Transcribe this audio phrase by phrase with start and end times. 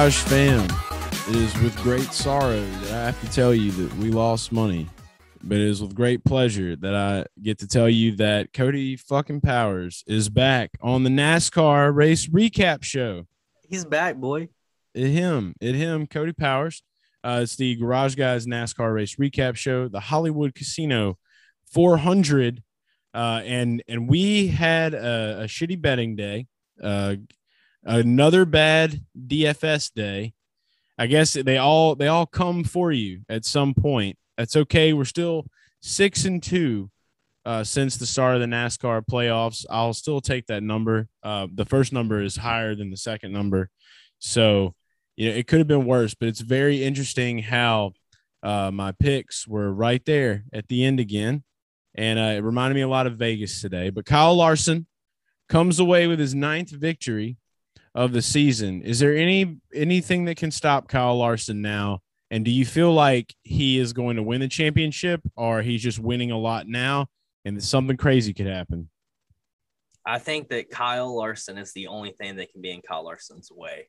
[0.00, 0.64] Garage fam,
[1.28, 4.88] it is with great sorrow that I have to tell you that we lost money,
[5.44, 9.42] but it is with great pleasure that I get to tell you that Cody fucking
[9.42, 13.26] Powers is back on the NASCAR race recap show.
[13.68, 14.48] He's back, boy.
[14.94, 16.82] It him, it him, Cody Powers.
[17.22, 21.18] Uh, it's the Garage Guys NASCAR race recap show, the Hollywood Casino
[21.74, 22.62] 400,
[23.12, 26.46] uh, and and we had a, a shitty betting day.
[26.82, 27.16] Uh,
[27.84, 30.34] another bad DFS day.
[30.98, 34.18] I guess they all they all come for you at some point.
[34.36, 34.92] That's okay.
[34.92, 35.46] We're still
[35.80, 36.90] six and two
[37.44, 39.64] uh, since the start of the NASCAR playoffs.
[39.70, 41.08] I'll still take that number.
[41.22, 43.70] Uh, the first number is higher than the second number,
[44.18, 44.74] so
[45.16, 46.14] you know it could have been worse.
[46.14, 47.92] But it's very interesting how
[48.42, 51.44] uh, my picks were right there at the end again,
[51.94, 53.88] and uh, it reminded me a lot of Vegas today.
[53.88, 54.86] But Kyle Larson
[55.48, 57.38] comes away with his ninth victory
[57.94, 58.82] of the season.
[58.82, 62.00] Is there any anything that can stop Kyle Larson now?
[62.30, 65.98] And do you feel like he is going to win the championship, or he's just
[65.98, 67.08] winning a lot now,
[67.44, 68.88] and something crazy could happen?
[70.06, 73.50] I think that Kyle Larson is the only thing that can be in Kyle Larson's
[73.50, 73.88] way.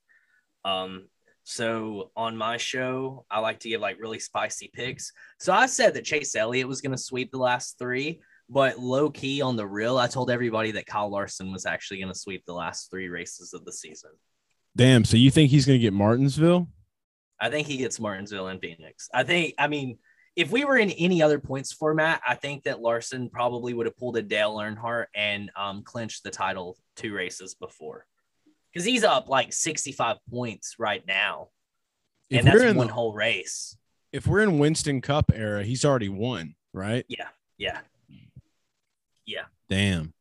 [0.65, 1.07] Um,
[1.43, 5.11] so on my show, I like to give like really spicy picks.
[5.39, 8.21] So I said that Chase Elliott was going to sweep the last three,
[8.51, 12.11] but low key on the real, I told everybody that Kyle Larson was actually going
[12.11, 14.11] to sweep the last three races of the season.
[14.75, 15.05] Damn.
[15.05, 16.67] So you think he's going to get Martinsville?
[17.39, 19.09] I think he gets Martinsville and Phoenix.
[19.13, 19.99] I think, I mean,
[20.35, 23.97] if we were in any other points format, I think that Larson probably would have
[23.97, 28.05] pulled a Dale Earnhardt and um, clinched the title two races before.
[28.73, 31.47] Because he's up like 65 points right now.
[32.29, 33.77] If and that's we're in one the- whole race.
[34.11, 37.05] If we're in Winston Cup era, he's already won, right?
[37.07, 37.29] Yeah.
[37.57, 37.79] Yeah.
[39.69, 40.13] Damn.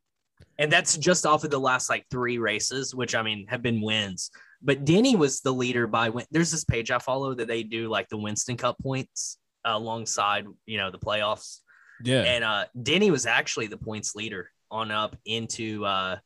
[0.58, 3.80] And that's just off of the last like three races, which I mean have been
[3.80, 4.30] wins.
[4.62, 7.88] But Denny was the leader by Win- there's this page I follow that they do
[7.88, 11.60] like the Winston Cup points uh, alongside you know the playoffs,
[12.04, 12.22] Yeah.
[12.22, 16.16] and uh, Denny was actually the points leader on up into uh,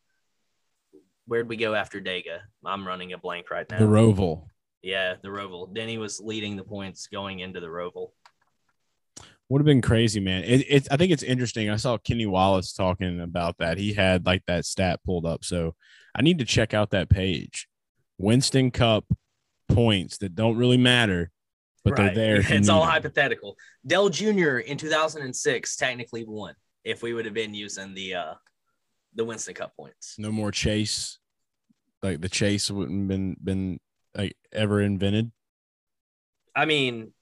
[1.26, 2.40] where'd we go after Dega?
[2.66, 3.78] I'm running a blank right now.
[3.78, 4.46] the Roval.
[4.82, 5.72] yeah, the Roval.
[5.72, 8.08] Denny was leading the points going into the Roval.
[9.50, 10.42] Would have been crazy, man.
[10.44, 11.68] It, it, I think it's interesting.
[11.68, 13.76] I saw Kenny Wallace talking about that.
[13.78, 15.44] He had like that stat pulled up.
[15.44, 15.74] So
[16.14, 17.68] I need to check out that page.
[18.18, 19.04] Winston Cup
[19.68, 21.30] points that don't really matter,
[21.84, 22.14] but Right.
[22.14, 22.56] they're there.
[22.56, 22.90] It's all them.
[22.90, 23.56] hypothetical.
[23.86, 24.58] Dale Jr.
[24.58, 28.34] in 2006 technically won if we would have been using the uh
[29.14, 30.16] the Winston Cup points.
[30.18, 31.18] No more chase.
[32.02, 33.78] Like the chase wouldn't been been
[34.16, 35.30] like ever invented.
[36.56, 37.12] I mean,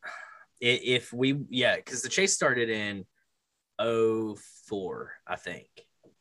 [0.62, 3.04] if we yeah, because the chase started in
[3.78, 5.66] 04, I think.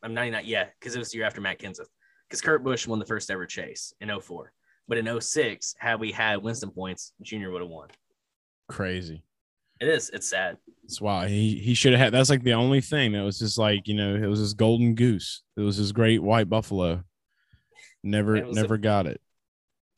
[0.02, 1.86] I'm 99, yeah, because it was the year after Matt Kenseth.
[2.28, 4.52] Because Kurt Busch won the first ever chase in 04.
[4.88, 7.88] But in 06, had we had Winston points, Junior would have won.
[8.68, 9.22] Crazy.
[9.80, 10.10] It is.
[10.10, 10.56] It's sad.
[10.82, 12.12] That's why he he should have had.
[12.12, 14.94] That's like the only thing that was just like you know it was his golden
[14.94, 15.42] goose.
[15.56, 17.04] It was his great white buffalo.
[18.02, 19.20] Never was a- never got it.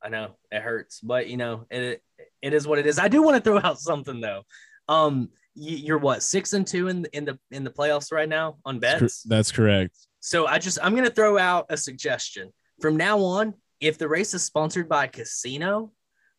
[0.03, 2.03] I know it hurts, but you know it
[2.45, 2.99] it is what it is.
[2.99, 4.43] I do want to throw out something though.
[4.89, 8.59] Um, you, you're what six and two in in the in the playoffs right now
[8.65, 9.23] on bets.
[9.23, 9.97] That's correct.
[10.21, 13.55] So I just I'm gonna throw out a suggestion from now on.
[13.81, 15.93] If the race is sponsored by a casino,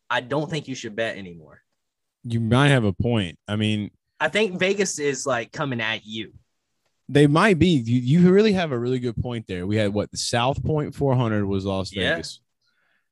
[0.10, 1.62] I don't think you should bet anymore.
[2.24, 3.38] You might have a point.
[3.48, 6.34] I mean, I think Vegas is like coming at you.
[7.08, 7.68] they might be.
[7.68, 9.68] You, you really have a really good point there.
[9.68, 12.16] We had what the South Point 400 was Las Yeah.
[12.16, 12.42] Vegas.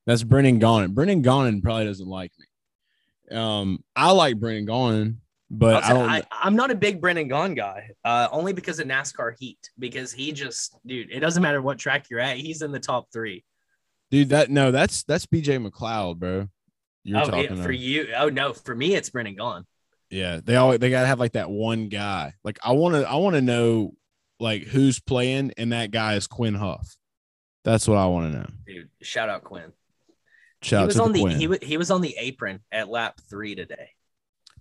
[0.07, 0.93] That's Brendan Gaughan.
[0.95, 2.45] Brendan Gaughan probably doesn't like me.
[3.33, 5.17] Um, I like Brendan Gaughan,
[5.49, 6.09] but I don't.
[6.09, 9.69] I, I'm not a big Brendan Gaughan guy, uh, only because of NASCAR heat.
[9.77, 13.11] Because he just, dude, it doesn't matter what track you're at, he's in the top
[13.11, 13.43] three.
[14.11, 16.47] dude, that no, that's that's BJ McLeod, bro.
[17.03, 18.07] You're oh, talking yeah, for you.
[18.15, 19.65] Oh no, for me it's Brennan Gaughan.
[20.09, 22.33] Yeah, they always they gotta have like that one guy.
[22.43, 23.93] Like I want to I want to know
[24.39, 26.95] like who's playing, and that guy is Quinn Houff.
[27.63, 28.47] That's what I want to know.
[28.65, 29.71] Dude, shout out Quinn.
[30.63, 33.55] Shout he was on the the he, he was on the apron at lap three
[33.55, 33.89] today.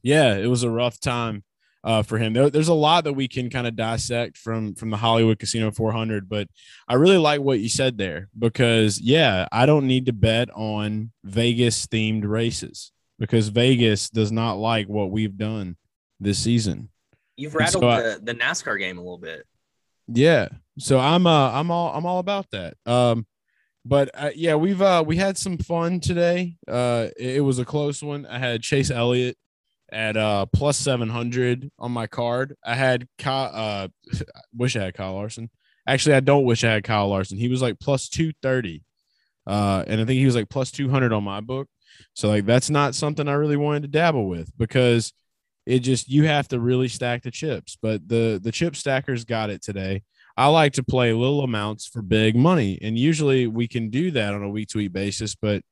[0.03, 1.45] yeah, it was a rough time.
[1.85, 2.33] uh, for him.
[2.33, 5.71] There, there's a lot that we can kind of dissect from from the Hollywood Casino
[5.73, 6.47] 400, but
[6.87, 11.11] I really like what you said there because yeah, I don't need to bet on
[11.25, 15.77] Vegas themed races because Vegas does not like what we've done
[16.21, 16.89] this season.
[17.37, 19.45] You've rattled so I- the, the NASCAR game a little bit.
[20.07, 20.49] Yeah.
[20.79, 22.75] So I'm uh I'm all I'm all about that.
[22.87, 23.27] Um
[23.85, 26.57] but uh, yeah, we've uh we had some fun today.
[26.69, 28.27] Uh it, it was a close one.
[28.27, 29.37] I had Chase Elliott
[29.91, 32.57] at uh plus 700 on my card.
[32.65, 33.89] I had Kyle, uh
[34.57, 35.51] wish I had Kyle Larson.
[35.87, 37.39] Actually, I don't wish I had Kyle Larson.
[37.39, 38.83] He was like plus 230.
[39.47, 41.69] Uh and I think he was like plus 200 on my book.
[42.15, 45.13] So like that's not something I really wanted to dabble with because
[45.67, 47.77] it just you have to really stack the chips.
[47.81, 50.03] But the the chip stackers got it today.
[50.37, 54.35] I like to play little amounts for big money, and usually we can do that
[54.35, 55.35] on a week to week basis.
[55.35, 55.63] But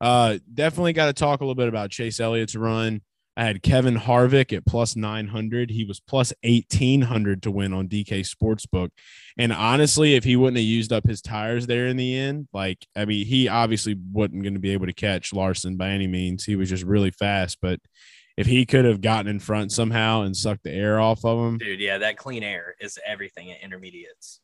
[0.00, 3.02] uh, definitely got to talk a little bit about Chase Elliott's run.
[3.36, 5.70] I had Kevin Harvick at plus 900.
[5.70, 8.90] He was plus 1800 to win on DK Sportsbook.
[9.38, 12.86] And honestly, if he wouldn't have used up his tires there in the end, like,
[12.96, 16.44] I mean, he obviously wasn't going to be able to catch Larson by any means.
[16.44, 17.58] He was just really fast.
[17.62, 17.80] But
[18.40, 21.58] if he could have gotten in front somehow and sucked the air off of him,
[21.58, 24.40] Dude, yeah, that clean air is everything at intermediates.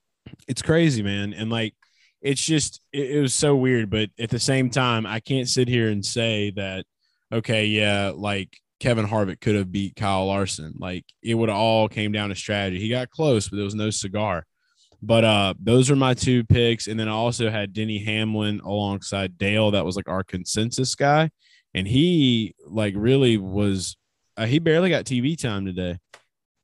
[0.47, 1.33] it's crazy, man.
[1.33, 1.75] And like,
[2.21, 3.89] it's just, it, it was so weird.
[3.89, 6.85] But at the same time, I can't sit here and say that,
[7.33, 10.75] okay, yeah, like Kevin Harvick could have beat Kyle Larson.
[10.79, 12.79] Like, it would all came down to strategy.
[12.79, 14.45] He got close, but there was no cigar.
[15.01, 16.87] But uh, those are my two picks.
[16.87, 19.71] And then I also had Denny Hamlin alongside Dale.
[19.71, 21.31] That was like our consensus guy.
[21.77, 23.97] And he like really was,
[24.37, 25.99] uh, he barely got TV time today.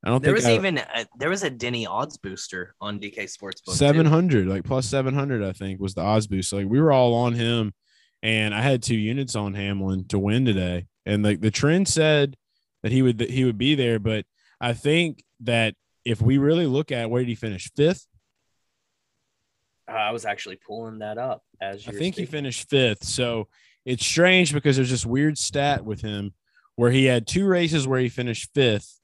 [0.03, 2.75] I don't There think there was I- even a, there was a Denny odds booster
[2.81, 3.65] on DK Sportsbook.
[3.67, 3.71] too.
[3.73, 6.49] Seven hundred, like plus seven hundred, I think was the odds boost.
[6.49, 7.73] So like we were all on him,
[8.21, 10.87] and I had two units on Hamlin to win today.
[11.05, 12.35] And like the trend said
[12.81, 14.25] that he would that he would be there, but
[14.59, 18.05] I think that if we really look at where did he finish fifth,
[19.87, 23.03] Uh, I was actually pulling that up as I you were think he finished fifth.
[23.05, 23.47] So
[23.85, 26.33] it's strange because there's this weird stat with him
[26.75, 28.99] where he had two races where he finished fifth,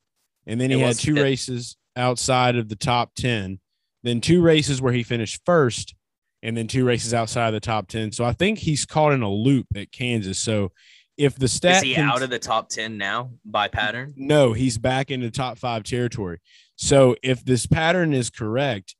[0.47, 1.23] and then he had two fifth.
[1.23, 3.59] races outside of the top 10,
[4.03, 5.93] then two races where he finished first,
[6.41, 8.11] and then two races outside of the top 10.
[8.13, 10.39] So I think he's caught in a loop at Kansas.
[10.39, 10.71] So
[11.17, 14.13] if the stat Is he can- out of the top ten now by pattern?
[14.15, 16.39] no, he's back into top five territory.
[16.77, 18.95] So if this pattern is correct,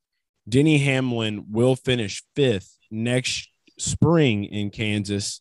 [0.48, 3.48] Denny Hamlin will finish fifth next
[3.78, 5.40] spring in Kansas,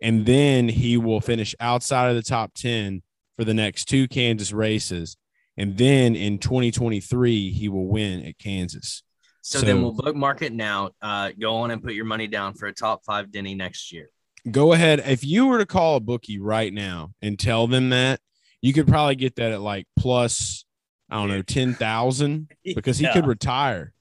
[0.00, 3.02] and then he will finish outside of the top 10
[3.36, 5.16] for the next two Kansas races.
[5.56, 9.02] And then in 2023, he will win at Kansas.
[9.42, 10.90] So, So- then we'll bookmark it now.
[11.00, 14.10] Uh, go on and put your money down for a top five Denny next year.
[14.50, 15.02] Go ahead.
[15.06, 18.20] If you were to call a bookie right now and tell them that,
[18.62, 20.64] you could probably get that at like plus,
[21.10, 22.48] I don't know, 10,000.
[22.64, 23.12] because he Yeah.
[23.12, 23.92] could retire.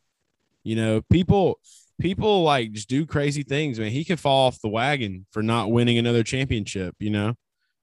[0.63, 1.59] You know, people
[1.99, 3.91] people like just do crazy things, man.
[3.91, 7.35] He could fall off the wagon for not winning another championship, you know.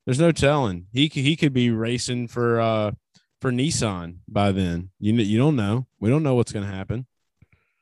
[0.05, 0.87] There's no telling.
[0.93, 2.93] He could, he could be racing for uh
[3.41, 4.91] for Nissan by then.
[4.99, 5.87] You you don't know.
[6.00, 7.06] We don't know what's going to happen.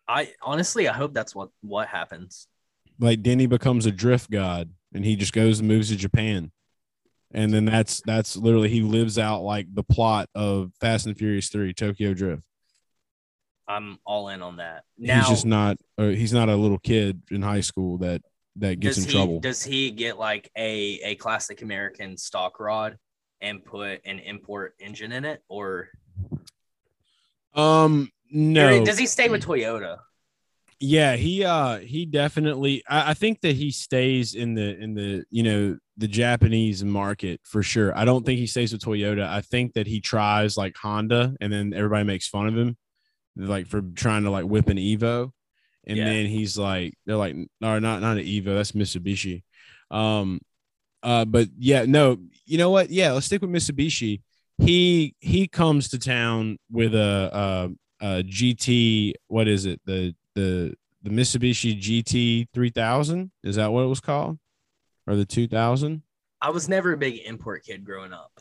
[0.09, 2.49] I honestly, I hope that's what what happens.
[2.99, 6.51] Like Denny becomes a drift god and he just goes and moves to Japan.
[7.33, 11.49] And then that's that's literally he lives out like the plot of Fast and Furious
[11.49, 12.43] 3 Tokyo Drift.
[13.71, 14.83] I'm all in on that.
[14.99, 18.23] Now, he's just not uh, he's not a little kid in high school that
[18.57, 19.41] that gets in he trouble.
[19.41, 22.99] does he get like a a classic American stock rod
[23.41, 25.89] and put an import engine in it, or?
[27.55, 28.85] Um no.
[28.85, 29.99] Does he stay with Toyota?
[30.83, 35.25] yeah he uh he definitely I, I think that he stays in the in the
[35.31, 37.97] you know the japanese market for sure.
[37.97, 39.29] I don't think he stays with toyota.
[39.29, 42.79] I think that he tries like honda and then everybody makes fun of him
[43.37, 45.33] like for trying to like whip an evo.
[45.87, 46.05] And Yeah.
[46.05, 48.55] then he's like they're like no not not an evo.
[48.57, 49.43] That's mitsubishi.
[49.91, 50.41] Um
[51.03, 52.91] uh but yeah no you know what?
[52.91, 54.21] Yeah let's stick with mitsubishi.
[54.59, 57.71] He he comes to town with a,
[58.03, 59.81] a, a gt what is it?
[59.87, 64.39] The the the mitsubishi gt 3000 is that what it was called?
[65.07, 66.03] Or the 2000
[66.43, 68.33] I was never a big import kid growing up.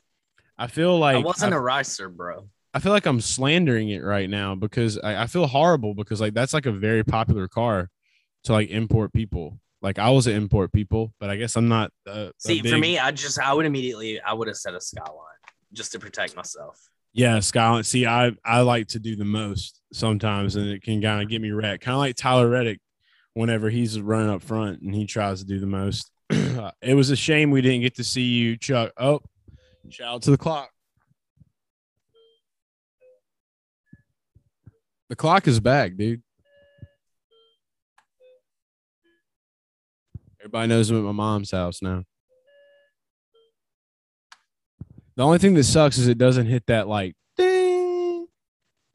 [0.57, 2.49] i feel like I wasn't I- a ricer, bro.
[2.73, 6.33] I feel like I'm slandering it right now because I, I feel horrible because like
[6.33, 7.89] that's like a very popular car
[8.43, 9.59] to like import people.
[9.81, 11.91] Like I was an import people, but I guess I'm not.
[12.05, 14.81] A See, for big- me, I just I would immediately I would have set a
[14.81, 15.15] skyline
[15.73, 16.77] just to protect myself.
[17.13, 17.83] yeah, Skyline.
[17.83, 21.41] See, I I like to do the most sometimes, and it can kind of get
[21.41, 21.83] me wrecked.
[21.83, 22.79] Kind of like Tyler Reddick,
[23.33, 26.11] whenever he's running up front and he tries to do the most.
[26.29, 28.91] it was a shame we didn't get to see you, Chuck.
[28.97, 29.21] Oh,
[29.89, 30.69] shout out to the clock.
[35.09, 36.21] The clock is back, dude.
[40.39, 42.03] Everybody knows I'm at my mom's house now.
[45.15, 48.27] The only thing that sucks is it doesn't hit that like ding,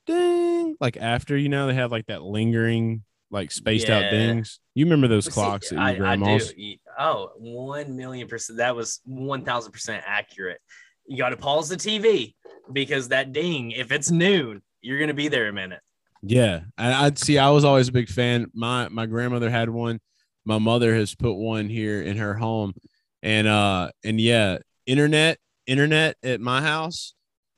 [0.07, 4.11] ding, like after you know they have like that lingering like spaced out Yeah.
[4.11, 4.61] dings.
[4.75, 6.55] You remember those See, clocks at I, your I grandma's?
[6.99, 8.59] Oh, one million percent.
[8.59, 10.61] That was one thousand percent accurate.
[11.07, 12.35] You got to pause the TV
[12.73, 15.81] because that ding, if it's noon, you're gonna be there a minute.
[16.27, 17.39] Yeah, and I'd see.
[17.39, 18.51] I was always a big fan.
[18.55, 20.01] My my grandmother had one.
[20.45, 22.75] My mother has put one here in her home,
[23.23, 27.15] and uh, and yeah, internet internet at my house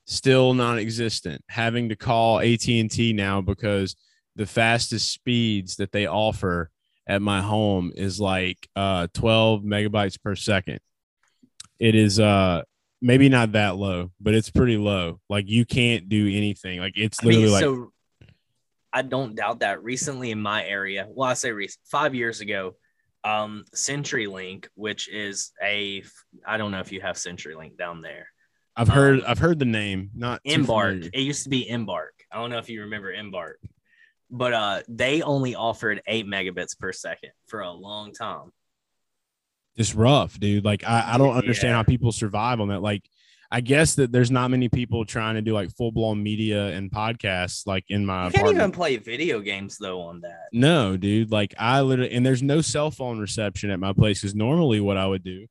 [0.07, 1.43] still non-existent.
[1.49, 3.97] Having to call AT and T now because
[4.37, 6.71] the fastest speeds that they offer
[7.07, 10.81] at my home is like uh 12 megabytes per second.
[11.79, 12.63] It is uh
[13.01, 15.21] maybe not that low, but it's pretty low.
[15.29, 16.81] Like you can't do anything.
[16.81, 17.93] Like it's I mean, literally like so
[18.97, 19.85] I don't doubt that.
[19.85, 22.77] Recently in my area, well, I say recent, five years ago,
[23.25, 26.03] um, CenturyLink, which is a,
[26.47, 28.29] I don't know if you have CenturyLink down there.
[28.75, 31.11] I've heard Um, I've heard the name, not Embarq.
[31.13, 32.09] It used to be Embarq.
[32.33, 33.55] I don't know if you remember Embarq,
[34.31, 38.51] but uh, they only offered eight megabits per second for a long time.
[39.77, 40.65] It's rough, dude.
[40.65, 41.77] Like I, I don't understand Yeah.
[41.77, 42.81] how people survive on that.
[42.81, 43.03] Like
[43.51, 46.91] I guess that there's not many people trying to do like full blown media and
[46.91, 48.57] podcasts like in my You can't apartment.
[48.59, 50.49] even play video games though on that.
[50.53, 51.31] No, dude.
[51.31, 54.97] Like I literally, and there's no cell phone reception at my place because normally what
[54.97, 55.47] I would do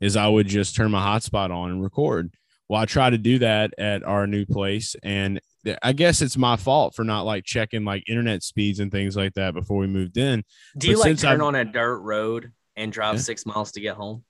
[0.00, 2.32] is I would just turn my hotspot on and record.
[2.68, 5.40] Well, I try to do that at our new place, and
[5.82, 9.34] I guess it's my fault for not like checking like internet speeds and things like
[9.34, 10.44] that before we moved in.
[10.78, 13.20] Do you like since turn I've- on a dirt road and drive Yeah.
[13.22, 14.22] six miles to get home?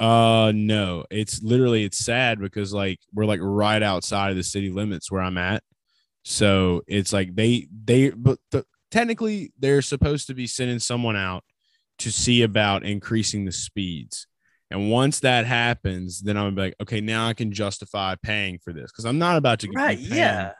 [0.00, 4.70] Uh no, it's literally it's sad because like we're like right outside of the city
[4.70, 5.62] limits where I'm at.
[6.24, 11.44] So it's like they they but the, technically they're supposed to be sending someone out
[11.98, 14.26] to see about increasing the speeds.
[14.70, 18.90] And once that happens, then I'm like, okay, now I can justify paying for this
[18.90, 19.98] because I'm not about to Right.
[19.98, 20.52] Yeah.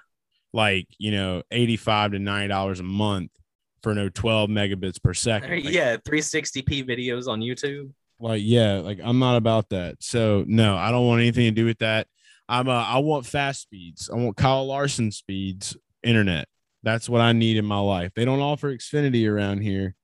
[0.53, 3.31] like you know 85 to 90 dollars a month
[3.83, 5.51] for no 12 megabits per second.
[5.51, 5.97] Like, yeah.
[5.97, 7.91] 360p videos on YouTube.
[8.21, 11.65] Like yeah like i'm not about that so no i don't want anything to do
[11.65, 12.07] with that
[12.49, 16.47] i'm uh, i want fast speeds i want kyle larson speeds internet
[16.83, 19.95] that's what i need in my life they don't offer xfinity around here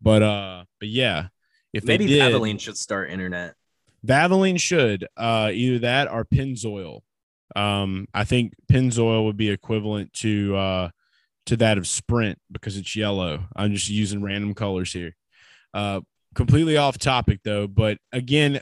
[0.00, 1.28] but uh but yeah
[1.74, 3.54] if Maybe they did Valvoline should start internet.
[4.06, 7.00] Valvoline should uh either that or Pennzoil.
[7.56, 10.88] Um, I think Pennzoil would be equivalent to uh
[11.46, 13.44] to that of Sprint because it's yellow.
[13.54, 15.16] I'm just using random colors here.
[15.74, 16.00] Uh,
[16.34, 18.60] completely off topic though, but again,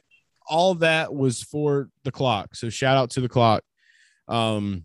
[0.49, 2.55] all that was for the clock.
[2.55, 3.63] So shout out to the clock.
[4.29, 4.85] Um,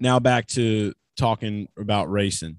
[0.00, 2.58] now back to talking about racing.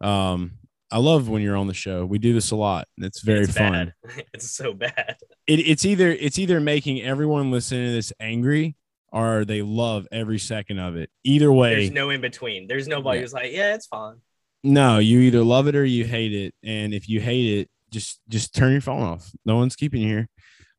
[0.00, 0.52] Um,
[0.90, 2.06] I love when you're on the show.
[2.06, 2.86] We do this a lot.
[2.96, 3.72] and It's very It's fun
[4.04, 4.24] bad.
[4.34, 5.16] it's so bad.
[5.46, 8.74] it, it's either it's either making everyone listening to this angry
[9.12, 11.10] or they love every second of it.
[11.24, 12.66] Either way, There's no in between.
[12.68, 13.22] There's nobody Yeah.
[13.22, 14.16] who's like, yeah, it's fine.
[14.62, 16.54] no, you either love it or you hate it.
[16.62, 19.30] And if you hate it, just just turn your phone off.
[19.44, 20.28] No one's keeping you here.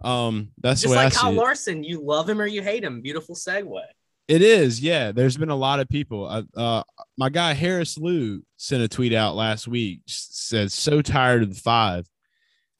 [0.01, 1.35] Um, that's Just the way like Kyle it.
[1.35, 3.01] Larson, you love him or you hate him.
[3.01, 3.81] Beautiful segue.
[4.29, 5.11] It is, yeah.
[5.11, 6.25] There's been a lot of people.
[6.27, 6.83] Uh, uh,
[7.17, 10.01] my guy Harris Lou sent a tweet out last week.
[10.07, 12.05] s- Said so tired of the five.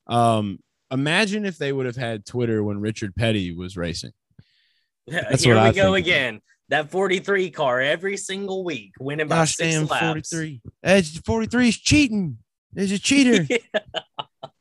[0.08, 0.60] Um,
[0.92, 4.12] imagine if they would have had Twitter when Richard Petty was racing.
[5.08, 6.40] That's Here what we I go again.
[6.70, 10.30] That 43 car every single week, winning by Gosh six damn, laps.
[10.30, 10.62] 43.
[10.84, 12.38] Edge 43 is cheating.
[12.74, 13.46] There's a cheater.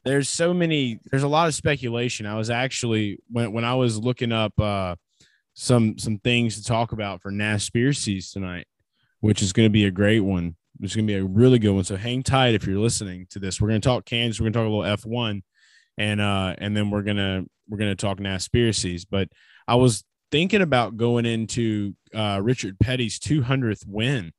[0.09, 2.25] there's so many, there's a lot of speculation.
[2.25, 4.97] I was actually when when I was looking up uh
[5.53, 8.67] some some things to talk about for Naspiracies tonight,
[9.21, 10.57] which is gonna be a great one.
[10.81, 11.85] It's gonna be a really good one.
[11.85, 13.61] So hang tight if you're listening to this.
[13.61, 15.43] We're gonna talk Kansas, we're gonna talk a little F1
[15.99, 19.05] and uh and then we're gonna we're gonna talk Naspiracies.
[19.09, 19.29] But
[19.67, 24.33] I was thinking about going into uh Richard Petty's 200th win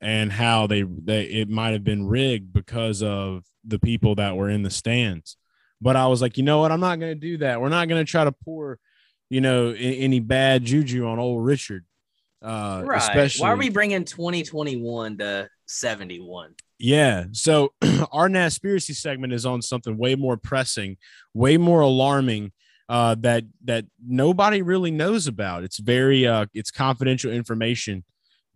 [0.00, 4.48] and how they they it might have been rigged because of the people that were
[4.48, 5.36] in the stands.
[5.80, 6.72] But I was like, you know what?
[6.72, 7.60] I'm not going to do that.
[7.60, 8.78] We're not going to try to pour,
[9.28, 11.84] you know, any bad juju on old Richard.
[12.40, 12.98] Uh, right.
[12.98, 16.54] Especially, Why are we bringing 2021 to 71?
[16.78, 17.24] Yeah.
[17.32, 17.72] So
[18.12, 20.96] our Naspiracy segment is on something way more pressing,
[21.32, 22.52] way more alarming
[22.88, 25.64] uh, that that nobody really knows about.
[25.64, 28.04] It's very uh, it's confidential information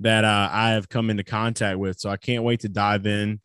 [0.00, 1.98] that uh, I have come into contact with.
[1.98, 3.40] So I can't wait to dive in.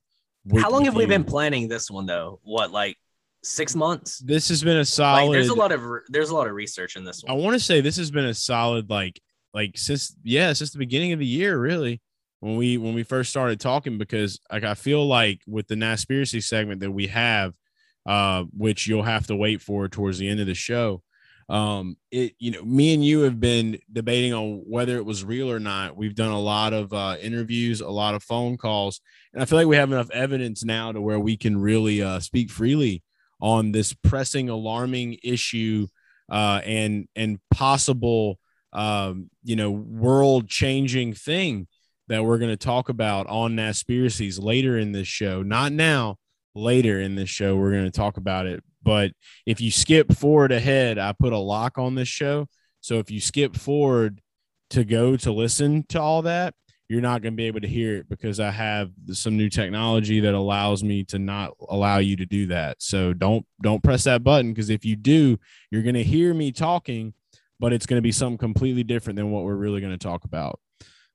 [0.57, 2.39] How long have we been planning this one though?
[2.43, 2.97] What, like
[3.43, 4.19] six months?
[4.19, 5.27] This has been a solid.
[5.27, 7.31] Like, there's a lot of there's a lot of research in this one.
[7.31, 9.21] I want to say this has been a solid like
[9.53, 12.01] like since yeah since the beginning of the year really
[12.43, 16.43] when we when we first started talking because like I feel like with the Naspiracy
[16.43, 17.53] segment that we have,
[18.05, 21.01] uh, which you'll have to wait for towards the end of the show.
[21.49, 25.51] Um, it you know, me and you have been debating on whether it was real
[25.51, 25.97] or not.
[25.97, 29.01] We've done a lot of uh, interviews, a lot of phone calls,
[29.33, 32.19] and I feel like we have enough evidence now to where we can really uh,
[32.19, 33.03] speak freely
[33.41, 35.87] on this pressing, alarming issue
[36.31, 38.39] uh, and and possible
[38.71, 41.67] um, you know world changing thing
[42.07, 45.41] that we're going to talk about on Naspiracies later in this show.
[45.41, 46.17] Not now,
[46.55, 48.63] later in this show, we're going to talk about it.
[48.83, 49.11] But
[49.45, 52.47] if you skip forward ahead, I put a lock on this show.
[52.81, 54.21] So if you skip forward
[54.71, 56.53] to go to listen to all that,
[56.89, 60.19] you're not going to be able to hear it because I have some new technology
[60.19, 62.81] that allows me to not allow you to do that.
[62.81, 65.39] So don't don't press that button because if you do,
[65.71, 67.13] you're going to hear me talking,
[67.59, 70.25] but it's going to be something completely different than what we're really going to talk
[70.25, 70.59] about.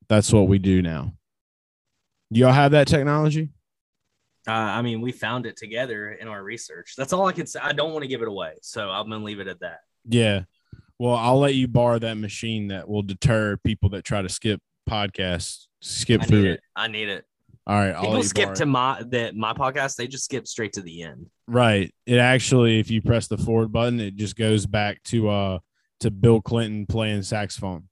[0.08, 1.12] That's what we do now.
[2.32, 3.50] Do y'all have that technology?
[4.48, 6.94] Uh, I mean, we found it together in our research.
[6.96, 7.60] That's all I can say.
[7.62, 9.80] I don't want to give it away, so I'm gonna leave it at that.
[10.08, 10.44] Yeah.
[10.98, 14.60] Well, I'll let you borrow that machine that will deter people that try to skip
[14.88, 16.50] podcasts, skip through it.
[16.52, 16.60] it.
[16.74, 17.24] I need it.
[17.66, 17.94] All right.
[17.94, 19.96] I'll People skip to my that my podcast.
[19.96, 21.26] They just skip straight to the end.
[21.46, 21.94] right.
[22.06, 25.58] It actually, if you press the forward button, it just goes back to uh
[26.00, 27.88] to Bill Clinton playing saxophone.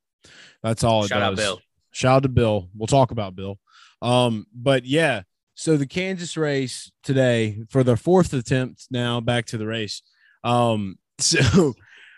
[0.62, 1.36] That's all it Shout out.
[1.36, 1.60] Bill.
[1.90, 2.70] Shout out to Bill.
[2.74, 3.58] We'll talk about Bill.
[4.00, 5.22] Um, but yeah,
[5.56, 10.02] so the Kansas race today for the fourth attempt now back to the race.
[10.44, 11.74] Um, so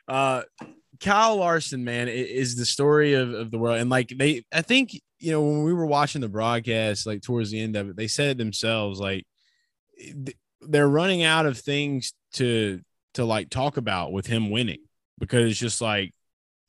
[0.08, 0.42] uh
[1.00, 3.78] Kyle Larson, man, is the story of, of the world.
[3.78, 7.50] And like they I think, you know, when we were watching the broadcast, like towards
[7.52, 9.24] the end of it, they said it themselves, like
[10.60, 12.80] they're running out of things to
[13.14, 14.82] to like talk about with him winning
[15.18, 16.12] because it's just like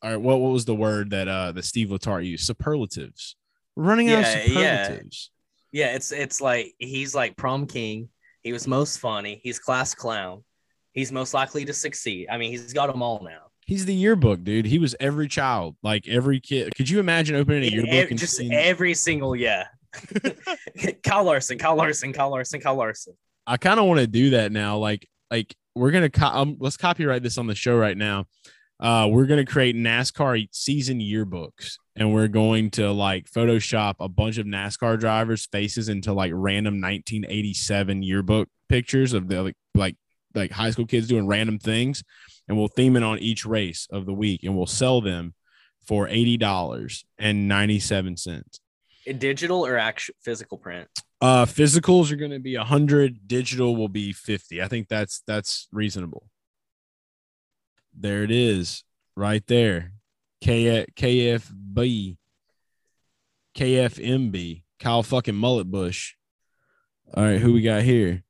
[0.03, 2.45] all right, what what was the word that uh that Steve Letarte used?
[2.45, 3.35] Superlatives.
[3.75, 5.31] Running out of superlatives.
[5.33, 5.38] yeah.
[5.71, 8.09] Yeah, it's it's like he's like prom king.
[8.41, 9.39] He was most funny.
[9.43, 10.43] He's class clown.
[10.93, 12.27] He's most likely to succeed.
[12.31, 13.43] I mean, he's got them all now.
[13.65, 14.65] He's the yearbook, dude.
[14.65, 16.73] He was every child, like every kid.
[16.75, 19.67] Could you imagine opening a yearbook and just seeing- every single yeah.
[21.03, 23.13] Kyle Larson, Kyle Larson, Kyle Larson, Kyle Larson.
[23.45, 24.77] I kind of want to do that now.
[24.77, 28.25] Like, like we're gonna co- um, let's copyright this on the show right now.
[28.79, 34.37] Uh, we're gonna create NASCAR season yearbooks, and we're going to like Photoshop a bunch
[34.37, 39.95] of NASCAR drivers' faces into like random 1987 yearbook pictures of the like like
[40.33, 42.03] like high school kids doing random things,
[42.47, 45.33] and we'll theme it on each race of the week, and we'll sell them
[45.85, 48.61] for eighty dollars and ninety seven cents.
[49.05, 50.87] In digital or actual physical print?
[51.19, 53.27] Uh, physicals are going to be a hundred.
[53.27, 54.61] Digital will be fifty.
[54.61, 56.28] I think that's that's reasonable.
[57.97, 58.83] There it is,
[59.15, 59.93] right there.
[60.41, 62.17] K KFB,
[63.55, 66.15] KFMB, Kyle fucking Mullet Busch.
[67.13, 68.23] All right, who we got here?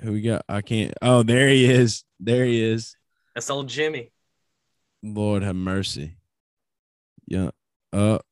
[0.00, 0.44] Who we got?
[0.48, 0.94] I can't.
[1.02, 2.04] Oh, there he is.
[2.20, 2.96] There he is.
[3.34, 4.12] That's old Jimmy.
[5.02, 6.16] Lord have mercy.
[7.26, 7.50] Yeah.
[7.92, 8.24] Up,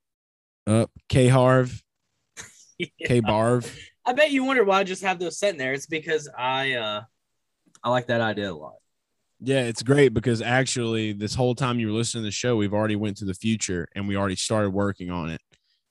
[0.66, 0.90] up.
[1.08, 1.82] K Harv,
[3.04, 3.70] K Barv.
[4.06, 5.72] I bet you wonder why I just have those sitting there.
[5.72, 7.02] It's because I uh
[7.82, 8.74] I like that idea a lot.
[9.44, 12.72] Yeah, it's great because actually this whole time you were listening to the show, we've
[12.74, 15.40] already went to the future and we already started working on it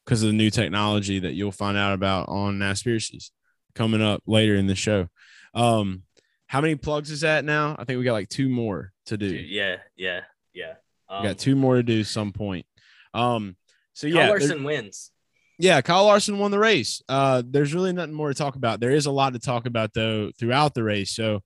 [0.06, 3.32] because of the new technology that you'll find out about on Naspiracies
[3.76, 5.08] coming up later in the show.
[5.54, 6.04] Um,
[6.48, 7.76] how many plugs is that now?
[7.80, 9.28] I think we got like two more to do.
[9.28, 10.22] Yeah, yeah,
[10.54, 10.74] yeah.
[11.10, 12.66] we Um, got two more to do some point.
[13.14, 13.56] Um,
[13.94, 15.12] so Kyle yeah, there- Larson wins.
[15.60, 17.02] yeah, Kyle Larson won the race.
[17.08, 18.80] Uh, there's really nothing more to talk about.
[18.80, 21.12] There is a lot to talk about though throughout the race.
[21.16, 21.42] So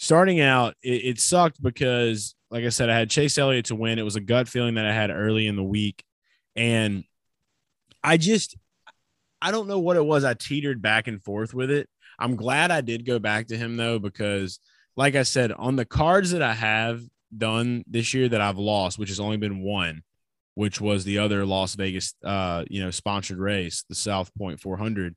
[0.00, 3.98] starting out, it, it sucked because, like I said, I had Chase Elliott to win.
[3.98, 6.02] It was a gut feeling that I had early in the week,
[6.56, 7.04] and
[8.02, 8.56] I just,
[9.42, 10.24] I don't know what it was.
[10.24, 11.86] I teetered back and forth with it.
[12.18, 14.58] I'm glad I did go back to him though, because,
[14.96, 17.02] like I said, on the cards that I have
[17.36, 20.02] done this year that I've lost, which has only been one,
[20.54, 25.14] which was the other Las Vegas, uh, you know, sponsored race, the South Point 400.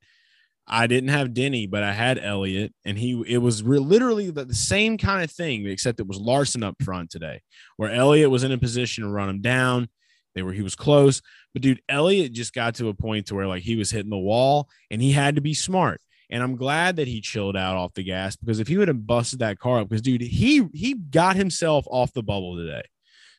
[0.65, 4.45] I didn't have Denny, but I had Elliott, and he it was re- literally the,
[4.45, 7.41] the same kind of thing, except it was Larson up front today,
[7.77, 9.89] where Elliott was in a position to run him down.
[10.35, 11.21] They were he was close,
[11.53, 14.17] but dude, Elliott just got to a point to where like he was hitting the
[14.17, 15.99] wall, and he had to be smart.
[16.29, 19.05] And I'm glad that he chilled out off the gas because if he would have
[19.05, 22.83] busted that car up, because dude, he he got himself off the bubble today.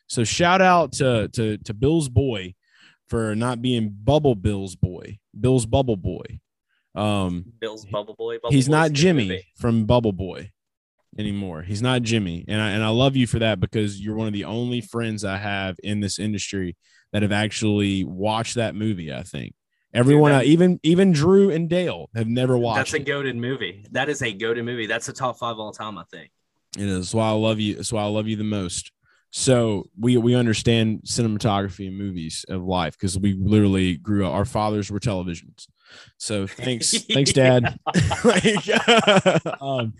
[0.07, 2.53] So shout out to to to Bill's boy
[3.09, 6.39] for not being Bubble Bill's boy, Bill's Bubble boy.
[6.95, 8.35] Um, Bill's Bubble Boy.
[8.37, 10.51] Bubble he's Boy's not Jimmy from Bubble Boy
[11.17, 11.61] anymore.
[11.61, 14.33] He's not Jimmy, and I and I love you for that because you're one of
[14.33, 16.75] the only friends I have in this industry
[17.11, 19.13] that have actually watched that movie.
[19.13, 19.53] I think,
[19.93, 22.91] Everyone, Dude, that- even even Drew and Dale have never watched.
[22.91, 23.85] That's a goaded movie.
[23.91, 24.87] That is a goaded movie.
[24.87, 26.31] That's a top five all time, I think.
[26.77, 27.13] It is.
[27.13, 27.75] Why I love you.
[27.75, 28.91] That's why I love you the most.
[29.31, 34.33] So we we understand cinematography and movies of life because we literally grew up.
[34.33, 35.67] Our fathers were televisions.
[36.17, 37.79] So thanks, thanks, Dad.
[38.23, 39.93] like, um,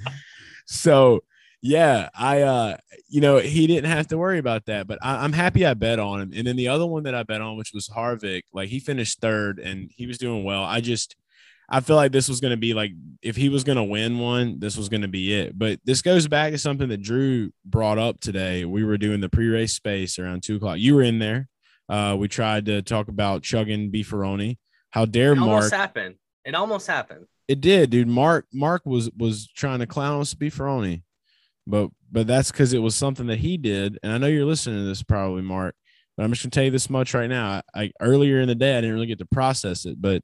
[0.65, 1.23] so
[1.61, 2.77] yeah, I uh,
[3.09, 5.99] you know, he didn't have to worry about that, but I, I'm happy I bet
[5.99, 6.31] on him.
[6.35, 9.19] And then the other one that I bet on, which was Harvick, like he finished
[9.19, 10.63] third and he was doing well.
[10.63, 11.15] I just
[11.67, 14.19] I feel like this was going to be like if he was going to win
[14.19, 15.57] one, this was going to be it.
[15.57, 18.65] But this goes back to something that Drew brought up today.
[18.65, 20.77] We were doing the pre-race space around two o'clock.
[20.77, 21.47] You were in there.
[21.89, 24.57] Uh, we tried to talk about chugging beefaroni.
[24.95, 25.73] How dare It almost Mark?
[25.73, 26.15] happened.
[26.45, 27.25] It almost happened.
[27.49, 28.07] It did, dude.
[28.07, 31.03] Mark Mark was was trying to clown us beefaroni,
[31.67, 33.99] but but that's because it was something that he did.
[34.01, 35.75] And I know you're listening to this probably, Mark.
[36.15, 37.61] But I'm just gonna tell you this much right now.
[37.75, 40.23] I, I earlier in the day I didn't really get to process it, but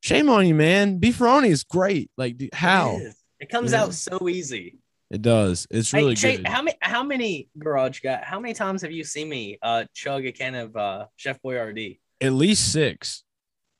[0.00, 0.98] shame on you, man.
[0.98, 2.10] Beefaroni is great.
[2.18, 3.14] Like dude, how It.
[3.38, 3.84] It comes Yeah.
[3.84, 4.78] out so easy.
[5.12, 5.64] it does.
[5.70, 6.48] It's really hey, Shay, good.
[6.48, 8.20] how many how many garage guy?
[8.22, 12.00] How many times have you seen me uh chug a can of uh Chef Boyardee
[12.20, 13.22] At least six.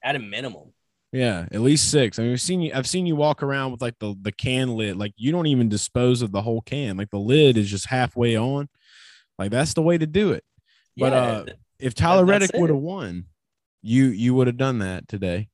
[0.08, 0.72] At a minimum?
[1.12, 2.18] Yeah, at least six.
[2.18, 2.72] I mean, I've seen you.
[2.74, 4.96] I've seen you walk around with like the the can lid.
[4.96, 6.96] Like you don't even dispose of the whole can.
[6.96, 8.68] Like the lid is just halfway on.
[9.38, 10.44] Like that's the way to do it.
[10.96, 11.46] But, Yeah, uh,
[11.78, 13.24] if Tyler Reddick would have won,
[13.82, 15.48] you you would have done that today.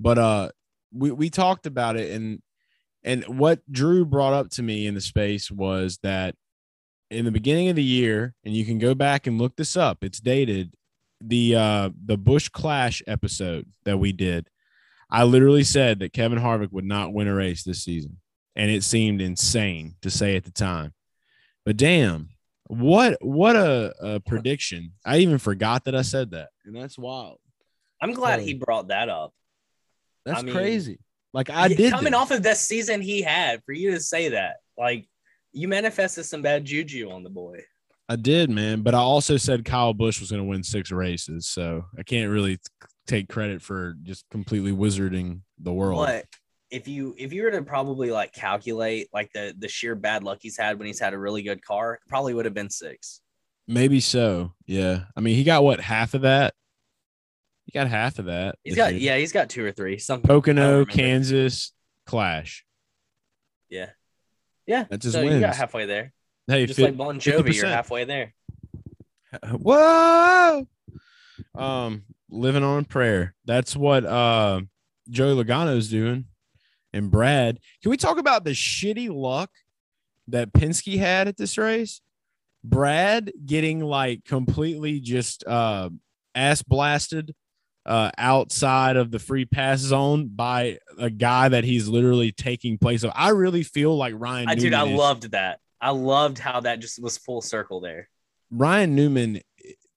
[0.00, 0.50] But uh
[0.92, 2.40] we we talked about it and
[3.04, 6.34] and what Drew brought up to me in the space was that
[7.10, 10.02] in the beginning of the year, and you can go back and look this up,
[10.02, 10.72] it's dated
[11.26, 14.48] the uh the Busch Clash episode that we did.
[15.10, 18.18] I literally said that Kevin Harvick would not win a race this season.
[18.56, 20.92] And it seemed insane to say at the time.
[21.64, 22.30] But damn,
[22.66, 24.92] what what a, a prediction.
[25.04, 26.48] I even forgot that I said that.
[26.64, 27.38] And that's wild.
[28.00, 29.32] I'm glad so- he brought that up.
[30.24, 30.98] That's I mean, crazy.
[31.32, 32.20] Like I did coming this.
[32.20, 35.08] off of that season he had for you to say that, like
[35.52, 37.60] you manifested some bad juju on the boy.
[38.12, 38.82] I did, man.
[38.82, 42.30] But I also said Kyle Busch was going to win six races, so I can't
[42.30, 42.58] really
[43.06, 46.04] take credit for just completely wizarding the world.
[46.04, 46.26] But
[46.70, 50.38] if you if you were to probably like calculate like the the sheer bad luck
[50.42, 53.22] he's had when he's had a really good car, probably would have been six.
[53.66, 54.52] Maybe so.
[54.66, 55.04] Yeah.
[55.16, 56.52] I mean, he got what half of that.
[57.64, 58.56] He got half of that.
[58.62, 59.00] He's got year.
[59.00, 59.96] yeah, he's got two or three.
[59.96, 60.84] Something Pocono.
[60.84, 61.72] Kansas,
[62.04, 62.66] Clash.
[63.70, 63.90] Yeah,
[64.66, 64.84] yeah.
[64.90, 65.56] That's his so you got wins.
[65.56, 66.12] halfway there,
[66.46, 67.54] Hey, just like Bon Jovi.
[67.54, 68.34] You're halfway there.
[69.50, 70.66] Whoa.
[71.54, 73.34] Um, living on prayer.
[73.44, 74.62] That's what uh
[75.10, 76.26] Joey Logano's doing.
[76.92, 77.58] And Brad.
[77.82, 79.50] Can we talk about the shitty luck
[80.28, 82.00] that Penske had at this race?
[82.64, 85.90] Brad getting like completely just uh
[86.34, 87.34] ass blasted
[87.84, 93.02] uh outside of the free pass zone by a guy that he's literally taking place
[93.02, 93.10] of.
[93.14, 95.60] I really feel like Ryan I dude, I is- loved that.
[95.82, 98.08] I loved how that just was full circle there.
[98.50, 99.40] Ryan Newman,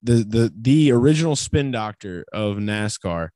[0.01, 3.29] the the the original spin doctor of NASCAR,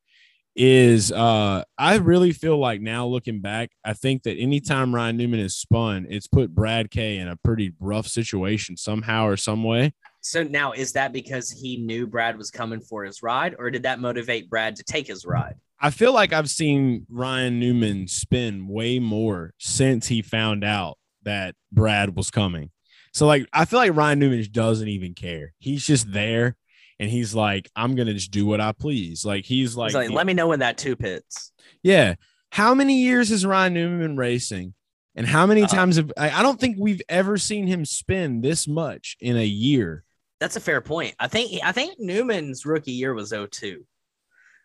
[0.55, 5.39] is uh I really feel like now looking back, I think that anytime Ryan Newman
[5.39, 9.93] is spun, it's put Brad K in a pretty rough situation somehow or some way.
[10.21, 13.83] So now is that because he knew Brad was coming for his ride, or did
[13.83, 15.55] that motivate Brad to take his ride?
[15.79, 20.97] I feel like I've seen Ryan Newman spin way more since he found out
[21.29, 22.71] that Brad was coming.
[23.13, 25.53] So like I feel like Ryan Newman doesn't even care.
[25.59, 26.55] He's just there
[26.99, 29.23] and he's like, I'm gonna just do what I please.
[29.25, 31.51] Like he's like, He's like, let me know when that two pits.
[31.83, 32.15] yeah.
[32.51, 34.73] How many years has Ryan Newman been racing?
[35.15, 38.41] And how many Uh, times have I, I don't think we've ever seen him spin
[38.41, 40.03] this much in a year.
[40.39, 41.15] That's a fair point.
[41.19, 43.85] I think I think Newman's rookie year was 02.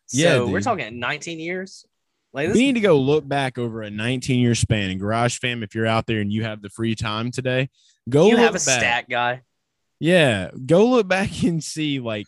[0.07, 1.87] So Yeah, we're talking 19 years.
[2.35, 4.91] Like We need to go look back over a 19 year span.
[4.91, 7.71] And Garage Fam, if you're out there and you have the free time today,
[8.09, 8.61] go look you have a back.
[8.61, 9.43] stat guy.
[10.01, 12.27] Yeah, go look back and see like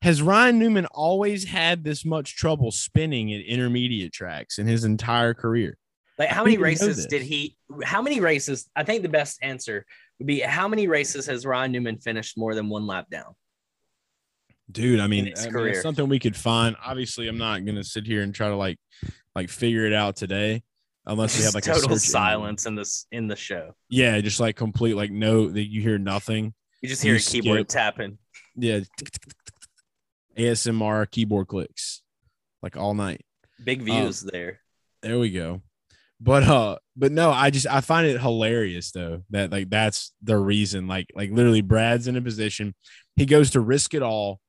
[0.00, 5.34] has Ryan Newman always had this much trouble spinning at intermediate tracks in his entire
[5.34, 5.76] career?
[6.18, 7.56] Like how many races did he?
[7.84, 8.68] How many races?
[8.74, 9.84] I think the best answer
[10.18, 13.34] would be how many races has Ryan Newman finished more than one lap down?
[14.70, 16.74] Dude, I mean, I mean, it's something we could find.
[16.82, 18.78] Obviously, I'm not gonna sit here and try to like
[19.34, 20.62] like figure it out today
[21.06, 23.74] unless we have like a total silence in this in the show.
[23.88, 26.54] Yeah, just like complete like no that you hear nothing.
[26.80, 27.68] You just hear You a keyboard skip.
[27.68, 28.18] tapping.
[28.56, 28.80] Yeah.
[30.36, 32.02] ASMR keyboard clicks
[32.62, 33.22] like all night.
[33.62, 34.60] Big Um, views there.
[35.02, 35.62] There we go.
[36.20, 40.38] But uh, but no, I just I find it hilarious though that like that's the
[40.38, 40.86] reason.
[40.86, 42.74] Like like literally, Brad's in a position,
[43.16, 44.40] he goes to risk it all,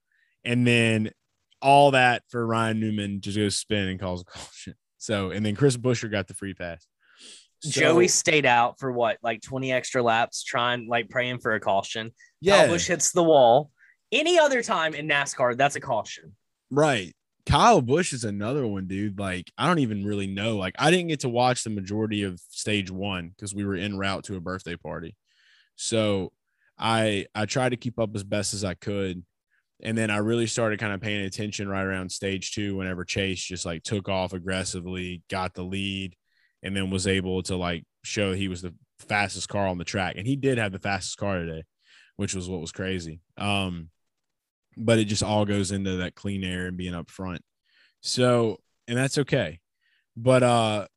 [0.45, 1.09] and then
[1.63, 4.75] all that for Ryan Newman to go spin and calls a caution.
[4.99, 6.87] So, and then Chris Buescher got the free pass.
[7.59, 11.59] So, Joey stayed out for what, like 20 extra laps, trying like praying for a
[11.59, 12.11] caution.
[12.39, 13.69] yeah, Kyle Busch hits the wall.
[14.13, 16.37] Any other time in NASCAR, that's a caution.
[16.71, 17.13] right.
[17.45, 19.19] Kyle Busch is another one, dude.
[19.19, 20.55] Like, I don't even really know.
[20.55, 23.97] Like, I didn't get to watch the majority of stage one because we were en
[23.97, 25.17] route to a birthday party.
[25.75, 26.31] So
[26.77, 29.25] I I tried to keep up as best as I could.
[29.81, 33.43] And then I really started kind of paying attention right around stage two whenever Chase
[33.43, 36.15] just like took off aggressively, got the lead,
[36.61, 40.15] and then was able to like show he was the fastest car on the track.
[40.17, 41.63] And he did have the fastest car today,
[42.15, 43.19] which was what was crazy.
[43.37, 43.89] Um,
[44.77, 47.41] but it just all goes into that clean air and being up front.
[48.01, 49.59] So, and that's okay.
[50.15, 50.87] But uh,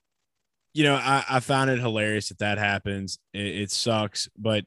[0.75, 3.19] you know, I, I found it hilarious that that happens.
[3.33, 4.65] It, it sucks, but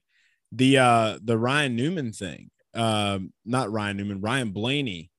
[0.52, 5.12] the uh the Ryan Newman thing, um, not Ryan Newman, Ryan Blaney,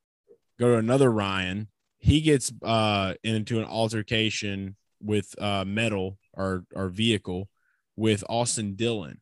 [0.58, 1.68] go to another Ryan.
[1.98, 7.48] He gets uh into an altercation with uh metal or, our vehicle
[7.96, 9.18] with Austin Dillon.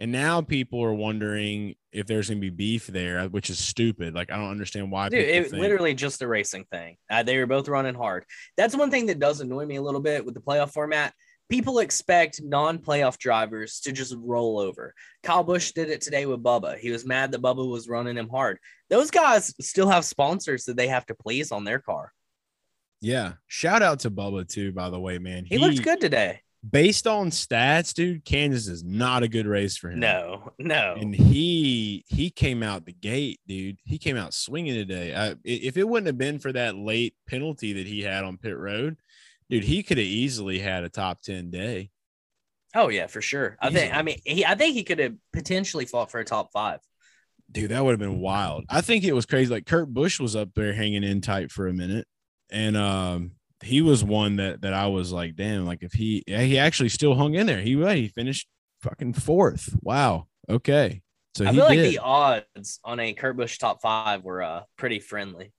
[0.00, 4.14] And now people are wondering if there's going to be beef there, which is stupid.
[4.14, 5.08] Like I don't understand why.
[5.08, 6.96] Dude, it think- literally just a racing thing.
[7.08, 8.24] Uh, they were both running hard.
[8.56, 11.14] That's one thing that does annoy me a little bit with the playoff format.
[11.50, 14.94] People expect non-playoff drivers to just roll over.
[15.22, 16.78] Kyle Busch did it today with Bubba.
[16.78, 18.58] He was mad that Bubba was running him hard.
[18.88, 22.12] Those guys still have sponsors that they have to please on their car.
[23.00, 23.34] Yeah.
[23.46, 25.44] Shout out to Bubba too, by the way, man.
[25.44, 26.40] He, looked good today.
[26.68, 30.00] Based on stats, dude, Kansas is not a good race for him.
[30.00, 30.96] No, no.
[30.98, 33.76] And he he came out the gate, dude.
[33.84, 35.14] He came out swinging today.
[35.14, 38.56] I- if it wouldn't have been for that late penalty that he had on pit
[38.56, 38.96] road,
[39.50, 41.90] dude, he could have easily had a top 10 day.
[42.74, 43.56] Oh yeah, for sure.
[43.60, 43.94] I think.
[43.94, 44.44] I mean, he.
[44.44, 46.80] I think he could have potentially fought for a top five.
[47.50, 48.64] Dude, that would have been wild.
[48.68, 49.48] I think it was crazy.
[49.48, 52.06] Like Kurt Busch was up there hanging in tight for a minute.
[52.50, 56.42] And um he was one that that I was like, damn, like if he yeah,
[56.42, 57.60] he actually still hung in there.
[57.60, 58.48] He he finished
[58.82, 59.74] fucking fourth.
[59.80, 60.26] Wow.
[60.48, 61.02] Okay.
[61.36, 61.92] So I he feel like did.
[61.92, 65.52] the odds on a Kurt Busch top five were uh, pretty friendly.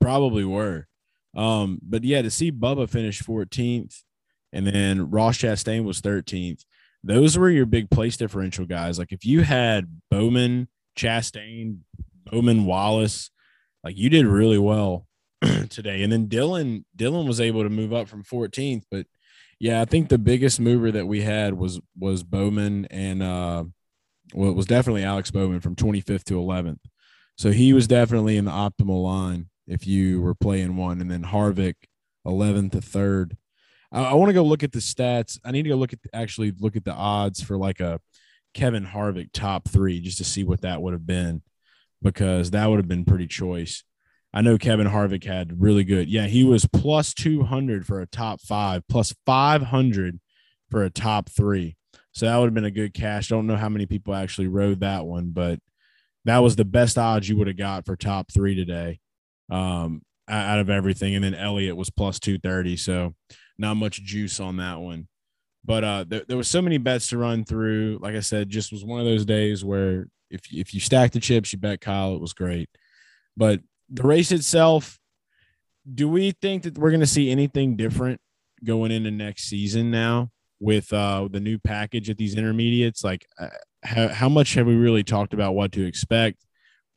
[0.00, 0.86] probably were.
[1.36, 4.02] Um, but yeah, to see Bubba finish 14th
[4.52, 6.64] and then Ross Chastain was 13th,
[7.04, 8.98] those were your big place differential guys.
[8.98, 10.68] Like if you had Bowman,
[10.98, 11.78] Chastain,
[12.24, 13.30] Bowman, Wallace,
[13.84, 15.06] like you did really well
[15.68, 16.02] today.
[16.02, 18.84] And then Dillon, Dillon was able to move up from 14th.
[18.90, 19.06] But
[19.60, 23.64] yeah, I think the biggest mover that we had was was Bowman and uh
[24.34, 26.80] well, it was definitely Alex Bowman from 25th to 11th.
[27.38, 31.24] So he was definitely in the optimal line if you were playing one, and then
[31.24, 31.74] Harvick
[32.26, 33.36] 11th to third.
[33.92, 35.38] I, I want to go look at the stats.
[35.44, 38.00] I need to go look at actually look at the odds for like a
[38.54, 41.42] Kevin Harvick top three just to see what that would have been
[42.02, 43.84] because that would have been pretty choice.
[44.32, 46.08] I know Kevin Harvick had really good.
[46.08, 50.20] Yeah, he was plus 200 for a top five, plus 500
[50.70, 51.76] for a top three.
[52.12, 53.28] So that would have been a good cash.
[53.28, 55.60] Don't know how many people actually rode that one, but
[56.24, 59.00] that was the best odds you would have got for top three today
[59.50, 61.14] um, out of everything.
[61.14, 62.76] And then Elliott was plus 230.
[62.76, 63.14] So
[63.58, 65.08] not much juice on that one.
[65.64, 67.98] But uh, there, there was so many bets to run through.
[68.00, 71.20] Like I said, just was one of those days where if, if you stack the
[71.20, 72.68] chips, you bet Kyle, it was great.
[73.36, 74.98] But the race itself,
[75.92, 78.20] do we think that we're going to see anything different
[78.64, 80.30] going into next season now
[80.60, 83.02] with uh, the new package at these intermediates?
[83.02, 83.48] Like, uh,
[83.82, 86.44] how, how much have we really talked about what to expect?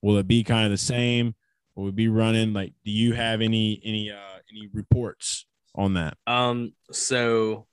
[0.01, 1.35] Will it be kind of the same?
[1.79, 2.73] Will we be running like?
[2.83, 6.17] Do you have any any uh, any reports on that?
[6.27, 7.67] Um, so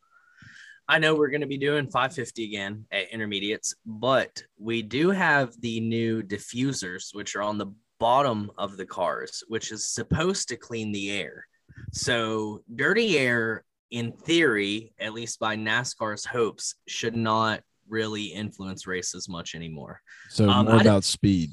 [0.86, 5.60] I know we're going to be doing 550 again at intermediates, but we do have
[5.60, 7.66] the new diffusers, which are on the
[7.98, 11.44] bottom of the cars, which is supposed to clean the air.
[11.90, 19.28] So dirty air, in theory, at least by NASCAR's hopes, should not really influence races
[19.28, 20.00] much anymore.
[20.30, 21.50] So Um, more I don't- about speed.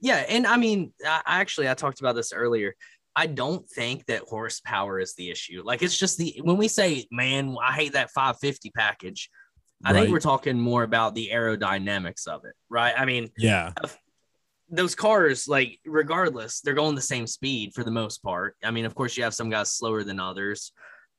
[0.00, 2.74] Yeah, and I mean, I, actually, I talked about this earlier.
[3.14, 5.62] I don't think that horsepower is the issue.
[5.64, 9.30] Like, it's just the when we say, "Man, I hate that 550 package,"
[9.84, 12.94] I think we're talking more about the aerodynamics of it, right?
[12.96, 13.72] I mean, Yeah,
[14.70, 18.56] those cars, like, regardless, they're going the same speed for the most part.
[18.62, 20.72] I mean, of course, you have some guys slower than others,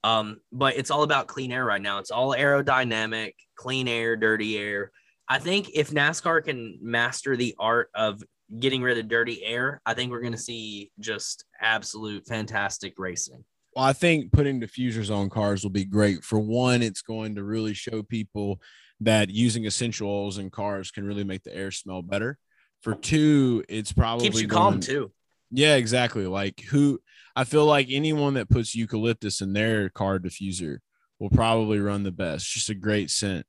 [0.04, 2.00] um, but it's all about clean air right now.
[2.00, 4.92] It's all aerodynamic, clean air, dirty air.
[5.28, 8.24] I think if NASCAR can master the art of
[8.60, 13.44] getting rid of dirty air, I think we're going to see just absolute fantastic racing.
[13.76, 16.24] Well, I think putting diffusers on cars will be great.
[16.24, 18.60] For one, it's going to really show people
[19.00, 22.38] that using essential oils in cars can really make the air smell better.
[22.82, 25.12] For two, it's probably Keeps you calm too.
[25.52, 26.26] Yeah, exactly.
[26.28, 27.00] Like who
[27.36, 30.78] I feel like anyone that puts eucalyptus in their car diffuser
[31.20, 32.52] will probably run the best.
[32.52, 33.46] Just a great scent.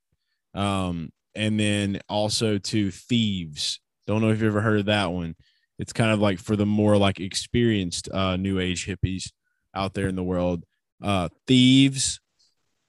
[0.54, 3.80] Um, and then also to thieves.
[4.06, 5.34] Don't know if you've ever heard of that one.
[5.78, 9.30] It's kind of like for the more like experienced uh new age hippies
[9.74, 10.64] out there in the world.
[11.02, 12.20] Uh thieves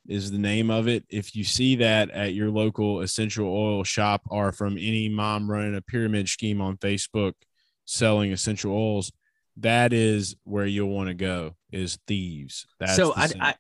[0.08, 1.06] is the name of it.
[1.10, 5.76] If you see that at your local essential oil shop or from any mom running
[5.76, 7.34] a pyramid scheme on Facebook
[7.86, 9.12] selling essential oils,
[9.58, 12.66] that is where you'll want to go is thieves.
[12.80, 13.30] That's so I.
[13.40, 13.56] I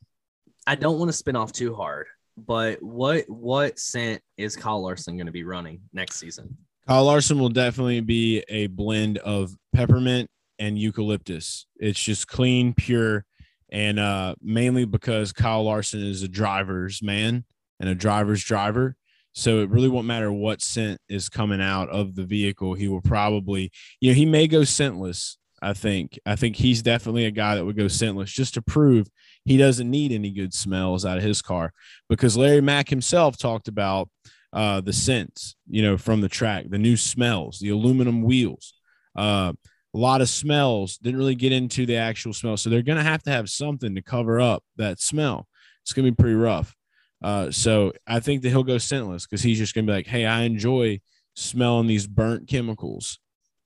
[0.65, 5.17] I don't want to spin off too hard, but what what scent is Kyle Larson
[5.17, 6.57] going to be running next season?
[6.87, 11.65] Kyle Larson will definitely be a blend of peppermint and eucalyptus.
[11.77, 13.25] It's just clean, pure,
[13.69, 17.45] and uh, mainly because Kyle Larson is a driver's man
[17.79, 18.95] and a driver's driver.
[19.33, 22.75] So it really won't matter what scent is coming out of the vehicle.
[22.75, 25.37] He will probably, you know, he may go scentless.
[25.63, 26.19] I think.
[26.25, 29.07] I think he's definitely a guy that would go scentless just to prove
[29.45, 31.71] he doesn't need any good smells out of his car
[32.09, 34.09] because Larry Mac himself talked about
[34.53, 38.73] uh, the scents, you know, from the track, the new smells, the aluminum wheels,
[39.17, 39.51] uh,
[39.95, 40.97] a lot of smells.
[40.97, 43.95] Didn't really get into the actual smell, so they're going to have to have something
[43.95, 45.47] to cover up that smell.
[45.81, 46.75] It's going to be pretty rough.
[47.21, 50.07] Uh, so I think that he'll go scentless because he's just going to be like,
[50.07, 50.99] "Hey, I enjoy
[51.35, 53.17] smelling these burnt chemicals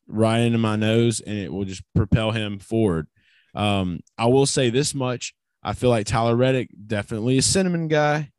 [0.07, 3.07] right into my nose, and it will just propel him forward."
[3.55, 8.15] Um, I will say this much: I feel like Tyler Reddick definitely a cinnamon guy.
[8.15, 8.29] I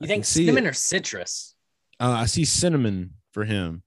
[0.00, 0.70] You think cinnamon it.
[0.70, 1.54] or citrus?
[2.00, 3.82] Uh, I see cinnamon for him,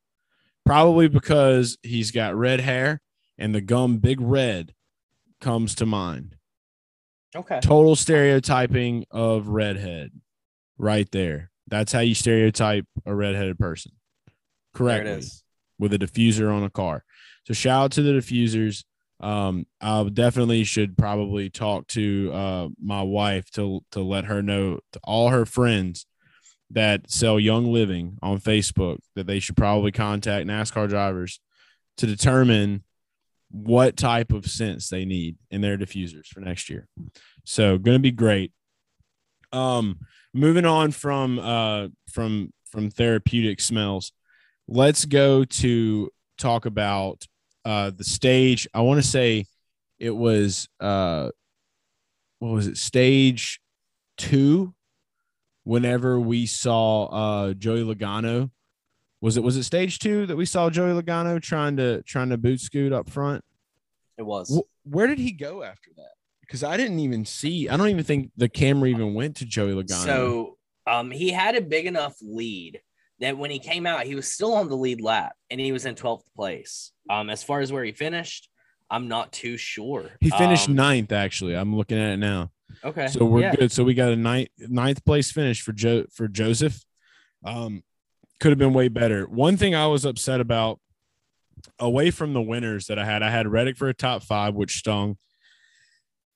[0.66, 3.02] probably because he's got red hair
[3.38, 4.74] and the gum Big Red
[5.40, 6.36] comes to mind.
[7.36, 7.60] Okay.
[7.62, 10.12] Total stereotyping of redhead,
[10.78, 11.50] right there.
[11.68, 13.94] That's how you stereotype a redheaded person,
[14.28, 15.28] There it correctly
[15.80, 17.04] with a diffuser on a car.
[17.48, 18.84] So shout out to the diffusers.
[19.20, 24.80] Um, I definitely should probably talk to uh, my wife to to let her know
[24.94, 26.06] to all her friends
[26.74, 31.40] that sell Young Living on Facebook that they should probably contact NASCAR drivers
[31.98, 32.84] to determine
[33.50, 36.88] what type of scents they need in their diffusers for next year.
[37.44, 38.52] So going to be great.
[39.52, 40.00] Um,
[40.34, 44.14] moving on from uh from from therapeutic smells,
[44.68, 47.26] let's go to talk about
[47.66, 48.68] uh the stage.
[48.74, 49.46] I want to say
[50.00, 51.32] it was uh
[52.40, 53.60] what was it stage
[54.18, 54.74] two
[55.64, 58.50] whenever we saw uh Joey Logano
[59.22, 62.38] was it was it stage two that we saw Joey Logano trying to trying to
[62.38, 63.44] boot scoot up front
[64.18, 64.50] It was.
[64.56, 68.04] Wh- where did he go after that because I didn't even see I don't even
[68.04, 72.16] think the camera even went to Joey Logano So um, he had a big enough
[72.22, 72.82] lead
[73.20, 75.86] that when he came out, he was still on the lead lap and he was
[75.86, 76.92] in 12th place.
[77.08, 78.50] Um, as far as where he finished,
[78.90, 80.10] I'm not too sure.
[80.20, 82.50] he finished Um, ninth actually I'm looking at it now
[82.84, 83.08] Okay.
[83.08, 83.56] So we're Yeah.
[83.56, 83.72] good.
[83.72, 86.84] So we got a ninth ninth place finish for Joe for Joseph.
[87.44, 87.84] Um,
[88.40, 89.26] could have been way better.
[89.26, 90.80] One thing I was upset about,
[91.78, 94.78] away from the winners that I had, I had Reddick for a top five, which
[94.78, 95.18] stung.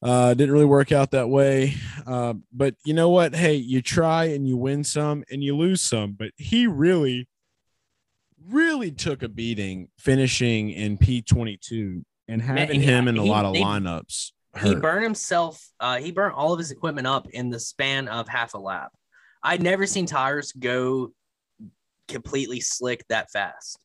[0.03, 1.73] Uh, didn't really work out that way.
[2.05, 3.33] Uh, but you know what?
[3.33, 6.11] Hey, you try and you win some and you lose some.
[6.11, 7.27] But he really,
[8.47, 13.23] really took a beating finishing in P twenty two and having he- him in a
[13.23, 14.31] he- lot of he- lineups.
[14.61, 18.27] He burned himself uh, he burned all of his equipment up in the span of
[18.27, 18.91] half a lap
[19.43, 21.11] i'd never seen tires go
[22.07, 23.79] completely slick that fast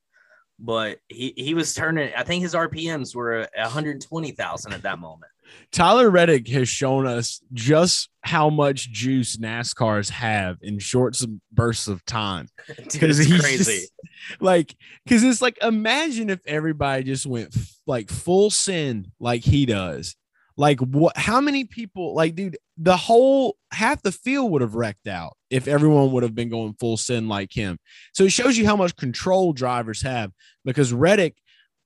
[0.59, 5.31] but he, he was turning i think his rpms were 120000 at that moment
[5.73, 11.21] Tyler Reddick has shown us just how much juice NASCARs have in short
[11.53, 12.49] bursts of time.
[12.79, 13.93] It's he's crazy just-
[14.41, 19.67] like, because it's like, imagine if everybody just went f- like full sin like he
[19.67, 20.15] does.
[20.61, 21.17] Like, what?
[21.17, 22.15] How many people?
[22.15, 26.35] Like, dude, the whole half the field would have wrecked out if everyone would have
[26.35, 27.79] been going full sin like him.
[28.13, 30.33] So it shows you how much control drivers have
[30.67, 31.35] because Reddick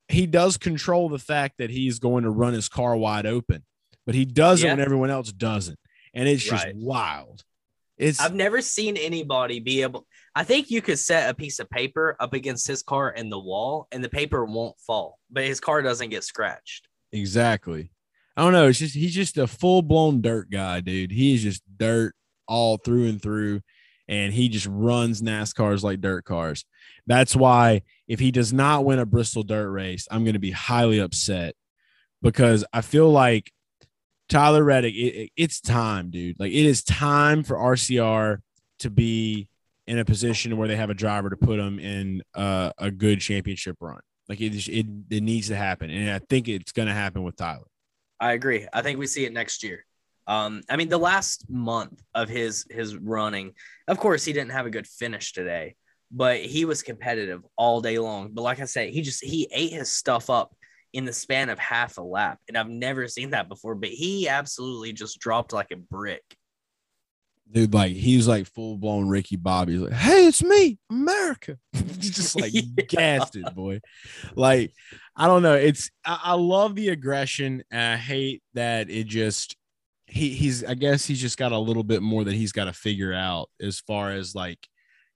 [0.09, 3.65] he does control the fact that he's going to run his car wide open,
[4.07, 5.79] but he does it when everyone else doesn't.
[6.13, 7.45] And it's just wild.
[7.97, 10.05] It's I've never seen anybody be able.
[10.35, 13.39] I think you could set a piece of paper up against his car and the
[13.39, 16.89] wall, and the paper won't fall, but his car doesn't get scratched.
[17.13, 17.93] exactly.
[18.37, 18.67] I don't know.
[18.69, 21.13] It's just he's just a full blown dirt guy, dude.
[21.13, 22.15] He is just dirt
[22.49, 23.61] all through and through,
[24.09, 26.65] and he just runs NASCARs like dirt cars.
[27.07, 30.51] That's why if he does not win a Bristol dirt race, I'm going to be
[30.51, 31.55] highly upset
[32.23, 33.53] because I feel like
[34.29, 36.41] Tyler Reddick, it, it- it's time, dude.
[36.41, 38.39] Like it is time for RCR
[38.81, 39.49] to be
[39.87, 43.21] in a position where they have a driver to put them in uh, a good
[43.21, 44.01] championship run.
[44.29, 47.37] Like it, it, it needs to happen, and I think it's going to happen with
[47.37, 47.67] Tyler.
[48.25, 48.67] I agree.
[48.73, 49.85] I think we see it next year.
[50.27, 53.53] Um, I mean, the last month of his his running,
[53.87, 55.75] of course, he didn't have a good finish today,
[56.11, 58.31] but he was competitive all day long.
[58.33, 60.57] But like I said, he just he ate his stuff up
[60.95, 63.75] in the span of half a lap, and I've never seen that before.
[63.75, 66.25] But he absolutely just dropped like a brick.
[67.55, 69.75] Dude, like he's like full blown Ricky Bobby.
[69.75, 71.57] He's like, "Hey, it's me, America."
[72.01, 72.53] just like
[72.89, 73.81] gassed it, boy.
[74.35, 74.73] Like
[75.17, 75.55] I don't know.
[75.55, 77.63] It's I, I love the aggression.
[77.73, 79.57] I hate that it just
[80.07, 82.73] he he's I guess he's just got a little bit more that he's got to
[82.73, 84.59] figure out as far as like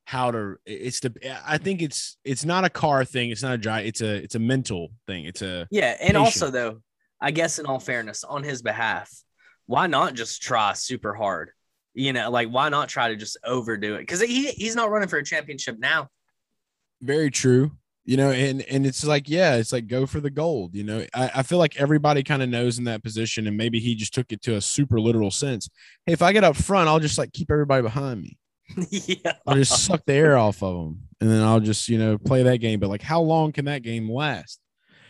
[0.05, 1.13] how to it's the
[1.45, 3.31] I think it's it's not a car thing.
[3.31, 3.85] It's not a drive.
[3.85, 5.25] It's a it's a mental thing.
[5.25, 6.17] It's a Yeah, and Patient.
[6.17, 6.83] also though,
[7.21, 9.11] I guess in all fairness, on his behalf,
[9.67, 11.51] why not just try super hard?
[11.99, 14.01] You know, like why not try to just overdo it?
[14.01, 16.09] Because he he's not running for a championship now.
[17.03, 17.73] very true.
[18.05, 21.05] You know and and it's like yeah it's like go for the gold you know?
[21.13, 24.15] I, I feel like everybody kind of knows in that position and maybe he just
[24.15, 25.69] took it to a super literal sense.
[26.07, 28.39] Hey if i get up front i'll just like keep everybody behind me.
[28.91, 32.17] Yeah, i'll just suck the air off of them and then i'll just you know
[32.17, 32.81] play that game.
[32.81, 34.59] But like how long can that game last?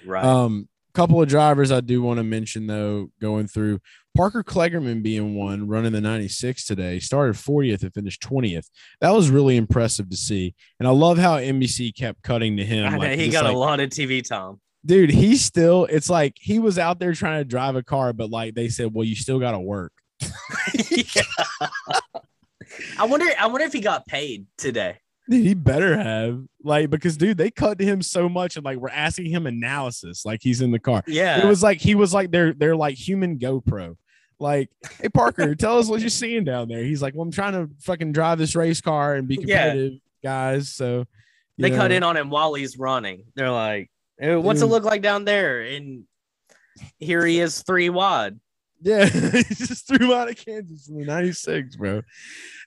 [0.05, 0.25] Right.
[0.25, 3.79] um couple of drivers i do want to mention though going through
[4.19, 8.69] parker Kligerman being one running the 96 today started 40th and finished 20th
[9.01, 12.93] that was really impressive to see and i love how nbc kept cutting to him
[12.93, 14.61] know, like, he got like, a lot of TV time.
[14.85, 18.29] dude he's still it's like he was out there trying to drive a car but
[18.29, 19.93] like they said well you still got to work
[22.99, 23.27] I wonder.
[23.39, 24.97] I wonder if he got paid today.
[25.29, 28.79] Dude, he better have like because dude they cut to him so much and like
[28.79, 32.15] we're asking him analysis like he's in the car Yeah, it was like he was
[32.15, 33.97] like their their like human GoPro.
[34.41, 34.69] Like,
[35.01, 36.83] hey Parker, tell us what you're seeing down there.
[36.85, 39.41] He's like, well, I'm trying to fucking drive this race car and be Yeah.
[39.69, 40.69] competitive, guys.
[40.73, 41.07] So
[41.59, 43.25] they cut in on him while he's running.
[43.35, 46.05] They're like, "Eh, "What's it look like down there?" And
[46.99, 48.39] here he is, three wide.
[48.81, 52.03] Yeah, he just threw him out of Kansas in the '96, bro.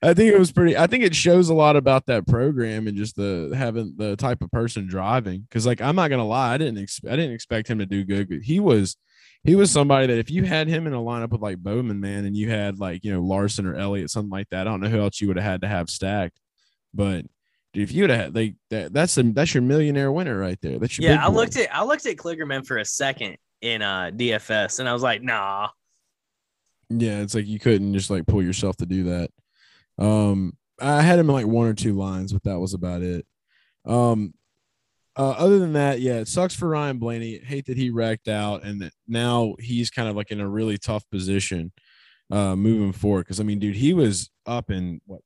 [0.03, 0.76] I think it was pretty.
[0.76, 4.41] I think it shows a lot about that program and just the having the type
[4.41, 5.41] of person driving.
[5.47, 6.80] Because, like, I'm not gonna lie, I didn't.
[6.84, 8.28] Ex- I didn't expect him to do good.
[8.28, 8.97] But he was,
[9.44, 12.26] he was somebody that if you had him in a lineup with like Bowman, man,
[12.26, 14.62] and you had like you know Larson or Elliott, something like that.
[14.62, 16.39] I don't know who else you would have had to have stacked,
[16.94, 17.26] but.
[17.74, 20.60] Dude, if you would have had like that, that's a, that's your millionaire winner right
[20.62, 20.78] there.
[20.78, 21.36] That's your Yeah, I boy.
[21.36, 25.02] looked at I looked at Kligerman for a second in uh DFS, and I was
[25.02, 25.70] like, "Nah."
[26.89, 29.30] Yeah, it's like you couldn't just like pull yourself to do that.
[29.98, 33.26] Um, I had him in like one or two lines, but that was about it.
[33.86, 34.34] Um,
[35.22, 37.38] uh, other than that, yeah, it sucks for Ryan Blaney.
[37.39, 40.78] Hate that he wrecked out, and that now he's kind of like in a really
[40.78, 41.72] tough position,
[42.32, 43.26] uh, moving forward.
[43.26, 45.22] Because I mean, dude, he was up in what?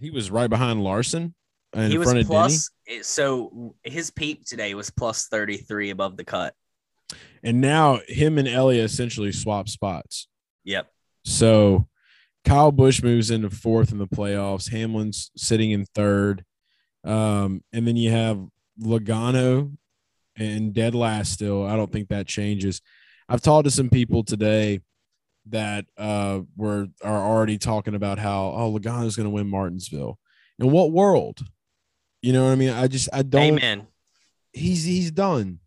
[0.00, 1.34] He was right behind Larson
[1.74, 2.34] and he in was front of Denny.
[2.38, 2.70] plus.
[2.86, 6.54] it- So his peak today was plus thirty three above the cut.
[7.42, 10.26] and now him and Elliott essentially swap spots.
[10.64, 10.90] Yep.
[11.24, 11.86] So
[12.44, 14.70] Kyle Busch moves into fourth in the playoffs.
[14.70, 16.44] Hamlin's sitting in third.
[17.04, 18.40] Um, and then you have
[18.80, 19.76] Logano
[20.36, 21.66] and dead last still.
[21.66, 22.80] I don't think that changes.
[23.28, 24.80] I've talked to some people today
[25.48, 30.18] that uh were are already talking about how oh Logano's gonna win Martinsville.
[30.58, 31.40] In what world?
[32.22, 32.70] You know what I mean?
[32.70, 33.86] I just I don't Amen.
[34.52, 35.60] he's he's done.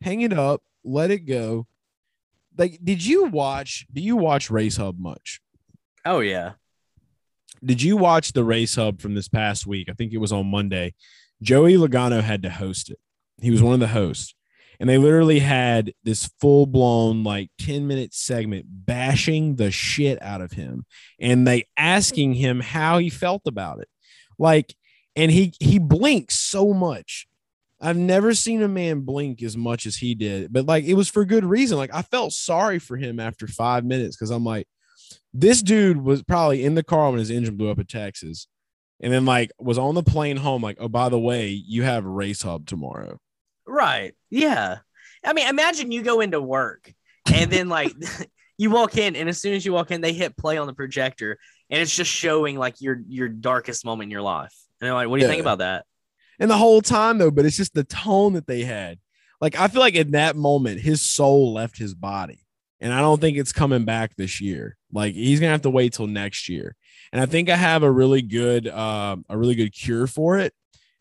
[0.00, 1.66] Hang it up, let it go.
[2.56, 3.86] Like, did you watch?
[3.92, 5.40] Do you watch Race Hub much?
[6.04, 6.52] Oh yeah.
[7.64, 9.88] Did you watch the Race Hub from this past week?
[9.88, 10.94] I think it was on Monday.
[11.44, 12.98] Joey Logano had to host it.
[13.40, 14.34] He was one of the hosts,
[14.80, 20.40] and they literally had this full blown like ten minute segment bashing the shit out
[20.40, 20.86] of him,
[21.20, 23.88] and they asking him how he felt about it.
[24.38, 24.74] Like,
[25.14, 27.26] and he he blinks so much.
[27.78, 31.10] I've never seen a man blink as much as he did, but like it was
[31.10, 31.76] for good reason.
[31.76, 34.66] Like I felt sorry for him after five minutes because I'm like,
[35.34, 38.46] this dude was probably in the car when his engine blew up in Texas,
[39.00, 40.62] and then like was on the plane home.
[40.62, 43.18] Like, oh, by the way, you have race hub tomorrow.
[43.66, 44.14] Right.
[44.30, 44.78] Yeah.
[45.24, 46.92] I mean, imagine you go into work
[47.32, 47.92] and then like
[48.58, 50.74] you walk in, and as soon as you walk in, they hit play on the
[50.74, 51.38] projector,
[51.70, 54.54] and it's just showing like your your darkest moment in your life.
[54.80, 55.86] And they're like, "What do you think about that?"
[56.38, 58.98] And the whole time though, but it's just the tone that they had.
[59.40, 62.40] Like I feel like in that moment, his soul left his body.
[62.80, 64.76] And I don't think it's coming back this year.
[64.92, 66.76] Like he's gonna have to wait till next year.
[67.14, 70.52] And I think I have a really good uh, a really good cure for it.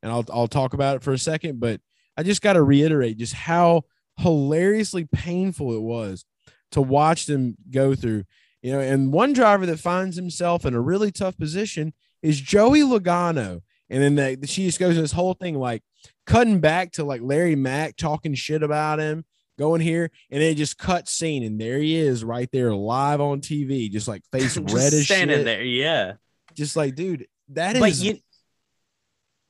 [0.03, 1.81] And I'll I'll talk about it for a second, but
[2.15, 3.81] I just gotta reiterate just how
[4.19, 6.23] hilariously painful it was
[6.71, 8.25] to watch them go through.
[8.61, 12.81] You know, and one driver that finds himself in a really tough position is Joey
[12.81, 13.61] Logano.
[13.89, 15.81] And then the, she just goes this whole thing like
[16.27, 19.25] cutting back to like Larry Mac talking shit about him,
[19.57, 23.21] going here, and then it just cut scene, and there he is right there live
[23.21, 25.45] on TV, just like face Just red as standing shit.
[25.45, 25.63] there.
[25.63, 26.13] Yeah.
[26.53, 28.17] Just like, dude, that is But you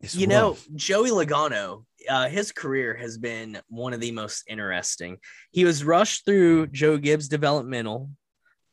[0.03, 0.57] it's you know.
[0.75, 5.17] Joey Logano, uh, his career has been one of the most interesting.
[5.51, 8.09] He was rushed through Joe Gibbs' developmental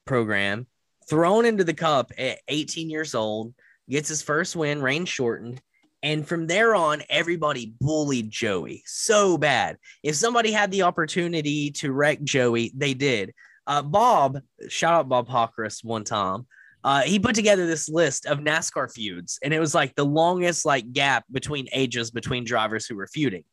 [0.05, 0.67] program,
[1.09, 3.55] thrown into the cup at 18 years old,
[3.89, 5.63] gets his first win, rain shortened.
[6.03, 9.77] And from there on, everybody bullied Joey so bad.
[10.03, 13.35] If somebody had the opportunity to wreck Joey, they did.
[13.67, 16.47] Uh, Bob, shout out Bob Hawkris one time.
[16.83, 20.65] Uh, he put together this list of NASCAR feuds, and it was like the longest
[20.65, 23.45] like gap between ages between drivers who were feuding.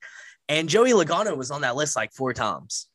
[0.47, 2.87] And Joey Logano was on that list like four times.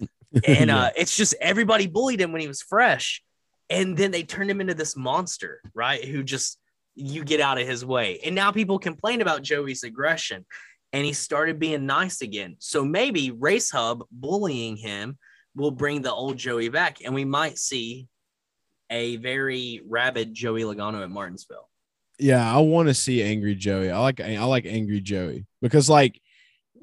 [0.46, 3.22] And uh, it's just everybody bullied him when he was fresh.
[3.70, 6.04] And then they turned him into this monster, right?
[6.04, 6.58] Who just
[6.96, 8.18] you get out of his way.
[8.24, 10.44] And now people complain about Joey's aggression.
[10.92, 12.56] And he started being nice again.
[12.58, 15.18] So maybe Race Hub bullying him
[15.54, 16.98] will bring the old Joey back.
[17.04, 18.08] And we might see
[18.88, 21.68] a very rabid Joey Logano at Martinsville.
[22.18, 23.90] yeah, I want to see Angry Joey.
[23.90, 26.20] I like I like Angry Joey because like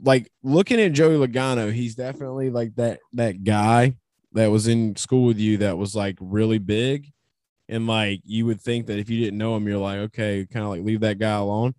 [0.01, 3.95] like looking at Joey Logano, he's definitely like that that guy
[4.33, 7.11] that was in school with you that was like really big.
[7.69, 10.63] And like you would think that if you didn't know him, you're like, okay, kind
[10.65, 11.73] of like leave that guy alone.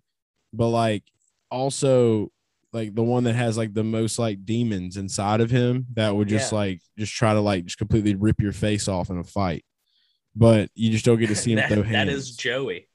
[0.53, 1.03] But like
[1.51, 2.31] also
[2.73, 6.27] like the one that has like the most like demons inside of him that would
[6.27, 6.57] just Yeah.
[6.57, 9.63] like just try to like just completely rip your face off in a fight.
[10.35, 12.11] But you just don't get to see him that, throw hands.
[12.11, 12.89] is Joey.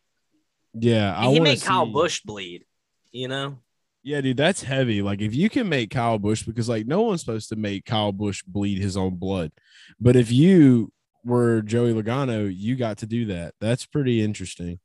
[0.74, 2.64] yeah, I he made Kyle Busch bleed,
[3.12, 3.59] you know?
[4.03, 5.01] Yeah, dude, that's heavy.
[5.03, 8.12] Like if you can make Kyle Busch, because like no one's supposed to make Kyle
[8.12, 9.53] Busch bleed his own blood,
[10.01, 10.93] but if you
[11.24, 13.54] were Joey Logano, you got to do that.
[13.60, 14.80] That's pretty interesting.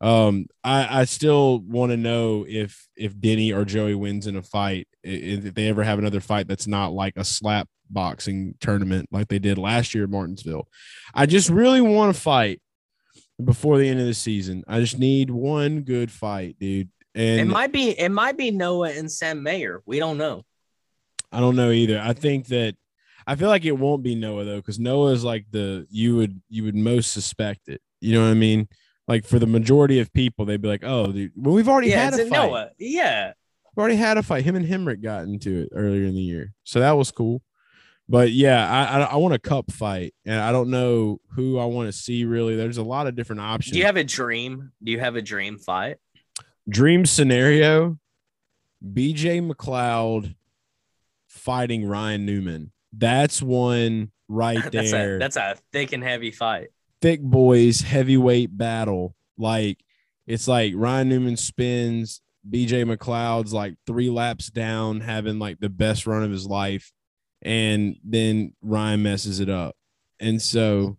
[0.00, 4.42] Um, I I still want to know if if Denny or Joey wins in a
[4.42, 9.28] fight, if they ever have another fight that's not like a slap boxing tournament like
[9.28, 10.68] they did last year at Martinsville.
[11.14, 12.60] I just really want to fight
[13.42, 14.64] before the end of the season.
[14.66, 16.90] I just need one good fight, dude.
[17.14, 19.82] And it might be it might be Noah and Sam Mayer.
[19.86, 20.44] We don't know.
[21.32, 21.98] I don't know either.
[21.98, 22.76] I think that
[23.26, 26.40] I feel like it won't be Noah though, because Noah is like the you would
[26.48, 27.80] you would most suspect it.
[28.00, 28.68] You know what I mean?
[29.08, 32.04] Like for the majority of people, they'd be like, "Oh, dude, well, we've already yeah,
[32.04, 32.30] had a fight.
[32.30, 32.70] Noah.
[32.78, 33.32] Yeah.
[33.74, 34.44] We've already had a fight.
[34.44, 37.42] Him and Hemric got into it earlier in the year, so that was cool.
[38.08, 41.64] But yeah, I I, I want a cup fight, and I don't know who I
[41.66, 42.24] want to see.
[42.24, 43.72] Really, there's a lot of different options.
[43.72, 44.72] Do you have a dream?
[44.82, 45.98] Do you have a dream fight?
[46.68, 47.98] dream scenario?
[48.84, 50.34] BJ McLeod
[51.28, 52.72] fighting Ryan Newman.
[52.96, 55.16] That's one right that's there.
[55.16, 56.68] a that's a thick and heavy fight.
[57.00, 59.14] thick boys heavyweight battle.
[59.38, 59.78] Like
[60.26, 66.06] it's like Ryan Newman spins, BJ McLeod's like three laps down, having like the best
[66.06, 66.90] run of his life,
[67.42, 69.76] and then Ryan messes it up.
[70.18, 70.96] And so,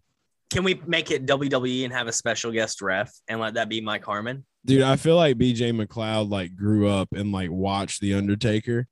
[0.51, 3.81] Can we make it WWE and have a special guest ref and let that be
[3.81, 4.45] Mike Harmon?
[4.63, 8.85] dude, I feel like BJ McLeod like grew up and like watched The Undertaker,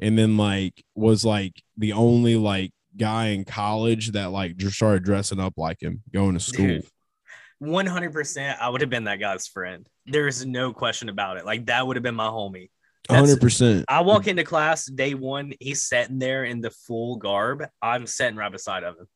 [0.00, 5.04] and then like was like the only like guy in college that like just started
[5.04, 6.66] dressing up like him, going to school.
[6.66, 6.86] Dude,
[7.62, 9.86] 100% I would have been that guy's friend.
[10.06, 11.44] There's no question about it.
[11.44, 12.70] Like that would have been my homie.
[13.08, 13.84] That's- Hundred percent.
[13.88, 17.64] I walk into class day one, he's sitting there in the full garb.
[17.82, 19.06] I'm sitting right beside of him.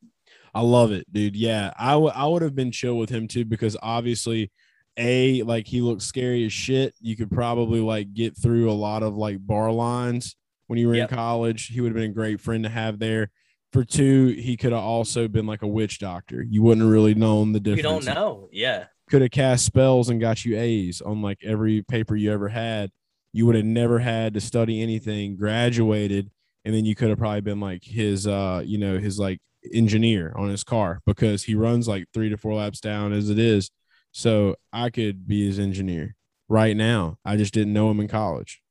[0.55, 1.37] I love it, dude.
[1.37, 4.53] Yeah, I w- I would have been chill with him too because obviously,
[4.97, 6.95] a like he looks scary as shit.
[7.01, 10.37] You could probably like get through a lot of like bar lines
[10.67, 11.11] when you were Yep.
[11.11, 11.67] in college.
[11.69, 13.31] He would have been a great friend to have there.
[13.73, 16.43] For two, he could have also been like a witch doctor.
[16.49, 17.79] You wouldn't have really known the difference.
[17.79, 18.49] You don't know.
[18.53, 18.87] Yeah.
[19.11, 22.91] Could have cast spells and got you A's on like every paper you ever had.
[23.33, 26.31] You would have never had to study anything, graduated,
[26.65, 29.41] and then you could have probably been like his uh, you know, his like
[29.73, 33.39] engineer on his car because he runs like three to four laps down as it
[33.39, 33.71] is.
[34.13, 36.15] So I could be his engineer
[36.49, 37.19] right now.
[37.25, 38.63] I just didn't know him in college.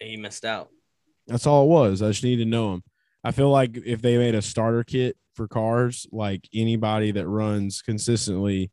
[0.00, 0.68] He missed out.
[1.26, 2.02] That's all it was.
[2.02, 2.82] I just need to know him.
[3.22, 7.82] I feel like if they made a starter kit for cars, like anybody that runs
[7.82, 8.70] consistently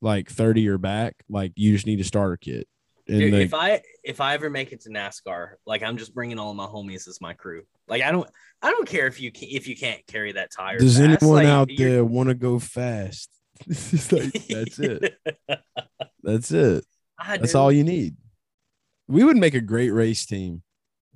[0.00, 2.66] like 30 or back, like you just need a starter kit.
[3.06, 6.38] And Dude, if I if I ever make it to NASCAR, like I'm just bringing
[6.38, 7.62] all of my homies as my crew.
[7.88, 8.28] Like I don't
[8.62, 10.78] I don't care if you can, if you can't carry that tire.
[10.78, 11.22] does fast.
[11.22, 13.30] anyone Like, out there want to go fast?
[13.68, 15.14] Like, that's it.
[16.22, 16.84] That's it.
[17.18, 17.58] I That's do.
[17.58, 18.16] all you need.
[19.08, 20.62] We would make a great race team.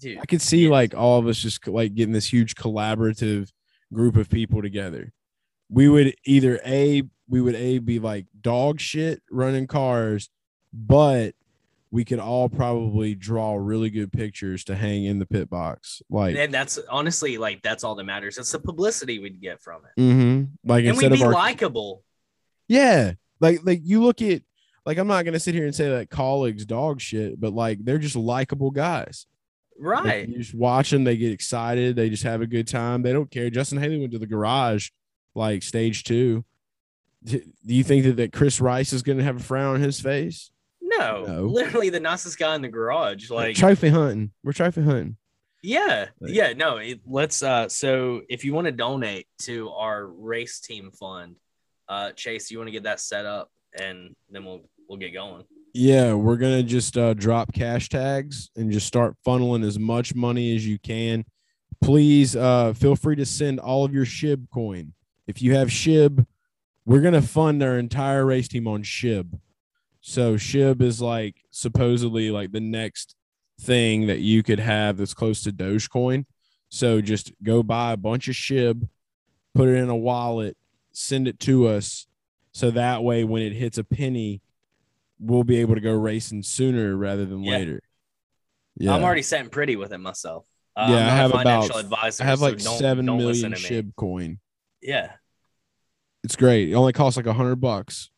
[0.05, 3.51] Dude, I could see like all of us just like getting this huge collaborative
[3.91, 5.13] group of people together.
[5.71, 10.29] We would either a we would a be like dog shit running cars,
[10.75, 11.35] but
[11.91, 16.03] we could all probably draw really good pictures to hang in the pit box.
[16.11, 18.37] Like, And that's honestly like that's all that matters.
[18.37, 20.01] It's the publicity we'd get from it.
[20.01, 22.05] mhm, like And we'd instead of be our likable.
[22.69, 23.13] Yeah.
[23.41, 24.43] Like like you look at
[24.85, 27.97] like I'm not gonna sit here and say that Kaulig's dog shit, but like they're
[27.97, 29.27] just likable guys.
[29.79, 30.29] Right.
[30.29, 33.03] you just watch them, they get excited, they just have a good time.
[33.03, 33.51] They don't care.
[33.51, 34.91] Justin Haley went to the garage
[35.35, 36.45] like stage two.
[37.25, 40.51] Do you think that, that Chris Rice is gonna have a frown on his face?
[40.83, 41.43] No, No.
[41.47, 43.31] literally the nicest guy in the garage.
[43.31, 44.31] Like trophy hunting.
[44.45, 45.17] We're trophy hunting.
[45.63, 46.77] Yeah, Like- yeah, no.
[46.77, 47.43] It, let's.
[47.43, 51.37] Uh, so if you want to donate to our race team fund,
[51.89, 53.51] uh, Chase, you want to get that set up,
[53.81, 55.45] and then we'll we'll get going.
[55.77, 60.55] Yeah, we're gonna just uh, drop cash tags and just start funneling as much money
[60.55, 61.25] as you can.
[61.83, 64.93] Please uh, feel free to send all of your SHIB coin.
[65.27, 66.27] If you have SHIB,
[66.87, 69.41] we're gonna fund our entire race team on SHIB.
[70.01, 73.17] So SHIB is like supposedly like the next
[73.61, 76.25] thing that you could have that's close to Dogecoin.
[76.69, 78.89] So just go buy a bunch of SHIB,
[79.57, 80.57] put it in a wallet,
[80.93, 82.07] send it to us.
[82.53, 84.41] So that way, when it hits a penny,
[85.19, 87.51] we'll be able to go racing sooner rather than Yeah.
[87.53, 87.81] later.
[88.77, 90.47] Yeah, I'm already setting pretty with it myself.
[90.77, 92.25] Uh, Yeah, I have financial about- advisor.
[92.25, 93.63] I have so like don't- seven don't million listen to me.
[93.83, 94.41] SHIB coin.
[94.83, 95.13] Yeah,
[96.25, 96.71] It's great.
[96.71, 98.11] It only costs like a hundred bucks.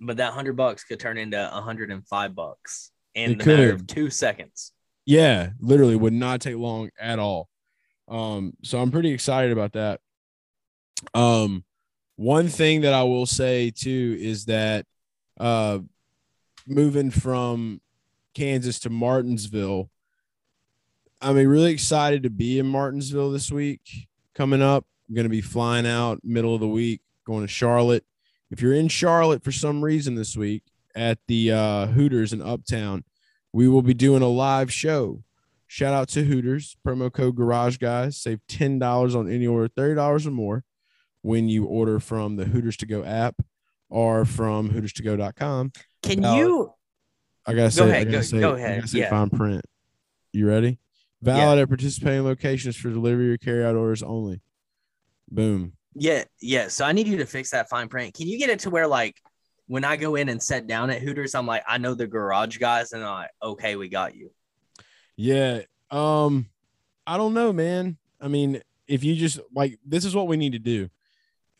[0.00, 3.46] but that hundred bucks could turn into a hundred and five bucks in It the
[3.46, 4.72] matter of two seconds.
[5.06, 7.48] Yeah, literally would not take long at all.
[8.08, 10.00] Um, so I'm pretty excited about that.
[11.14, 11.64] Um,
[12.16, 14.86] one thing that I will say too is that
[15.38, 15.78] uh
[16.66, 17.80] moving from
[18.34, 19.90] Kansas to Martinsville,
[21.20, 24.84] I'm really excited to be in Martinsville this week coming up.
[25.08, 28.04] I'm gonna be flying out middle of the week, going to Charlotte.
[28.50, 30.62] If you're in Charlotte for some reason this week
[30.94, 33.04] at the uh, Hooters in Uptown,
[33.52, 35.22] we will be doing a live show.
[35.66, 38.16] Shout out to Hooters, promo code Garage Guys.
[38.16, 40.64] Save ten dollars on any order, thirty dollars or more
[41.22, 43.34] when you order from the Hooters to Go app
[43.88, 45.72] or from HootersToGo.com.
[46.02, 46.38] Can Valid.
[46.38, 46.72] you?
[47.46, 49.10] I gotta say, ahead, I gotta go- say, go I ahead, gotta say yeah.
[49.10, 49.64] fine print.
[50.32, 50.78] You ready?
[51.22, 54.40] Valid at participating locations for delivery or carry out orders only.
[55.30, 55.72] Boom.
[55.94, 56.68] Yeah, yeah.
[56.68, 58.14] So I need you to fix that fine print.
[58.14, 59.16] Can you get it to where like
[59.66, 62.58] when I go in and sit down at Hooters, I'm like, I know the garage
[62.58, 64.30] guys, and I'm like, okay, we got you.
[65.16, 65.62] Yeah.
[65.90, 66.46] Um,
[67.06, 67.96] I don't know, man.
[68.20, 70.88] I mean, if you just like this is what we need to do.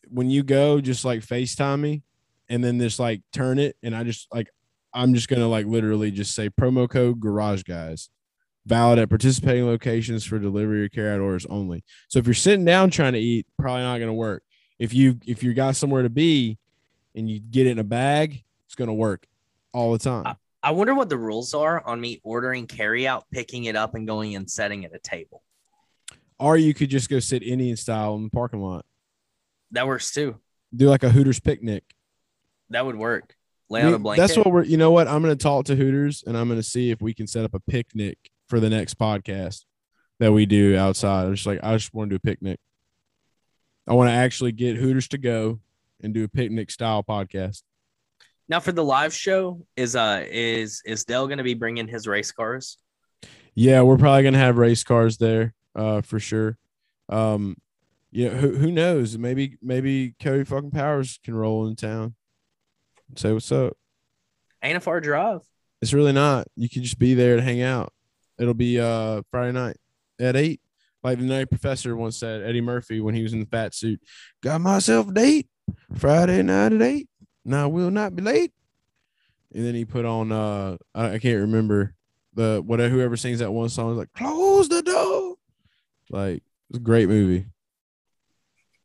[0.09, 2.03] When you go, just like FaceTime me
[2.49, 3.75] and then just like turn it.
[3.83, 4.47] And I just like
[4.93, 8.09] I'm just gonna like literally just say promo code garage guys.
[8.65, 11.85] Valid at participating locations for delivery or carry out orders only.
[12.09, 14.43] So if you're sitting down trying to eat, probably not gonna work.
[14.79, 16.57] If you if you got somewhere to be
[17.15, 19.25] and you get it in a bag, it's gonna work
[19.73, 20.35] all the time.
[20.63, 24.05] I wonder what the rules are on me ordering carry out, picking it up, and
[24.05, 25.43] going and setting at a table.
[26.39, 28.85] or you could just go sit Indian style in the parking lot.
[29.71, 30.35] That works too.
[30.75, 31.83] do like a Hooters picnic.
[32.69, 33.33] That would work.
[33.69, 34.21] Lay on a blanket.
[34.21, 34.63] that's what we're.
[34.63, 35.07] You know what?
[35.07, 37.43] I'm going to talk to Hooters and I'm going to see if we can set
[37.43, 39.65] up a picnic for the next podcast
[40.19, 41.25] that we do outside.
[41.25, 42.59] I'm just like I just want to do a picnic.
[43.87, 45.59] I want to actually get Hooters to go
[46.01, 47.63] and do a picnic style podcast.
[48.47, 49.65] now for the live show.
[49.75, 52.77] Is uh is is Dell going to be bringing his race cars?
[53.53, 56.57] Yeah, we're probably going to have race cars there uh, for sure.
[57.09, 57.57] Um,
[58.11, 59.17] yeah, who who knows?
[59.17, 62.15] Maybe maybe Cody fucking Powers can roll in town.
[63.15, 63.73] Say what's up.
[64.61, 65.41] Ain't a far drive.
[65.81, 66.47] It's really not.
[66.55, 67.93] You can just be there to hang out.
[68.39, 69.77] It'll be uh Friday night
[70.19, 70.61] at eight.
[71.03, 74.01] Like the night professor once said, Eddie Murphy, when he was in the fat suit,
[74.41, 75.47] got myself a date
[75.95, 77.07] Friday night at eight.
[77.45, 78.51] Now I will not be late.
[79.53, 81.93] And then he put on uh I, I can't remember
[82.33, 85.35] the whatever whoever sings that one song is like close the door.
[86.09, 87.45] Like it's a great movie.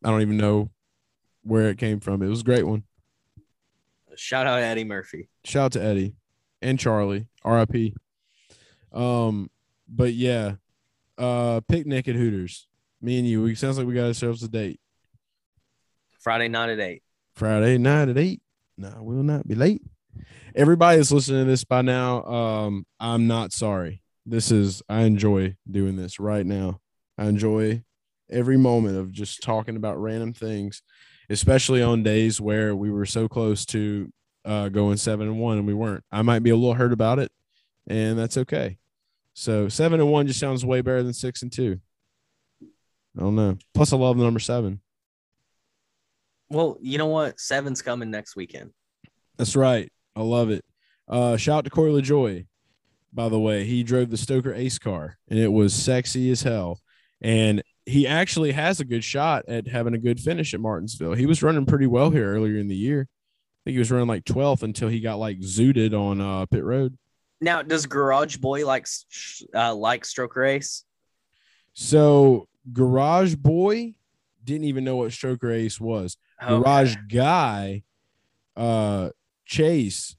[0.04, 0.70] I don't even know
[1.42, 2.22] where it came from.
[2.22, 2.84] It was a great one.
[4.16, 5.28] Shout out Eddie Murphy.
[5.44, 6.14] Shout out to Eddie
[6.60, 7.94] and Charlie, RIP.
[8.92, 9.50] Um,
[9.88, 10.54] but yeah,
[11.18, 12.68] uh, picnic at Hooters.
[13.00, 13.42] Me and you.
[13.42, 14.80] We sounds like we got ourselves a date.
[16.20, 17.02] Friday night at eight.
[17.34, 18.42] Friday night at eight.
[18.76, 19.82] No, I will not be late.
[20.54, 24.02] Everybody that's listening to this by now, um, I'm not sorry.
[24.24, 26.80] This is I enjoy doing this right now.
[27.18, 27.82] I enjoy
[28.30, 30.82] every moment of just talking about random things,
[31.32, 34.12] especially on days where we were so close to
[34.44, 36.04] uh, going seven and one and we weren't.
[36.12, 37.32] I might be a little hurt about it,
[37.86, 38.78] and that's okay.
[39.34, 41.80] So seven and one just sounds way better than six and two.
[43.16, 43.56] I don't know.
[43.74, 44.80] Plus, I love the number seven.
[46.50, 47.40] Well, you know what?
[47.40, 48.70] Seven's coming next weekend.
[49.38, 49.90] That's right.
[50.14, 50.64] I love it.
[51.08, 52.46] Uh, shout out to Corey LaJoie,
[53.12, 53.64] by the way.
[53.64, 56.80] He drove the Stroker Ace car, and it was sexy as hell.
[57.20, 61.14] And he actually has a good shot at having a good finish at Martinsville.
[61.14, 63.08] He was running pretty well here earlier in the year.
[63.08, 66.64] I think he was running like 12th until he got like zooted on uh, pit
[66.64, 66.96] road.
[67.40, 68.86] Now, does Garage Boy like
[69.54, 70.84] uh, like Stroker Ace?
[71.72, 73.94] So Garage Boy
[74.44, 76.16] didn't even know what Stroker Ace was.
[76.42, 76.50] Okay.
[76.50, 77.82] Garage Guy,
[78.56, 79.10] uh,
[79.44, 80.16] Chase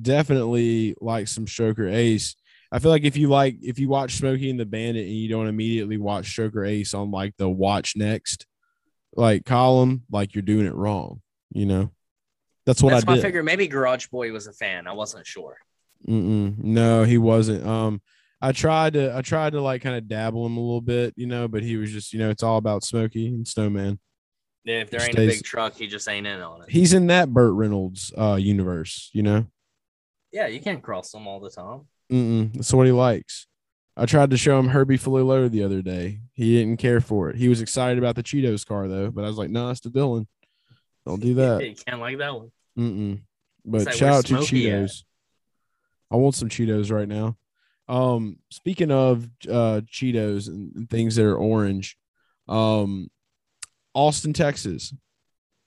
[0.00, 2.36] definitely likes some Stroker Ace.
[2.70, 5.28] I feel like if you like if you watch Smokey and the Bandit and you
[5.28, 8.46] don't immediately watch Stroker Ace on like the watch next
[9.14, 11.22] like column, like you're doing it wrong.
[11.50, 11.90] You know,
[12.66, 13.22] that's what That's I did.
[13.22, 13.42] figure.
[13.42, 14.86] Maybe Garage Boy was a fan.
[14.86, 15.56] I wasn't sure.
[16.06, 16.58] Mm-mm.
[16.58, 17.66] No, he wasn't.
[17.66, 18.02] Um,
[18.40, 21.26] I tried to I tried to like kind of dabble him a little bit, you
[21.26, 23.98] know, but he was just you know it's all about Smokey and Snowman.
[24.64, 26.70] Yeah, if there ain't Stays- a big truck, he just ain't in on it.
[26.70, 29.46] He's in that Burt Reynolds uh universe, you know.
[30.30, 31.86] yeah, you can't cross them all the time.
[32.10, 32.52] Mm-mm.
[32.54, 33.46] That's what he likes.
[33.96, 36.20] I tried to show him Herbie Fully Loaded the other day.
[36.32, 37.36] He didn't care for it.
[37.36, 39.90] He was excited about the Cheetos car though, but I was like, no, it's the
[39.90, 40.28] villain.
[41.04, 41.66] Don't do that.
[41.66, 42.50] you can't like that one.
[42.78, 43.20] Mm-mm.
[43.64, 44.84] But like, shout out to Smokey at?
[44.84, 45.04] Cheetos.
[46.10, 47.36] I want some Cheetos right now.
[47.88, 51.96] Um, speaking of uh Cheetos and, and things that are orange,
[52.46, 53.10] um,
[53.94, 54.94] Austin, Texas,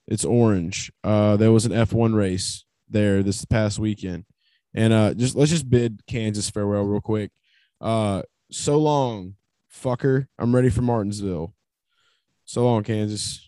[0.07, 0.91] it's orange.
[1.03, 4.25] Uh, there was an F1 race there this past weekend,
[4.73, 7.31] and uh, just let's just bid Kansas farewell real quick.
[7.79, 9.35] Uh, so long,
[9.73, 10.27] fucker.
[10.37, 11.53] I'm ready for Martinsville.
[12.45, 13.47] So long, Kansas.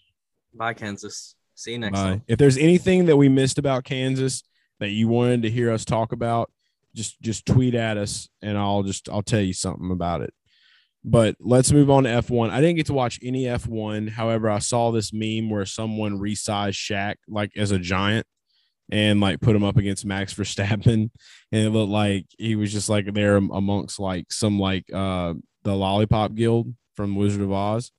[0.53, 1.35] Bye, Kansas.
[1.55, 2.03] See you next Bye.
[2.03, 2.21] time.
[2.27, 4.43] If there's anything that we missed about Kansas
[4.79, 6.51] that you wanted to hear us talk about,
[6.95, 10.33] just just tweet at us and I'll just I'll tell you something about it.
[11.03, 12.49] But let's move on to F1.
[12.49, 14.09] I didn't get to watch any F1.
[14.09, 18.25] However, I saw this meme where someone resized Shaq like as a giant
[18.91, 21.09] and like put him up against Max Verstappen.
[21.51, 25.75] And it looked like he was just like there amongst like some like uh the
[25.75, 27.91] Lollipop Guild from Wizard of Oz.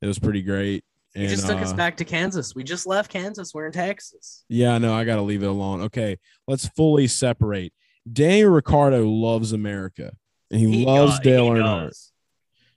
[0.00, 0.84] It was pretty great.
[1.14, 2.54] You And, just took us uh, back to Kansas.
[2.54, 3.52] We just left Kansas.
[3.52, 4.44] We're in Texas.
[4.48, 5.82] yeah, no, I got to leave it alone.
[5.82, 7.72] Okay, let's fully separate.
[8.10, 10.12] Daniel Ricciardo loves America
[10.50, 11.88] and he, loves does- Dale he Earnhardt.
[11.88, 12.12] does.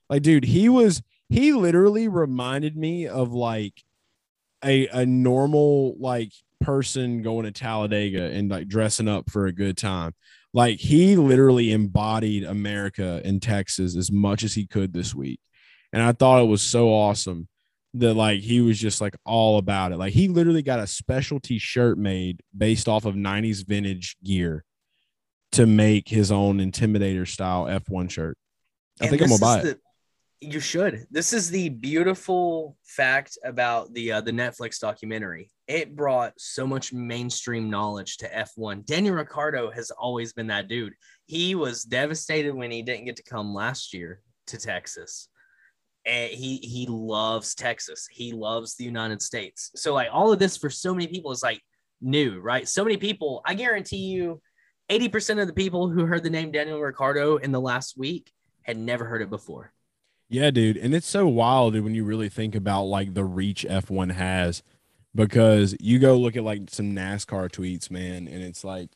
[0.09, 3.83] Like, dude, he was he literally reminded me of like
[4.63, 6.31] a a normal like
[6.66, 10.13] person going to Talladega and like dressing up for a good time.
[10.53, 15.39] Like he literally embodied America in Texas as much as he could this week.
[15.93, 17.47] And I thought it was so awesome
[17.93, 19.97] that like he was just like all about it.
[19.97, 24.63] Like he literally got a specialty shirt made based off of 90s vintage gear
[25.53, 28.38] to make his own intimidator style F1 shirt.
[28.99, 29.80] I And think I'm gonna buy is it.
[30.41, 31.05] You should.
[31.09, 35.51] This is the beautiful fact about the uh, the Netflix documentary.
[35.67, 38.86] It brought so much mainstream knowledge to F1.
[38.86, 40.93] Daniel Ricciardo has always been that dude.
[41.25, 45.29] He was devastated when he didn't get to come last year to Texas.
[46.05, 48.07] And he he loves Texas.
[48.11, 49.71] He loves the United States.
[49.75, 51.61] So like all of this for so many people is like
[52.01, 52.67] new, right?
[52.67, 53.41] So many people.
[53.45, 54.41] I guarantee you,
[54.89, 58.31] eighty percent of the people who heard the name Daniel Ricciardo in the last week
[58.63, 59.71] had never heard it before.
[60.30, 60.78] Yeah, dude.
[60.78, 64.63] And it's so wild dude, when you really think about like the reach F1 has
[65.13, 68.89] because you go look at like some NASCAR tweets, man, and it's like,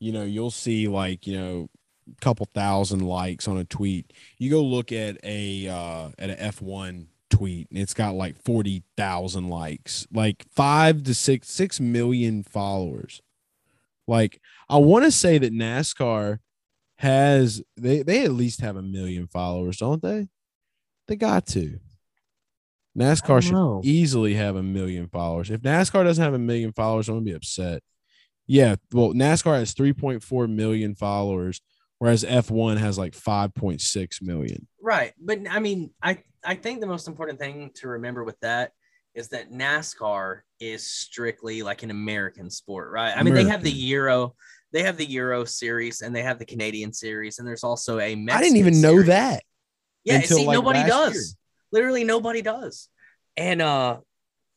[0.00, 1.68] you know, you'll see like, you know,
[2.10, 4.12] a couple thousand likes on a tweet.
[4.38, 9.48] You go look at a uh at an F1 tweet and it's got like 40,000
[9.48, 13.22] likes, like 5 to 6 6 million followers.
[14.08, 16.40] Like I want to say that NASCAR
[16.98, 20.28] has they they at least have a million followers, don't they?
[21.06, 21.78] They got to.
[22.96, 23.80] NASCAR should know.
[23.82, 25.50] easily have a million followers.
[25.50, 27.82] If NASCAR doesn't have a million followers, I'm gonna be upset.
[28.46, 31.60] Yeah, well, NASCAR has 3.4 million followers,
[31.98, 34.68] whereas F1 has like 5.6 million.
[34.80, 35.12] Right.
[35.18, 38.72] But I mean, I, I think the most important thing to remember with that
[39.14, 43.16] is that NASCAR is strictly like an American sport, right?
[43.16, 44.34] I mean, they have the Euro,
[44.72, 48.14] they have the Euro series and they have the Canadian series, and there's also a
[48.14, 49.42] Mexican I didn't even know that.
[50.04, 51.14] Yeah, until, see, like, nobody does.
[51.14, 51.22] year.
[51.72, 52.88] Literally nobody does.
[53.36, 53.98] And uh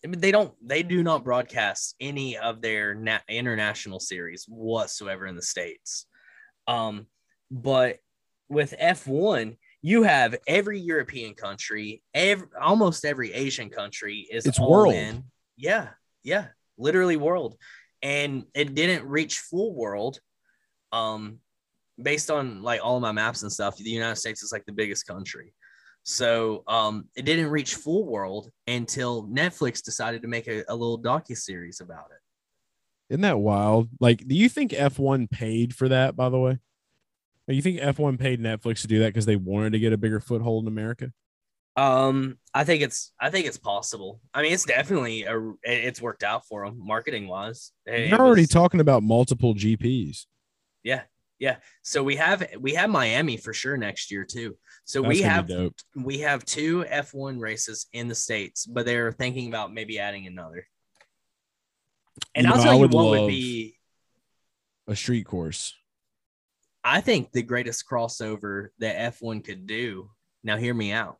[0.04, 5.26] I mean, they don't they do not broadcast any of their na- international series whatsoever
[5.26, 6.06] in the states.
[6.68, 7.08] Um
[7.50, 7.98] but
[8.50, 14.94] with F1, you have every European country, every almost every Asian country is It's world.
[14.94, 15.24] in.
[15.58, 15.90] Yeah,
[16.24, 17.58] yeah, literally world.
[18.04, 20.20] And it didn't reach full world.
[20.92, 21.40] Um
[22.02, 25.08] based on like all my maps and stuff, the United States is like the biggest
[25.08, 25.54] country.
[26.04, 31.02] So um, it didn't reach full world until Netflix decided to make a, a little
[31.02, 33.14] docu series about it.
[33.14, 33.90] Isn't that wild?
[34.00, 36.60] Like, do you think F1 paid for that, by the way?
[37.48, 39.98] Do you think F1 paid Netflix to do that because they wanted to get a
[39.98, 41.12] bigger foothold in America?
[41.78, 44.20] Um, I think it's I think it's possible.
[44.34, 47.72] I mean, it's definitely a it's worked out for them marketing wise.
[47.86, 50.26] You're already was, talking about multiple GPs.
[50.84, 51.04] Yeah,
[51.40, 51.58] yeah.
[51.84, 54.58] So we have we have Miami for sure next year too.
[54.86, 55.52] So That's we have
[55.96, 60.66] we have two F1 races in the states, but they're thinking about maybe adding another.
[62.34, 63.78] And you I'll know, tell you what would be
[64.88, 65.74] a street course.
[66.84, 70.10] I think the greatest crossover that F1 could do.
[70.44, 71.18] Now, hear me out.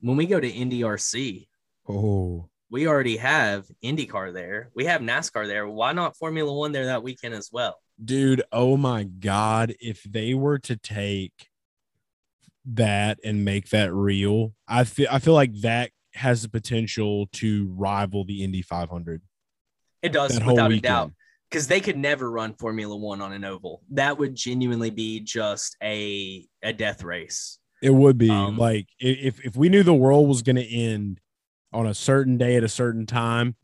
[0.00, 1.48] When we go to NDRC,
[1.88, 4.70] oh, we already have IndyCar there.
[4.74, 5.68] We have NASCAR there.
[5.68, 7.78] Why not Formula One there that weekend as well?
[8.02, 9.74] Dude, oh my God.
[9.80, 11.48] If they were to take
[12.66, 17.72] that and make that real, I feel I feel like that has the potential to
[17.76, 19.22] rival the Indy 500.
[20.02, 21.12] It does, without a doubt,
[21.50, 23.82] because they could never run Formula One on an oval.
[23.92, 27.58] That would genuinely be just a a death race.
[27.82, 31.20] It would be um, like if if we knew the world was going to end
[31.72, 33.56] on a certain day at a certain time,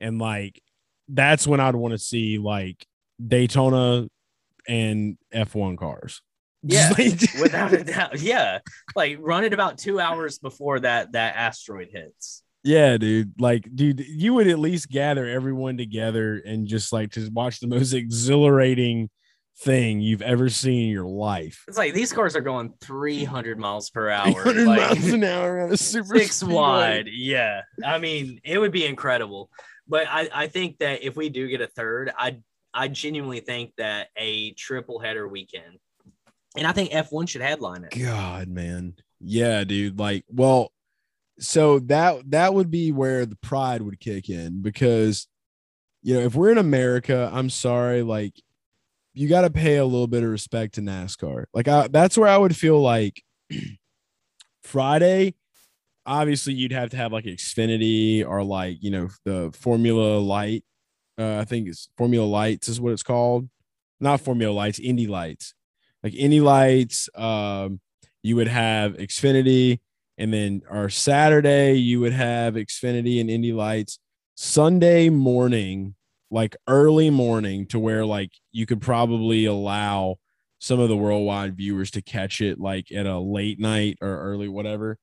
[0.00, 0.60] and like
[1.08, 2.86] that's when I'd want to see like
[3.24, 4.08] Daytona
[4.68, 6.22] and F1 cars.
[6.62, 6.90] Yeah,
[7.40, 8.20] without a doubt.
[8.20, 8.58] Yeah,
[8.94, 12.42] like run it about two hours before that that asteroid hits.
[12.64, 13.40] Yeah, dude.
[13.40, 17.66] Like, dude, you would at least gather everyone together and just like to watch the
[17.66, 19.10] most exhilarating
[19.58, 21.64] thing you've ever seen in your life.
[21.68, 25.60] It's like these cars are going 300 miles per hour, 300 like, miles an hour
[25.60, 26.54] on a super six speedway.
[26.54, 27.08] wide.
[27.10, 29.50] Yeah, I mean, it would be incredible.
[29.88, 32.38] But I, I think that if we do get a third, I
[32.72, 35.78] I genuinely think that a triple header weekend
[36.56, 37.98] and I think F1 should headline it.
[37.98, 38.94] God, man.
[39.20, 39.98] Yeah, dude.
[39.98, 40.72] Like, well,
[41.38, 45.26] so that that would be where the pride would kick in because
[46.02, 48.34] you know, if we're in America, I'm sorry, like
[49.14, 51.44] you got to pay a little bit of respect to NASCAR.
[51.52, 53.22] Like I, that's where I would feel like
[54.62, 55.34] Friday
[56.04, 60.64] obviously you'd have to have like Xfinity or like, you know, the Formula Light.
[61.16, 63.48] Uh, I think it's Formula Lights is what it's called.
[64.00, 65.54] Not Formula Lights, Indy Lights
[66.02, 67.08] like Indy Lights.
[67.14, 67.80] Um,
[68.22, 69.80] you would have Xfinity,
[70.18, 73.98] and then our Saturday you would have Xfinity and Indy Lights.
[74.34, 75.94] Sunday morning,
[76.32, 80.16] like early morning, to where like you could probably allow
[80.58, 84.48] some of the worldwide viewers to catch it like at a late night or early
[84.48, 84.98] whatever.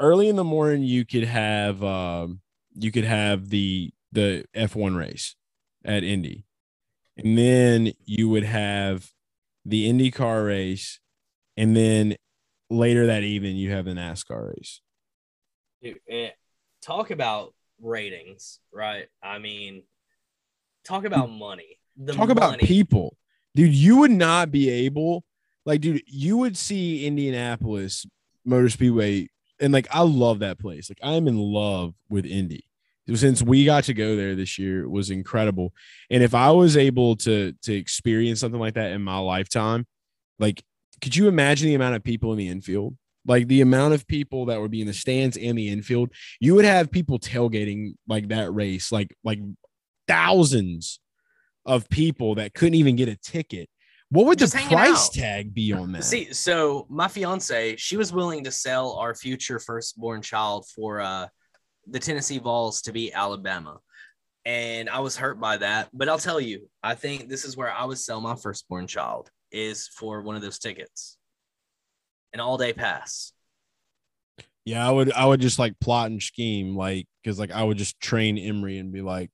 [0.00, 2.40] Early in the morning, you could have um,
[2.74, 5.36] you could have the the F1 race
[5.84, 6.44] at Indy.
[7.16, 9.08] And then you would have
[9.64, 10.98] the IndyCar race,
[11.56, 12.16] and then
[12.70, 14.80] later that evening you have the NASCAR race.
[15.80, 16.30] Dude, eh,
[16.82, 19.06] talk about ratings, right?
[19.22, 19.84] I mean,
[20.84, 21.78] talk about money.
[21.96, 22.32] The talk money.
[22.32, 23.16] about people,
[23.54, 23.74] dude.
[23.74, 25.24] You would not be able,
[25.64, 28.06] like, dude, you would see Indianapolis
[28.44, 29.28] Motor Speedway,
[29.60, 30.90] and like, I love that place.
[30.90, 32.66] Like, I'm in love with Indy
[33.14, 35.72] since we got to go there this year it was incredible
[36.10, 39.86] and if i was able to to experience something like that in my lifetime
[40.38, 40.62] like
[41.02, 44.46] could you imagine the amount of people in the infield like the amount of people
[44.46, 46.10] that would be in the stands and the infield
[46.40, 49.40] you would have people tailgating like that race like like
[50.06, 51.00] thousands
[51.66, 53.68] of people that couldn't even get a ticket
[54.10, 55.14] what would Just the price out.
[55.14, 59.58] tag be on that see so my fiance she was willing to sell our future
[59.58, 61.26] firstborn child for uh
[61.86, 63.78] the Tennessee Vols to beat Alabama.
[64.44, 65.88] And I was hurt by that.
[65.92, 69.30] But I'll tell you, I think this is where I would sell my firstborn child
[69.50, 71.16] is for one of those tickets.
[72.32, 73.32] An all day pass.
[74.64, 77.78] Yeah, I would I would just like plot and scheme, like because like I would
[77.78, 79.30] just train Emery and be like,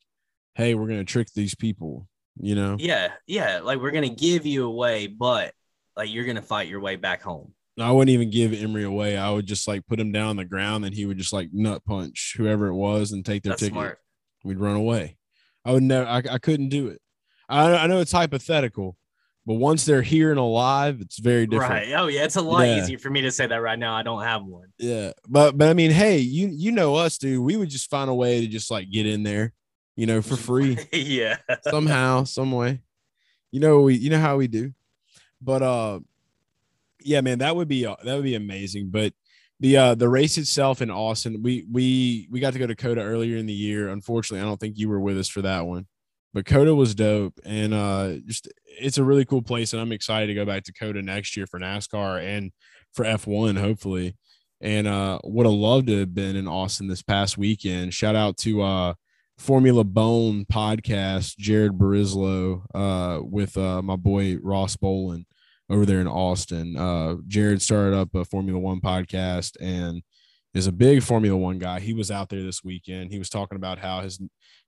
[0.60, 2.06] hey, we're gonna trick these people,
[2.38, 2.76] you know?
[2.78, 3.60] Yeah, yeah.
[3.60, 5.54] Like we're gonna give you away, but
[5.96, 7.54] like you're gonna fight your way back home.
[7.78, 9.16] I wouldn't even give Emery away.
[9.16, 11.48] I would just like put him down on the ground and he would just like
[11.52, 13.74] nut punch whoever it was and take their That's ticket.
[13.74, 13.98] Smart.
[14.44, 15.16] We'd run away.
[15.64, 17.00] I would never, I, I couldn't do it.
[17.48, 18.96] I, I know it's hypothetical,
[19.46, 21.72] but once they're here and alive, it's very different.
[21.72, 21.92] Right.
[21.92, 22.82] Oh yeah, it's a lot yeah.
[22.82, 23.94] easier for me to say that right now.
[23.94, 24.68] I don't have one.
[24.78, 27.42] Yeah, but but I mean, hey, you you know us, dude.
[27.42, 29.52] We would just find a way to just like get in there,
[30.00, 30.78] you know, for free.
[30.92, 31.36] yeah.
[31.68, 32.80] Somehow, some way.
[33.50, 34.72] You know we you know how we do.
[35.42, 36.00] But uh
[37.02, 38.88] yeah, man, that would be uh, that would be amazing.
[38.90, 39.12] But
[39.58, 43.02] the uh the race itself in Austin, we we we got to go to COTA
[43.02, 43.90] earlier in the year.
[43.90, 45.86] Unfortunately, I don't think you were with us for that one.
[46.32, 50.28] But COTA was dope, and uh, just it's a really cool place, and I'm excited
[50.28, 52.52] to go back to COTA next year for NASCAR and
[52.94, 54.16] for F1, hopefully.
[54.62, 57.92] And uh, would have loved to have been in Austin this past weekend.
[57.92, 58.94] Shout out to uh,
[59.40, 65.24] Formula Bone podcast, Jared Barislow, uh, with uh, my boy Ross Bolin
[65.70, 66.76] over there in Austin.
[66.76, 70.02] Uh, Jared started up a Formula One podcast and
[70.52, 71.80] is a big Formula One guy.
[71.80, 73.12] He was out there this weekend.
[73.12, 74.20] He was talking about how his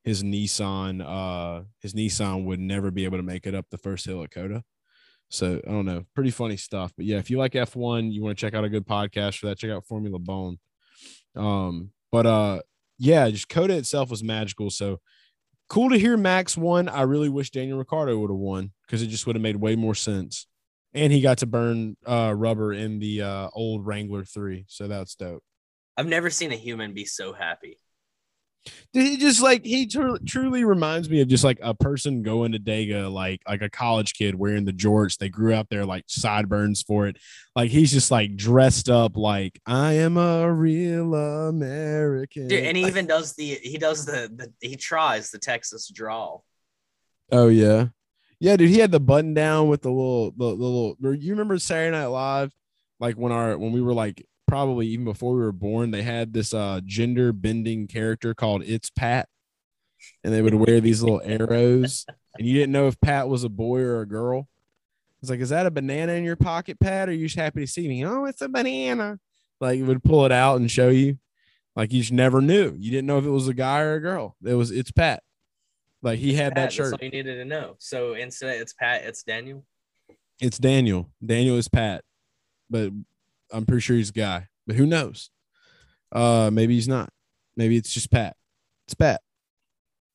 [0.05, 4.07] his Nissan uh his Nissan would never be able to make it up the first
[4.07, 4.63] hill at COTA.
[5.29, 6.95] So I don't know, pretty funny stuff.
[6.97, 9.47] But yeah, if you like F1, you want to check out a good podcast for
[9.47, 10.59] that, check out Formula Bone.
[11.37, 12.61] Um, but uh
[13.03, 14.71] yeah, just COTA itself was magical.
[14.71, 15.01] So
[15.69, 16.89] cool to hear Max won.
[16.89, 19.75] I really wish Daniel Ricciardo would have won because it just would have made way
[19.75, 20.47] more sense.
[20.95, 24.67] And he got to burn uh rubber in the uh old Wrangler 3.
[24.69, 25.43] So that's dope.
[25.97, 27.79] I've never seen a human be so happy.
[28.93, 32.59] He just like he tr- truly reminds me of just like a person going to
[32.59, 35.19] Dega like like a college kid wearing the jorts.
[35.19, 37.17] They grew out there like sideburns for it.
[37.57, 42.49] Like he's just like dressed up like I am a real American.
[42.49, 45.89] Dude, and he Like- even does the he does the, the he tries the Texas
[45.89, 46.45] drawl.
[47.31, 47.87] oh yeah,
[48.41, 48.69] yeah, dude.
[48.71, 50.97] He had the button down with the little the, the little.
[51.17, 52.53] You remember Saturday Night Live?
[53.01, 56.35] Like when our when we were like probably even before we were born, they had
[56.35, 59.27] this uh gender bending character called It's Pat,
[60.23, 62.05] and they would wear these little arrows,
[62.37, 64.47] and you didn't know if Pat was a boy or a girl.
[65.23, 67.09] It's like, is that a banana in your pocket, Pat?
[67.09, 68.05] Or are you just happy to see me?
[68.05, 69.19] Oh, it's a banana.
[69.59, 71.17] Like it would pull it out and show you.
[71.75, 72.75] Like you just never knew.
[72.77, 74.37] You didn't know if it was a guy or a girl.
[74.45, 75.23] It was it's Pat.
[76.03, 76.93] Like he had Pat, that That's shirt.
[76.93, 77.77] all you needed to know.
[77.79, 79.65] So instead it's Pat, it's Daniel.
[80.43, 81.11] It's Daniel.
[81.25, 82.05] Daniel is Pat,
[82.69, 82.93] but
[83.53, 84.49] I'm pretty sure he's a guy.
[84.67, 85.31] But who knows?
[86.11, 87.11] Uh, maybe he's not.
[87.57, 88.37] Maybe it's just Pat.
[88.87, 89.21] It's Pat.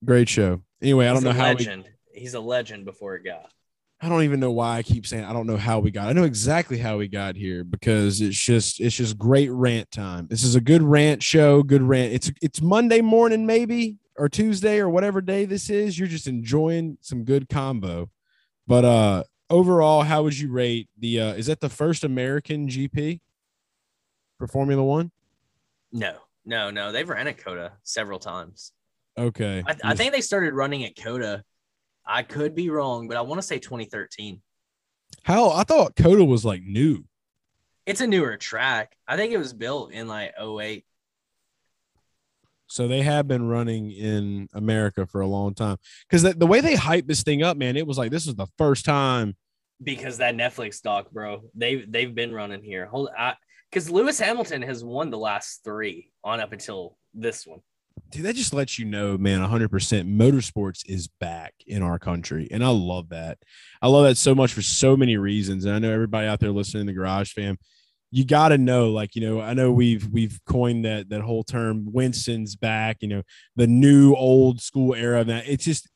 [0.06, 0.62] Great show.
[0.82, 1.90] Anyway, I don't know how we, legend.
[2.14, 3.46] He's a legend before a guy.
[4.00, 6.08] I don't even know why I keep saying I don't know how we got.
[6.08, 10.28] I know exactly how we got here because it's just it's just great rant time.
[10.30, 12.14] This is a good rant show, good rant.
[12.14, 15.98] It's it's Monday morning maybe or Tuesday or whatever day this is.
[15.98, 18.12] You're just enjoying some good combo.
[18.68, 23.20] But uh overall, how would you rate the uh is that the first American GP
[24.38, 25.12] for Formula 1?
[25.92, 26.16] No,
[26.46, 26.92] no, no.
[26.92, 28.72] They've ran at COTA several times.
[29.18, 29.64] Okay.
[29.66, 31.44] I, I think they started running at COTA.
[32.06, 34.42] I could be wrong, but I want to say 2013.
[35.24, 37.04] how I thought COTA was like new.
[37.86, 38.96] It's a newer track.
[39.08, 40.86] I think it was built in like 08.
[42.68, 45.78] So they have been running in America for a long time.
[46.08, 48.36] Because the, the way they hyped this thing up, man, it was like this was
[48.36, 49.36] the first time.
[49.82, 51.44] because that Netflix doc, bro.
[51.56, 52.86] They've they've been running here.
[52.86, 53.36] Hold I
[53.70, 57.60] because Lewis Hamilton has won the last three on up until this one.
[58.12, 62.48] Dude, that just lets you know, man, 100% motorsports is back in our country.
[62.52, 63.40] And I love that.
[63.82, 65.66] I love that so much for so many reasons.
[65.66, 67.58] And I know everybody out there listening to the Garage Fam,
[68.12, 71.44] you got to know, like, you know, I know we've we've coined that that whole
[71.44, 73.24] term Winston's back, you know,
[73.56, 75.48] the new old school era of that.
[75.48, 75.90] It's just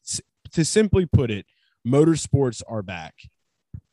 [0.51, 1.45] to simply put it,
[1.87, 3.13] motorsports are back.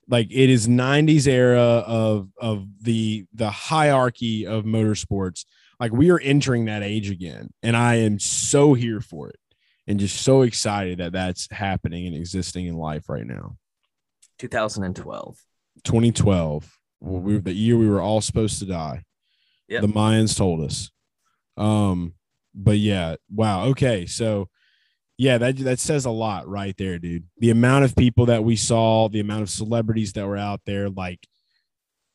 [0.09, 5.45] Like it is 90s era of of the the hierarchy of motorsports.
[5.79, 9.39] Like we are entering that age again and i am so here for it
[9.87, 13.57] and just so excited that that's happening and existing in life right now.
[14.39, 15.39] 2012.
[15.85, 19.05] 2012 well, we, the year we were all supposed to die.
[19.69, 19.83] Yep.
[19.83, 20.91] the mayans told us.
[21.57, 22.15] Um
[22.55, 24.49] but yeah wow okay so
[25.19, 28.57] yeah that that says a lot right there dude the amount of people that we
[28.57, 31.27] saw the amount of celebrities that were out there like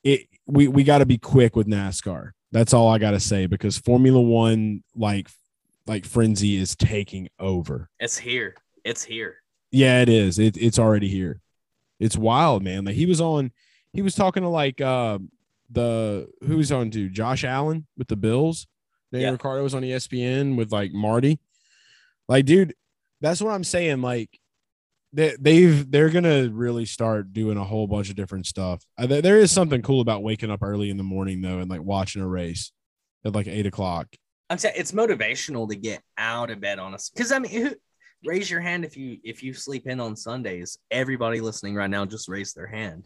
[0.04, 3.46] it we we got to be quick with nascar that's all i got to say
[3.46, 5.28] because formula 1 like
[5.86, 8.56] like frenzy is taking over It's here.
[8.86, 9.36] It's here.
[9.72, 10.40] yeah, it is.
[10.40, 11.42] It, it's already here.
[12.00, 12.86] It's wild, man.
[12.86, 13.52] Like he was on,
[13.92, 15.20] he was talking to like uh
[15.70, 18.66] the who was on to Josh Allen with the Bills.
[19.12, 19.32] Daniel Yeah.
[19.34, 21.40] Ricciardo was on ESPN with like Marty.
[22.30, 22.76] Like, dude,
[23.24, 24.02] that's what I'm saying.
[24.02, 24.30] Like,
[25.14, 28.84] they, they've they're gonna really start doing a whole bunch of different stuff.
[28.98, 31.82] Uh, there- is something cool about waking up early in the morning though, and like
[31.82, 32.72] watching a race
[33.26, 34.08] at like eight o'clock.
[34.50, 37.10] I'm saying it's motivational to get out of bed on us.
[37.10, 37.72] Because I mean, who,
[38.26, 40.78] raise your hand if you if you sleep in on Sundays.
[40.92, 43.06] Everybody listening right now just raise their hand.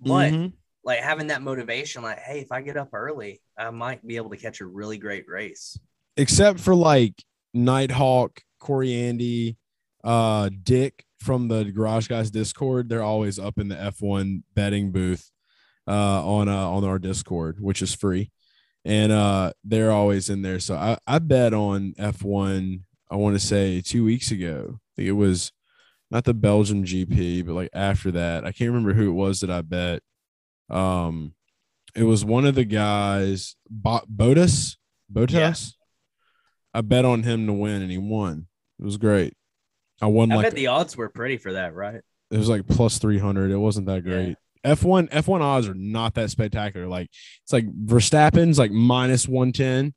[0.00, 0.52] But Mhm.
[0.84, 4.30] like having that motivation, like, hey, if I get up early, I might be able
[4.30, 5.78] to catch a really great race.
[6.16, 7.14] except for like
[7.54, 9.58] Nighthawk, Corey Andy,
[10.02, 15.30] uh, Dick from the Garage Guys Discord, they're always up in the F1 betting booth
[15.86, 18.30] uh, on uh, on our Discord, which is free,
[18.84, 20.58] and uh, they're always in there.
[20.58, 22.80] So I, I bet on F1.
[23.10, 24.80] I want to say two weeks ago.
[24.80, 25.52] I think it was
[26.10, 29.50] not the Belgium GP, but like after that, I can't remember who it was that
[29.50, 30.02] I bet.
[30.70, 31.34] Um,
[31.94, 34.76] it was one of the guys, Bo- Bottas.
[35.12, 35.32] Bottas.
[35.32, 35.54] Yeah.
[36.72, 38.46] I bet on him to win, and he won.
[38.80, 39.34] It was great.
[40.02, 42.00] I won I like bet the odds were pretty for that, right?
[42.30, 44.12] it was like plus 300 it wasn't that Yeah.
[44.12, 47.08] great f1 f1 odds are not that spectacular like
[47.42, 49.92] it's like verstappen's like minus 110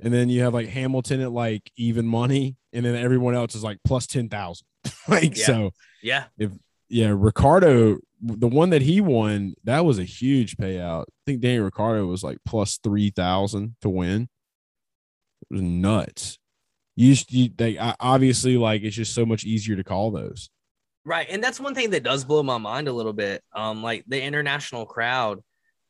[0.00, 3.62] and then you have like hamilton at like even money and then everyone else is
[3.62, 4.66] like plus 10000
[5.08, 5.46] like Yeah.
[5.46, 5.70] so
[6.02, 6.24] Yeah.
[6.36, 6.50] If
[6.88, 11.60] yeah ricciardo the one that he won that was a huge payout i think danny
[11.60, 14.22] ricciardo was like plus 3000 to win
[15.42, 16.38] it was nuts
[16.96, 20.50] you, just- you they obviously like it's just so much easier to call those
[21.06, 21.28] Right.
[21.30, 23.40] And that's one thing that does blow my mind a little bit.
[23.54, 25.38] Um, like the international crowd,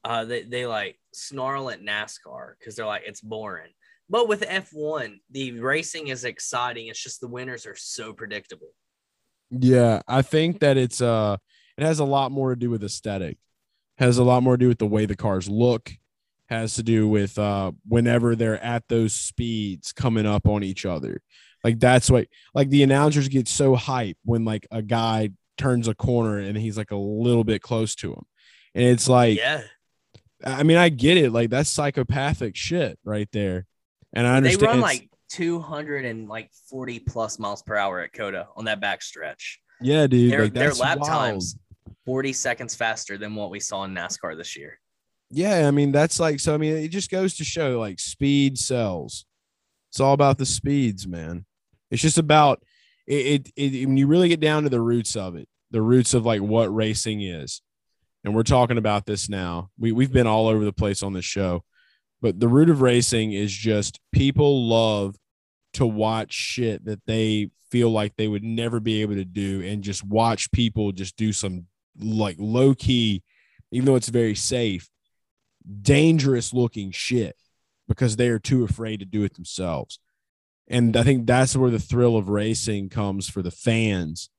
[0.05, 3.73] uh, they, they like snarl at NASCAR because they're like, it's boring.
[4.11, 6.89] But with F1, the racing is exciting.
[6.89, 8.69] It's just the winners are so predictable.
[9.51, 11.39] Yeah, I think that it's uh
[11.79, 13.39] it has a lot more to do with aesthetic.
[13.97, 15.93] Has a lot more to do with the way the cars look.
[16.49, 21.23] Has to do with uh whenever they're at those speeds coming up on each other.
[21.65, 25.95] Like that's what like the announcers get so hype when like a guy turns a
[25.95, 28.25] corner and he's like a little bit close to him.
[28.75, 29.63] And it's like yeah.
[30.45, 31.33] I mean, I get it.
[31.33, 33.67] Like that's psychopathic shit right there.
[34.13, 38.13] And I understand They run like 200 and like 40 plus miles per hour at
[38.13, 39.61] COTA on that back stretch.
[39.81, 40.33] yeah, dude.
[40.33, 41.11] Their, like their lap wild.
[41.11, 41.59] times
[42.05, 44.79] 40 seconds faster than what we saw in NASCAR this year.
[45.31, 46.55] Yeah, I mean that's like so.
[46.55, 49.24] I mean, it just goes to show like speed sells.
[49.91, 51.47] It's all about the speeds, man.
[51.91, 52.62] It's just about
[53.07, 53.87] it, it, it.
[53.87, 56.74] When you really get down to the roots of it, the roots of like what
[56.74, 57.61] racing is,
[58.24, 59.70] and we're talking about this now.
[59.79, 61.64] We we've been all over the place on this show,
[62.20, 65.16] but the root of racing is just people love
[65.74, 69.83] to watch shit that they feel like they would never be able to do, and
[69.83, 71.66] just watch people just do some
[71.99, 73.24] like low key,
[73.72, 74.89] even though it's very safe
[75.83, 77.37] dangerous looking shit
[77.89, 79.99] because they are too afraid to do it themselves.
[80.69, 84.31] And I think that's where the thrill of racing comes for the fans.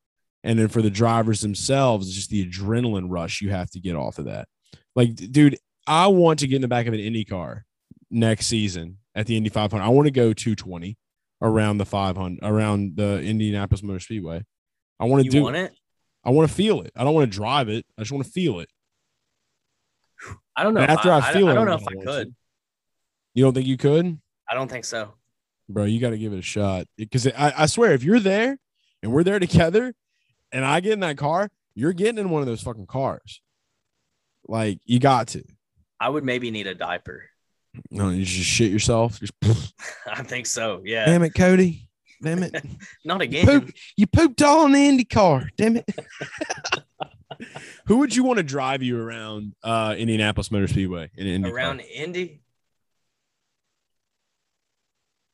[0.44, 3.96] And then for the drivers themselves, it's just the adrenaline rush you have to get
[3.96, 4.48] off of that.
[4.96, 7.66] Like, dude, I want to get in the back of an Indy car
[8.10, 9.84] next season at the Indy 500.
[9.84, 10.98] I want to go 220
[11.42, 14.44] around the 500, around the Indianapolis Motor Speedway.
[15.00, 15.74] I want to You do want it?
[16.24, 16.92] I want to feel it.
[16.96, 17.86] I don't want to drive it.
[17.98, 18.70] I just want to feel it.
[20.58, 20.82] I don't know.
[20.82, 22.36] And if after I I, feel I, it, don't know if I could.
[23.34, 24.20] You don't think you could?
[24.50, 25.14] I don't think so.
[25.70, 28.58] bro, you got to give it a shot because I, I swear, if you're there
[29.04, 29.94] and we're there together,
[30.52, 33.42] and I get in that car, you're getting in one of those fucking cars.
[34.48, 35.44] Like you got to.
[36.00, 37.26] I would maybe need a diaper.
[37.92, 39.20] No, you just shit yourself.
[39.20, 39.34] Just
[40.12, 40.82] I think so.
[40.84, 41.06] Yeah.
[41.06, 41.90] damn it, Cody.
[42.24, 42.56] Damn it.
[43.06, 43.46] Not You, again.
[43.46, 45.50] poop, you pooped all in the Indy car.
[45.58, 45.86] Damn it.
[47.86, 51.50] Who would you want to drive you around uh, Indianapolis Motor Speedway in Indy?
[51.50, 52.42] Around Indy.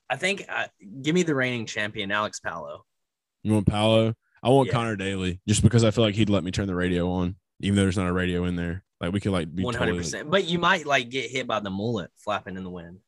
[0.10, 0.68] I think uh,
[1.02, 2.80] give me the reigning champion, Alex Palou.
[3.44, 4.14] You want Palou?
[4.44, 4.74] I want Yeah.
[4.74, 7.76] Conor Daly just because I feel like he'd let me turn the radio on, even
[7.76, 8.84] though there's not a radio in there.
[9.02, 10.30] Like we could like be One hundred totally- percent.
[10.30, 13.00] But you might like get hit by the mullet flapping in the wind.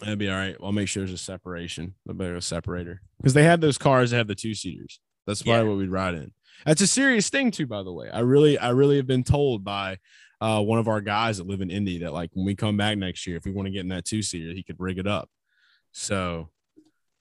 [0.00, 0.56] That'd be all right.
[0.62, 3.76] I'll make sure there's a separation, a bit of a separator, because they have those
[3.78, 4.98] cars that have the two seaters.
[5.26, 5.68] That's probably Yeah.
[5.68, 6.32] what we'd ride in.
[6.66, 8.10] That's a serious thing too, by the way.
[8.10, 9.98] I really, I really have been told by
[10.40, 12.98] uh, one of our guys that live in Indy that like when we come back
[12.98, 15.06] next year, if we want to get in that two seater, he could rig it
[15.06, 15.28] up.
[15.92, 16.48] So,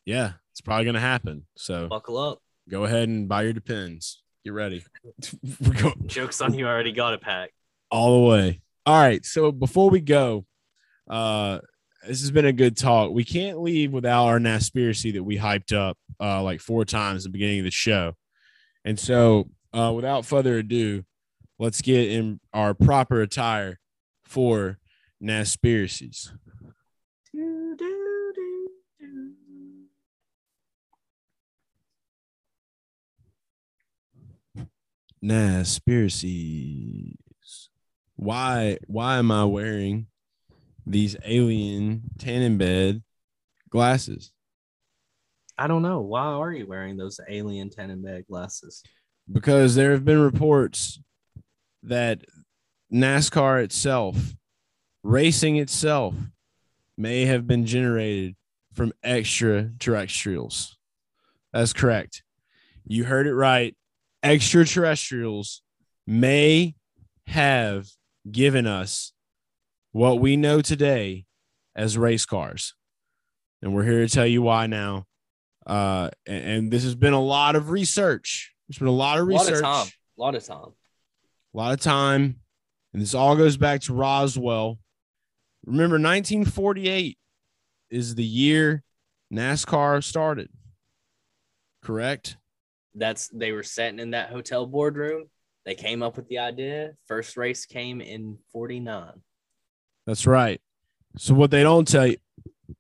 [0.06, 1.46] yeah, it's probably gonna happen.
[1.56, 2.40] So Buckle up.
[2.70, 4.22] go ahead and buy your depends.
[4.44, 4.84] Get ready.
[6.06, 6.66] Jokes on you.
[6.68, 7.52] I already got a pack.
[7.92, 8.62] all the way.
[8.86, 9.26] All right.
[9.26, 10.46] So before we go,
[11.10, 11.60] uh,
[12.08, 13.12] this has been a good talk.
[13.12, 17.32] We can't leave without our Naspiracy that we hyped up uh, like four times at
[17.32, 18.14] the beginning of the show.
[18.86, 21.04] And so, uh, without further ado,
[21.58, 23.80] let's get in our proper attire
[24.24, 24.80] for
[25.22, 26.32] Naspiracies.
[35.22, 37.16] Naspiracies.
[38.16, 40.08] Why why am I wearing
[40.86, 43.04] these alien tannin bed
[43.70, 44.32] glasses?
[45.60, 46.00] I don't know.
[46.00, 48.82] Why are you wearing those alien tenon glasses?
[49.30, 51.02] Because there have been reports
[51.84, 52.24] that
[52.94, 54.16] NASCAR itself,
[55.04, 56.16] racing itself,
[56.98, 58.38] may have been generated
[58.74, 60.78] from extraterrestrials.
[61.52, 62.24] That's correct.
[62.86, 63.76] You heard it right.
[64.24, 65.62] Extraterrestrials
[66.08, 66.76] may
[67.28, 67.90] have
[68.32, 69.12] given us
[69.92, 71.26] what we know today
[71.76, 72.76] as race cars.
[73.62, 75.06] And we're here to tell you why now.
[75.66, 78.54] Uh, and, and this has been a lot of research.
[78.68, 79.88] There's been a lot of A lot research, of time.
[80.18, 80.74] A lot of time.
[81.54, 82.40] a lot of time.
[82.94, 84.80] And this all goes back to Roswell.
[85.66, 87.18] Remember, 1948
[87.90, 88.84] is the year
[89.34, 90.50] NASCAR started.
[91.84, 92.38] Correct.
[92.96, 95.30] That's they were sitting in that hotel boardroom.
[95.66, 96.94] They came up with the idea.
[97.08, 99.12] First race came in 49.
[100.08, 100.60] That's right.
[101.18, 102.18] So what they don't tell you,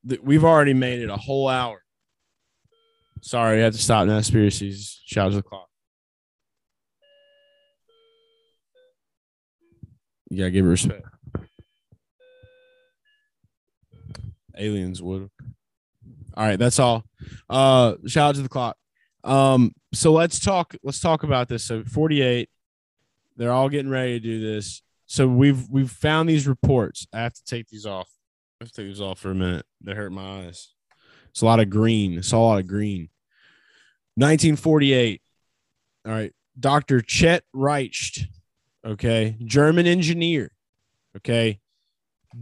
[0.06, 1.84] that we've already made it a whole hour.
[3.22, 4.16] Sorry, I had to stop now.
[4.16, 5.02] Conspiracies.
[5.06, 5.68] Shout out to the clock.
[10.30, 11.06] You gotta give it respect.
[14.58, 15.30] Aliens would.
[16.36, 17.04] All right, that's all.
[17.50, 18.78] Uh shout out to the clock.
[19.24, 21.66] Um, so let's talk, let's talk about this.
[21.66, 22.50] So 48,
[23.36, 24.82] they're all getting ready to do this.
[25.08, 27.08] So we've we've found these reports.
[27.14, 28.10] I have to take these off.
[28.60, 29.66] I have to take these off for a minute.
[29.82, 30.74] They hurt my eyes.
[31.30, 32.18] It's a lot of green.
[32.18, 33.10] It's a lot of green.
[34.16, 35.22] 1948.
[36.06, 36.34] All right.
[36.60, 37.02] Dr.
[37.02, 38.26] Chet Reicht,
[38.86, 40.52] okay, German engineer,
[41.16, 41.60] okay,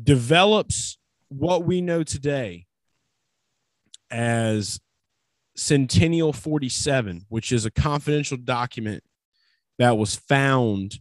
[0.03, 0.97] develops
[1.29, 2.65] what we know today
[4.09, 4.79] as
[5.55, 9.03] Centennial 47, which is a confidential document
[9.77, 10.99] that was found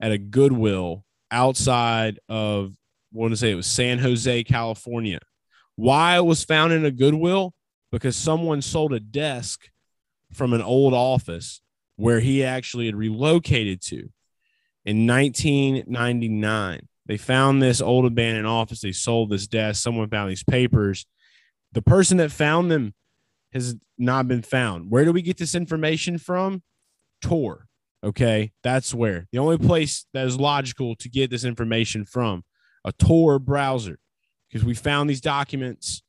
[0.00, 2.72] at a Goodwill outside of,
[3.14, 5.20] I want to say it was San Jose, California.
[5.78, 7.54] Why it was found in a Goodwill?
[7.92, 9.70] Because someone sold a desk
[10.32, 11.60] from an old office
[11.94, 14.08] where he actually had relocated to
[14.84, 16.88] in 1999.
[17.06, 18.80] They found this old abandoned office.
[18.80, 19.80] They sold this desk.
[19.80, 21.06] Someone found these papers.
[21.70, 22.92] The person that found them
[23.52, 24.90] has not been found.
[24.90, 26.64] Where do we get this information from?
[27.22, 27.68] Tor.
[28.02, 28.50] Okay.
[28.64, 32.42] That's where the only place that is logical to get this information from
[32.84, 34.00] a Tor browser
[34.48, 36.02] because we found these documents.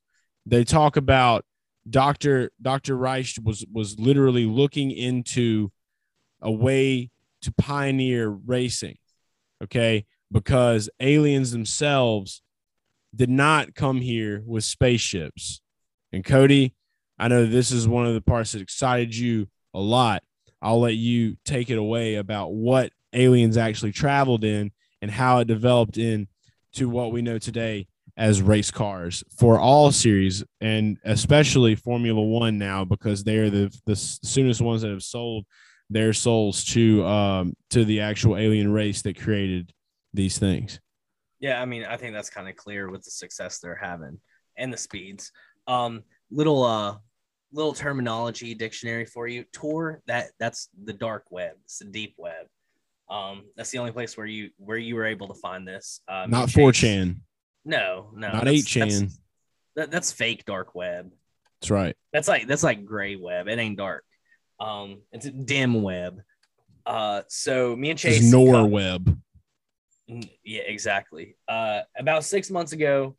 [0.45, 1.45] They talk about
[1.89, 2.51] Dr.
[2.61, 2.95] Dr.
[2.97, 5.71] Reich was was literally looking into
[6.41, 7.09] a way
[7.41, 8.97] to pioneer racing.
[9.63, 10.05] Okay.
[10.31, 12.41] Because aliens themselves
[13.15, 15.61] did not come here with spaceships.
[16.11, 16.75] And Cody,
[17.17, 20.23] I know this is one of the parts that excited you a lot.
[20.61, 24.71] I'll let you take it away about what aliens actually traveled in
[25.01, 26.27] and how it developed in
[26.73, 27.87] to what we know today
[28.19, 33.75] as race cars for all series and especially Formula One now because they are the
[33.85, 35.45] the soonest ones that have sold
[35.89, 39.71] their souls to um to the actual alien race that created
[40.13, 40.81] these things.
[41.39, 44.19] Yeah, I mean, I think that's kind of clear with the success they're having
[44.57, 45.31] and the speeds.
[45.65, 46.97] Um, little uh
[47.53, 49.45] little terminology dictionary for you.
[49.53, 51.53] Tor that that's the dark web.
[51.63, 52.47] It's the deep web.
[53.09, 56.01] Um, that's the only place where you where you were able to find this.
[56.05, 57.21] Uh, Not 4chan.
[57.69, 58.31] No, no.
[58.31, 58.99] Not 8chan.
[58.99, 59.19] That's,
[59.75, 61.11] that, that's fake dark web.
[61.61, 61.95] That's right.
[62.11, 63.47] That's like that's like gray web.
[63.47, 64.03] It ain't dark.
[64.59, 66.21] Um, it's a dim web.
[66.85, 68.17] Uh, so me and Chase.
[68.17, 69.19] It's Nor web.
[70.07, 71.35] Yeah, exactly.
[71.47, 73.15] Uh, about six months ago,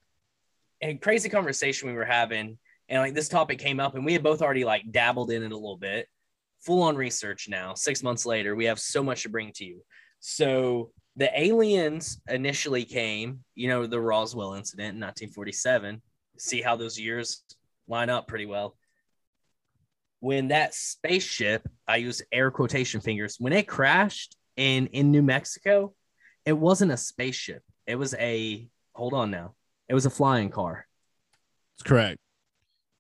[0.83, 2.59] a crazy conversation we were having
[2.89, 5.53] and like this topic came up and we had both already like dabbled in it
[5.53, 6.09] a little bit
[6.61, 9.83] full on research now six months later we have so much to bring to you
[10.19, 16.01] so the aliens initially came you know the roswell incident in 1947
[16.39, 17.43] see how those years
[17.89, 18.77] line up pretty well
[20.21, 25.93] when that spaceship i use air quotation fingers when it crashed in in new mexico
[26.47, 29.55] it wasn't a spaceship it was a hold on now
[29.89, 30.87] it was a flying car
[31.75, 32.19] it's correct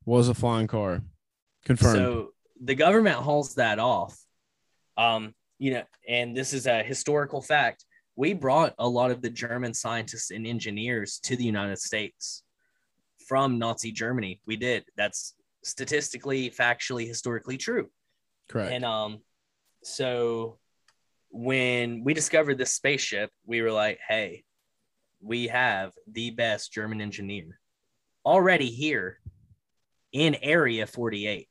[0.04, 1.02] was a flying car.
[1.64, 1.96] Confirmed.
[1.96, 2.28] So
[2.62, 4.18] the government hauls that off.
[4.96, 7.84] Um, you know, and this is a historical fact.
[8.20, 12.42] We brought a lot of the German scientists and engineers to the United States
[13.26, 14.42] from Nazi Germany.
[14.46, 14.84] We did.
[14.94, 15.32] That's
[15.64, 17.88] statistically, factually, historically true.
[18.46, 18.72] Correct.
[18.72, 19.20] And um,
[19.82, 20.58] so
[21.30, 24.44] when we discovered this spaceship, we were like, hey,
[25.22, 27.58] we have the best German engineer
[28.26, 29.18] already here
[30.12, 31.48] in Area 48.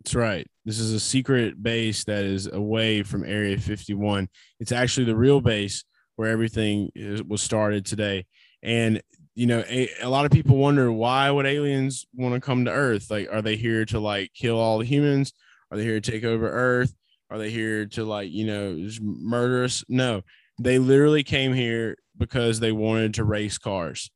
[0.00, 0.46] That's right.
[0.66, 4.28] This is a secret base that is away from Area 51.
[4.58, 5.84] It's actually the real base
[6.16, 8.26] where everything is, was started today.
[8.64, 9.00] And
[9.36, 12.72] you know, a, a, lot of people wonder why would aliens want to come to
[12.72, 13.10] Earth?
[13.10, 15.32] Like, are they here to like kill all the humans?
[15.70, 16.92] Are they here to take over Earth?
[17.30, 19.84] Are they here to like you know murder us?
[19.88, 20.22] No,
[20.58, 24.10] they literally came here because they wanted to race cars.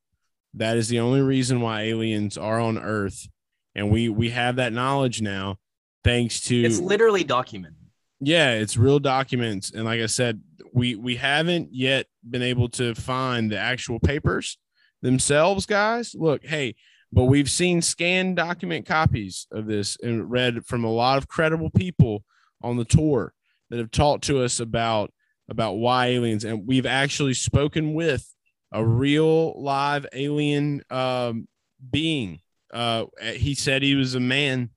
[0.55, 3.29] That is the only reason why aliens are on Earth
[3.75, 5.57] and we we have that knowledge now
[6.03, 7.77] thanks to it's literally documented.
[8.19, 9.71] Yeah it's real documents.
[9.71, 10.41] And like i said
[10.73, 14.57] we we haven't yet been able to find the actual papers
[15.01, 16.15] themselves guys.
[16.15, 16.75] Look hey
[17.13, 21.69] but we've seen scanned document copies of this and read from a lot of credible
[21.69, 22.23] people
[22.61, 23.33] on the tour
[23.69, 25.11] that have talked to us about
[25.49, 26.45] about why aliens.
[26.45, 28.25] And we've actually spoken with
[28.71, 31.47] a real live alien um,
[31.89, 32.39] being
[32.73, 34.69] uh, he said he was a man.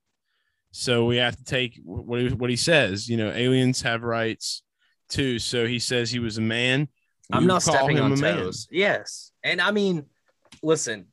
[0.76, 3.08] So we have to take what he, what he says.
[3.08, 4.64] You know, aliens have rights
[5.08, 5.38] too.
[5.38, 6.88] So he says he was a man.
[7.32, 8.38] I'm not stepping on a man.
[8.38, 8.66] toes.
[8.72, 9.30] Yes.
[9.44, 10.06] And I mean,
[10.64, 11.06] listen,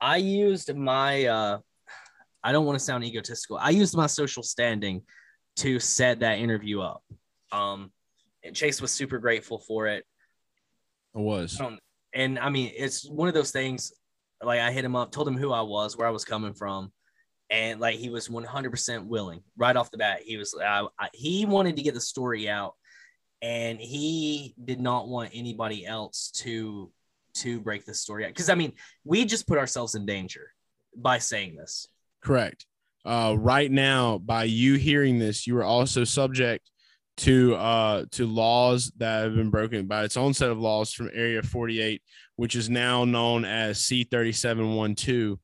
[0.00, 1.58] I used my uh
[2.42, 3.56] I don't want to sound egotistical.
[3.56, 5.02] I used my social standing
[5.58, 7.04] to set that interview up.
[7.52, 7.92] Um
[8.42, 10.04] and Chase was super grateful for it.
[11.14, 11.60] I was.
[11.60, 11.78] Um,
[12.14, 13.92] and I mean, it's one of those things
[14.42, 16.90] like I hit him up, told him who I was, where I was coming from.
[17.50, 20.20] And like he was 100% willing right off the bat.
[20.24, 22.74] He was, I, I, he wanted to get the story out
[23.40, 26.90] and he did not want anybody else to,
[27.34, 28.34] to break the story out.
[28.34, 28.72] Cause I mean,
[29.04, 30.52] we just put ourselves in danger
[30.96, 31.88] by saying this.
[32.22, 32.66] Correct.
[33.04, 36.70] Uh, right now, by you hearing this, you are also subject
[37.18, 41.10] to uh, to laws that have been broken by its own set of laws from
[41.12, 42.00] Area 48,
[42.36, 45.38] which is now known as C3712.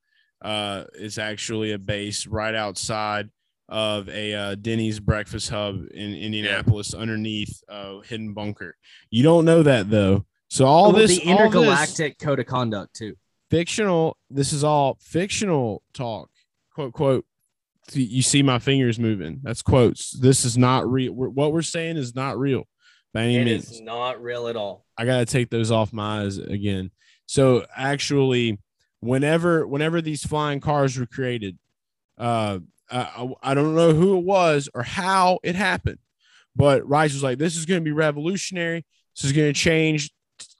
[0.44, 3.30] Uh, it's actually a base right outside
[3.68, 8.76] of a uh, Denny's breakfast hub in Indianapolis, underneath uh, Hidden Bunker.
[9.10, 10.26] You don't know that though.
[10.50, 13.14] So all Well, this the all this- intergalactic code of conduct too.
[13.50, 16.28] fictional this is all fictional talk
[16.74, 17.24] quote quote
[17.92, 22.14] you see my fingers moving that's quotes this is not real what we're saying is
[22.14, 22.64] not real
[23.12, 24.86] by any It means is not real at all.
[24.96, 26.90] i gotta take those off my eyes again
[27.26, 28.58] so actually
[29.04, 31.58] whenever whenever these flying cars were created
[32.18, 32.58] uh
[32.90, 35.98] I, I don't know who it was or how it happened
[36.56, 38.84] but rice was like this is going to be revolutionary.
[39.16, 40.10] This is going to change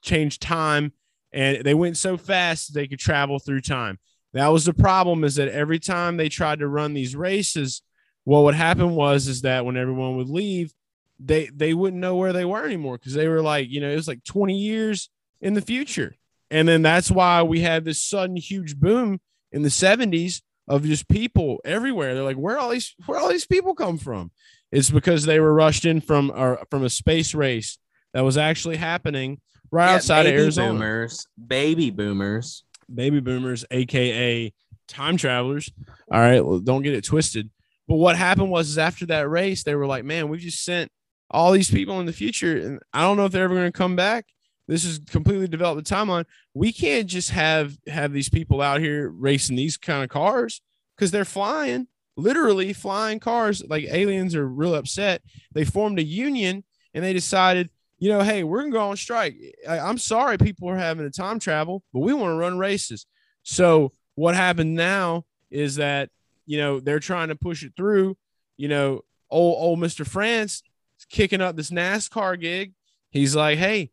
[0.01, 0.93] change time.
[1.31, 3.99] And they went so fast they could travel through time.
[4.33, 7.81] That was the problem is that every time they tried to run these races
[8.25, 10.73] what would happen was is that when everyone would leave
[11.19, 13.95] they they wouldn't know where they were anymore because they were like you know it
[13.95, 15.09] was like 20 years
[15.41, 16.15] in the future
[16.51, 19.19] and then that's why we had this sudden huge boom
[19.51, 23.45] in the 70s of just people everywhere they're like where all these where all these
[23.45, 24.31] people come from
[24.71, 27.77] it's because they were rushed in from uh, from a space race
[28.13, 29.39] that was actually happening
[29.71, 32.63] right Yeah, outside of Arizona boomers, baby boomers.
[32.93, 34.53] baby boomers, aka
[34.87, 35.71] time travelers.
[36.11, 37.49] All right, well, don't get it twisted.
[37.87, 40.91] But what happened was is after that race, they were like, "Man, we just sent
[41.29, 43.77] all these people in the future, and I don't know if they're ever going to
[43.77, 44.25] come back."
[44.67, 46.25] This is completely developed the timeline.
[46.53, 50.61] We can't just have have these people out here racing these kind of cars
[50.95, 51.87] because they're flying,
[52.17, 53.63] literally flying cars.
[53.67, 55.21] Like aliens are real upset.
[55.53, 56.63] They formed a union
[56.93, 57.69] and they decided,
[57.99, 59.35] you know, hey, we're gonna go on strike.
[59.67, 63.05] I, I'm sorry, people are having a time travel, but we want to run races.
[63.43, 66.09] So what happened now is that
[66.47, 68.17] you know they're trying to push it through.
[68.57, 70.07] You know, old old Mr.
[70.07, 70.63] France
[70.99, 72.73] is kicking up this NASCAR gig.
[73.11, 73.91] He's like, hey,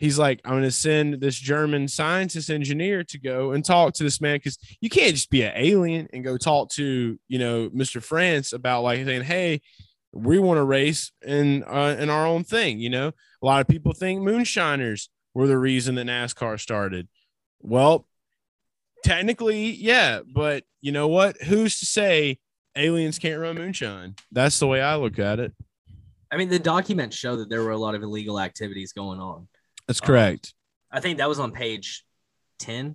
[0.00, 4.20] he's like, I'm gonna send this German scientist engineer to go and talk to this
[4.20, 8.02] man because you can't just be an alien and go talk to you know Mr.
[8.02, 9.60] France about like saying, hey,
[10.12, 12.80] we want to race in uh, in our own thing.
[12.80, 17.06] You know, a lot of people think moonshiners were the reason that NASCAR started.
[17.60, 18.06] Well,
[19.04, 21.36] technically, yeah, but you know what?
[21.42, 22.38] Who's to say
[22.74, 24.16] aliens can't run moonshine?
[24.32, 25.52] That's the way I look at it.
[26.32, 29.46] I mean, the documents show that there were a lot of illegal activities going on.
[29.90, 30.54] That's Um, correct.
[30.92, 32.04] I think that was on page
[32.60, 32.94] 10.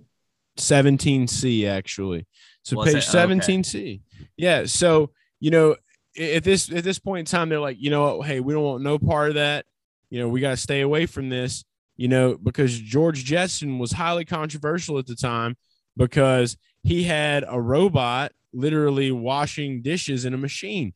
[0.56, 2.26] 17C actually.
[2.62, 3.06] So Was page it?
[3.06, 4.00] 17C.
[4.38, 4.64] Yeah.
[4.64, 5.76] So, you know,
[6.18, 8.82] at this at this point in time, they're like, you know hey, we don't want
[8.82, 9.66] no part of that.
[10.08, 11.66] You know, we got to stay away from this,
[11.98, 15.58] you know, because George Jetson was highly controversial at the time
[15.98, 20.94] because he had a robot literally washing dishes in a machine.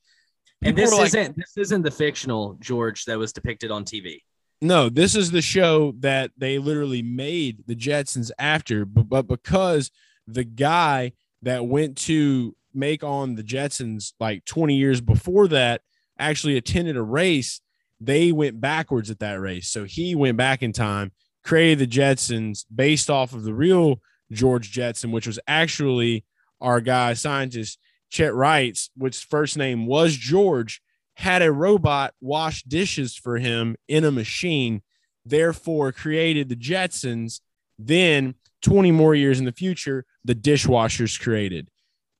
[0.62, 4.22] And this like, isn't this isn't the fictional George that was depicted on TV.
[4.62, 9.90] No, this is the show that they literally made the Jetsons after, but, but because
[10.26, 11.12] the guy
[11.42, 15.80] that went to make on the Jetsons like 20 years before that
[16.18, 17.62] actually attended a race,
[18.00, 19.68] they went backwards at that race.
[19.68, 21.12] So he went back in time,
[21.42, 24.00] created the Jetsons based off of the real
[24.30, 26.24] George Jetson, which was actually
[26.60, 27.78] our guy scientist
[28.10, 30.82] Chet Wright's, which first name was George,
[31.20, 34.80] had a robot wash dishes for him in a machine,
[35.26, 37.40] therefore created the Jetsons.
[37.78, 41.68] Then 20 more years in the future, the dishwashers created.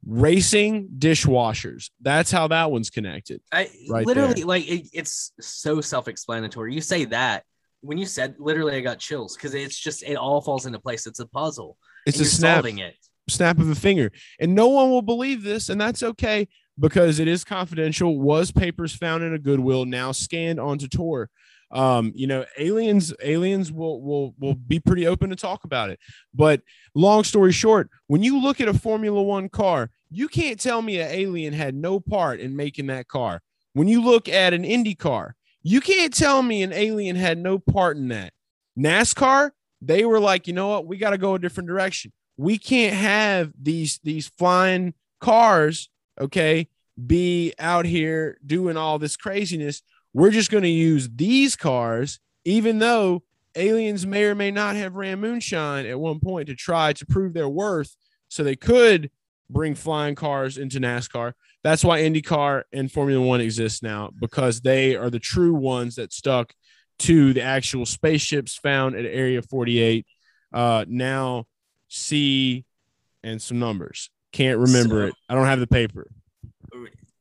[0.06, 1.88] Racing dishwashers.
[2.02, 3.40] That's how that one's connected.
[3.50, 4.44] I Right literally there.
[4.44, 6.74] like it, it's so self-explanatory.
[6.74, 7.44] You say that
[7.80, 11.06] when you said literally I got chills because it's just it all falls into place.
[11.06, 11.78] It's a puzzle.
[12.04, 12.96] It's a snap solving it.
[13.30, 14.12] snap of a finger.
[14.38, 16.48] And no one will believe this, and that's okay
[16.80, 18.18] because it is confidential.
[18.18, 21.28] Was papers found in a Goodwill now scanned onto Tor?
[21.70, 26.00] Um, you know, aliens, aliens will will will be pretty open to talk about it.
[26.34, 26.62] But
[26.96, 30.98] long story short, when you look at a Formula One car, You can't tell me
[30.98, 33.40] an alien had no part in making that car.
[33.74, 37.60] When you look at an Indy car, you can't tell me an alien had no
[37.60, 38.32] part in that.
[38.76, 39.50] NASCAR,
[39.80, 40.86] they were like, you know what?
[40.86, 42.12] We got to go a different direction.
[42.36, 45.88] We can't have these these flying cars,
[46.20, 46.68] okay,
[47.06, 49.82] be out here doing all this craziness.
[50.12, 53.22] We're just going to use these cars, even though
[53.54, 57.32] aliens may or may not have ran moonshine at one point to try to prove
[57.32, 57.96] their worth
[58.28, 59.10] so they could
[59.48, 61.32] bring flying cars into NASCAR.
[61.62, 66.12] That's why IndyCar and Formula One exist now because they are the true ones that
[66.12, 66.54] stuck
[67.00, 70.06] to the actual spaceships found at Area 48.
[70.52, 71.46] Uh, now,
[71.88, 72.64] see
[73.22, 74.10] and some numbers.
[74.32, 75.14] Can't remember So- it.
[75.28, 76.10] I don't have the paper.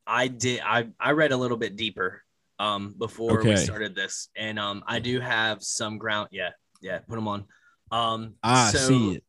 [0.05, 0.61] I did.
[0.63, 2.23] I I read a little bit deeper
[2.57, 6.29] um before we started this, and um I do have some ground.
[6.31, 6.99] Yeah, yeah.
[6.99, 7.45] Put them on.
[7.91, 9.23] Um, I so see it.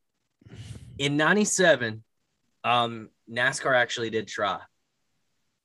[0.98, 2.02] in '97,
[2.64, 4.60] um, NASCAR actually did try,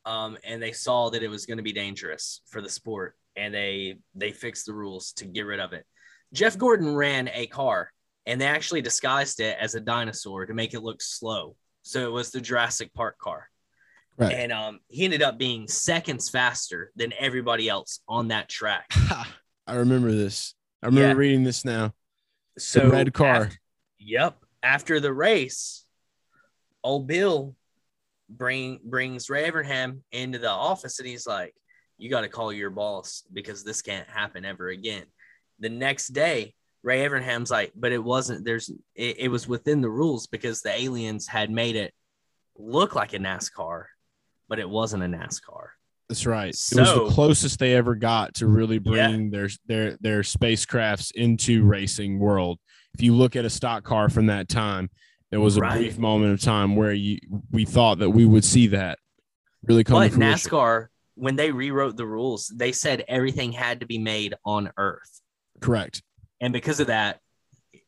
[0.05, 3.53] um, and they saw that it was going to be dangerous for the sport, and
[3.53, 5.85] they they fixed the rules to get rid of it.
[6.33, 7.91] Jeff Gordon ran a car,
[8.25, 11.55] and they actually disguised it as a dinosaur to make it look slow.
[11.87, 13.47] So it was the Jurassic Park car
[14.17, 14.33] Right.
[14.33, 18.89] and um, he ended up being seconds faster than everybody else on that track.
[19.67, 20.55] I remember this.
[20.81, 21.13] I remember Yeah.
[21.15, 21.93] reading this now.
[22.57, 23.43] So red car.
[23.43, 23.57] af-
[23.99, 24.37] yep.
[24.63, 25.85] After the race,
[26.83, 27.55] old Bill
[28.29, 31.53] bring brings Ray Evernham into the office, and he's like,
[31.99, 35.03] "You got to call your boss because this can't happen ever again."
[35.59, 36.55] The next day,
[36.85, 38.45] Ray Evernham's like, "But it wasn't.
[38.45, 41.93] There's it, it was within the rules because the aliens had made it
[42.57, 43.85] look like a NASCAR,
[44.47, 45.69] but it wasn't a NASCAR."
[46.07, 46.49] That's right.
[46.49, 51.63] it was the closest they ever got to really bringing their their their spacecrafts into
[51.65, 52.59] racing world.
[52.93, 54.91] If you look at a stock car from that time,
[55.31, 55.77] there was a Right.
[55.77, 57.17] brief moment of time where you
[57.51, 58.99] we thought that we would see that
[59.63, 60.11] really come But.
[60.11, 65.21] NASCAR, when they rewrote the rules, they said everything had to be made on Earth.
[65.59, 66.03] Correct.
[66.41, 67.19] And because of that,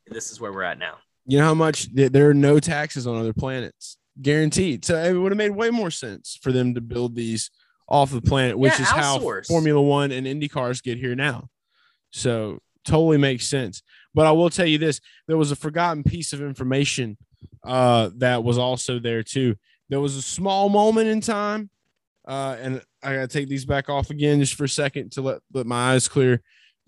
[0.08, 0.98] this is where we're at now.
[1.26, 4.86] You know how much there are no taxes on other planets, guaranteed.
[4.86, 7.52] So it would have made way more sense for them to build these
[7.90, 9.20] off the planet, which Yeah, is how.
[9.48, 11.50] Formula One and Indy cars get here now.
[12.12, 13.82] So totally makes sense.
[14.14, 17.18] But I will tell you this: there was a forgotten piece of information
[17.64, 19.56] uh, that was also there too.
[19.90, 21.70] There was a small moment in time,
[22.28, 25.42] uh, and I gotta take these back off again just for a second to let
[25.54, 26.42] let my eyes clear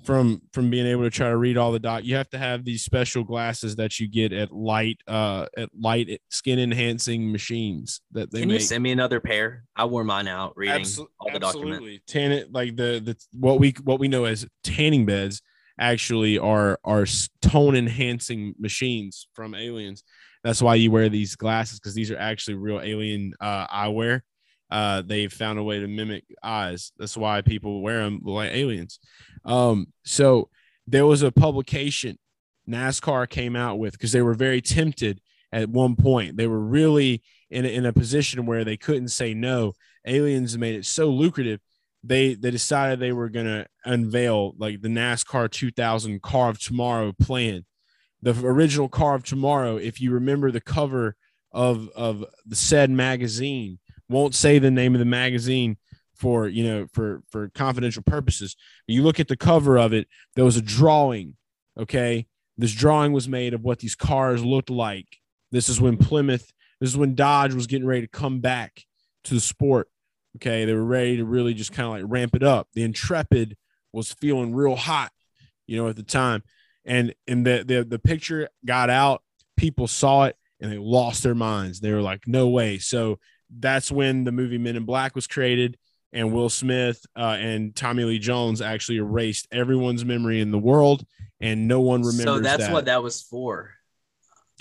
[0.03, 2.03] from from being able to try to read all the doc.
[2.03, 6.21] You have to have these special glasses that you get at light uh at light
[6.29, 8.59] skin enhancing machines that they Can make.
[8.61, 9.65] you send me another pair?
[9.75, 11.77] I wore mine out reading Abso- all the documents.
[11.77, 12.01] absolutely.
[12.07, 15.41] Tan like the the what we what we know as tanning beds
[15.79, 17.05] actually are are
[17.41, 20.03] tone enhancing machines from aliens.
[20.43, 24.21] That's why you wear these glasses because these are actually real alien uh, eyewear.
[24.69, 26.91] Uh, they've found a way to mimic eyes.
[26.97, 28.99] That's why people wear them like aliens.
[29.45, 30.49] Um, so
[30.87, 32.17] there was a publication
[32.69, 35.21] NASCAR came out with because they were very tempted
[35.51, 36.37] at one point.
[36.37, 39.73] They were really in in a position where they couldn't say no.
[40.05, 41.59] Aliens made it so lucrative.
[42.03, 47.65] They they decided they were gonna unveil like the NASCAR 2000 Car of Tomorrow plan.
[48.21, 51.15] The original Car of Tomorrow, if you remember the cover
[51.51, 53.79] of of the said magazine,
[54.09, 55.77] won't say the name of the magazine
[56.15, 58.55] for you know for for confidential purposes.
[58.87, 60.07] You look at the cover of it.
[60.35, 61.35] There was a drawing.
[61.77, 62.27] Okay,
[62.57, 65.07] this drawing was made of what these cars looked like.
[65.51, 66.51] This is when Plymouth.
[66.81, 68.83] This is when Dodge was getting ready to come back
[69.25, 69.89] to the sport.
[70.37, 72.67] Okay, they were ready to really just kind of like ramp it up.
[72.73, 73.55] The Intrepid
[73.93, 75.11] was feeling real hot,
[75.67, 76.43] you know, at the time,
[76.85, 79.23] and and the the the picture got out.
[79.55, 81.79] People saw it and they lost their minds.
[81.79, 83.19] They were like, "No way!" So
[83.49, 85.77] that's when the movie Men in Black was created,
[86.13, 91.05] and Will Smith uh, and Tommy Lee Jones actually erased everyone's memory in the world,
[91.39, 92.23] and no one remembers.
[92.23, 93.71] So that's that what that was for.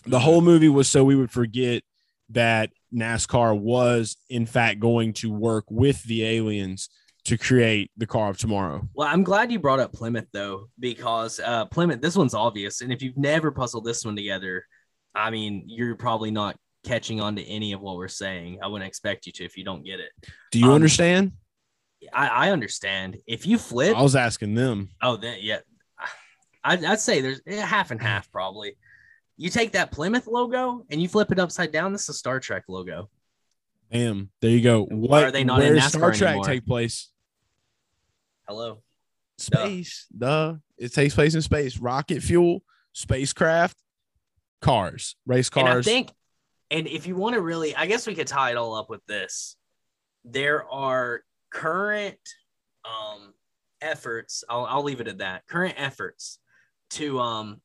[0.06, 1.82] the whole movie was so we would forget
[2.30, 6.88] that NASCAR was in fact going to work with the aliens
[7.24, 8.88] to create the car of tomorrow.
[8.94, 12.92] Well, I'm glad you brought up Plymouth though, because uh, Plymouth, this one's obvious, and
[12.92, 14.64] if you've never puzzled this one together,
[15.14, 18.58] I mean, you're probably not catching on to any of what we're saying.
[18.62, 20.10] I wouldn't expect you to if you don't get it.
[20.52, 21.32] Do you Um, understand?
[22.12, 23.18] I, I understand.
[23.26, 24.90] If you flip, I was asking them.
[25.02, 25.58] oh, then yeah,
[26.64, 28.76] I'd, I'd say there's eh, half and half probably.
[29.36, 31.92] You take that Plymouth logo and you flip it upside down.
[31.92, 33.08] This is a Star Trek logo.
[33.90, 34.84] Damn, There you go.
[34.84, 36.44] What are they not where in does Star NASCAR Trek anymore?
[36.44, 37.10] take place?
[38.46, 38.82] Hello.
[39.38, 40.06] Space.
[40.16, 40.54] Duh.
[40.76, 41.78] It takes place in space.
[41.78, 43.76] Rocket fuel, spacecraft,
[44.60, 45.84] cars, race And I cars.
[45.84, 46.10] think
[46.70, 49.04] and if you want to really, I guess we could tie it all up with
[49.06, 49.56] this.
[50.24, 52.18] There are current
[52.84, 53.32] um,
[53.80, 54.44] efforts.
[54.48, 55.46] I'll, I'll leave it at that.
[55.46, 56.38] Current efforts
[56.90, 57.60] to um,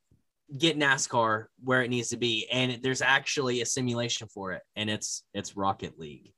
[0.58, 4.90] get NASCAR where it needs to be, and there's actually a simulation for it, and
[4.90, 6.32] it's it's Rocket League.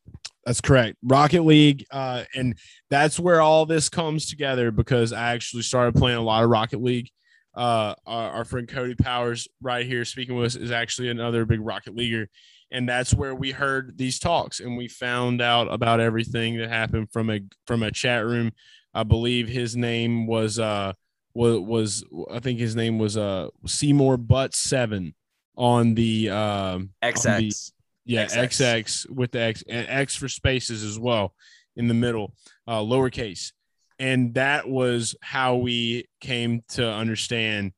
[0.46, 0.98] That's correct.
[1.04, 1.86] Rocket League.
[1.90, 2.56] Uh, and
[2.90, 6.82] that's where all this comes together because I actually started playing a lot of Rocket
[6.82, 7.10] League.
[7.56, 11.62] Uh, our, our friend Cody Powers, right here speaking with us, is actually another big
[11.62, 12.28] Rocket Leaguer.
[12.72, 17.12] And that's where we heard these talks and we found out about everything that happened
[17.12, 18.52] from a from a chat room.
[18.94, 20.94] I believe his name was uh
[21.34, 25.14] was was I think his name was uh Seymour Butt seven
[25.56, 27.38] on the um XX.
[27.38, 27.72] the-
[28.08, 28.84] yeah, XX.
[28.84, 31.34] XX, with the X and X for spaces as well
[31.76, 32.34] in the middle,
[32.68, 33.52] uh, lowercase.
[33.98, 37.72] And that was how we came to understand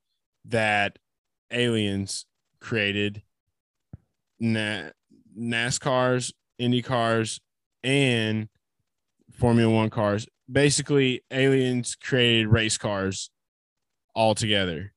[0.45, 0.97] that
[1.51, 2.25] aliens
[2.59, 3.21] created
[4.39, 4.89] Na-
[5.37, 7.39] NASCARs, Indy cars,
[7.83, 8.49] and
[9.33, 10.27] Formula One cars.
[10.51, 13.29] Basically, aliens created race cars
[14.15, 14.93] all together.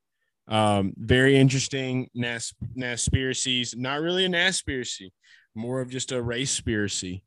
[0.48, 3.76] Um, very interesting Nas Naspiracies.
[3.76, 5.10] Not really a Naspiracy,
[5.54, 7.22] more of just a race spiracy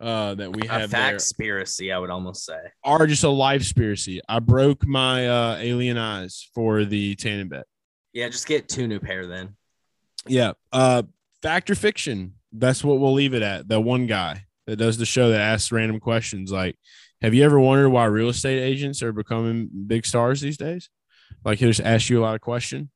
[0.00, 1.00] uh, that we have there.
[1.00, 2.58] fact-spiracy, I would almost say.
[2.84, 4.20] Or just a life spiracy.
[4.28, 7.66] I broke my uh, alien eyes for the Tannen bet.
[8.12, 9.56] Yeah, just get two new pair then.
[10.26, 10.52] Yeah.
[10.72, 11.04] Uh,
[11.42, 12.34] fact or fiction?
[12.52, 13.68] That's what we'll leave it at.
[13.68, 16.76] The one guy that does the show that asks random questions like,
[17.22, 20.88] have you ever wondered why real estate agents are becoming big stars these days?
[21.44, 22.88] Like he'll just ask you a lot of questions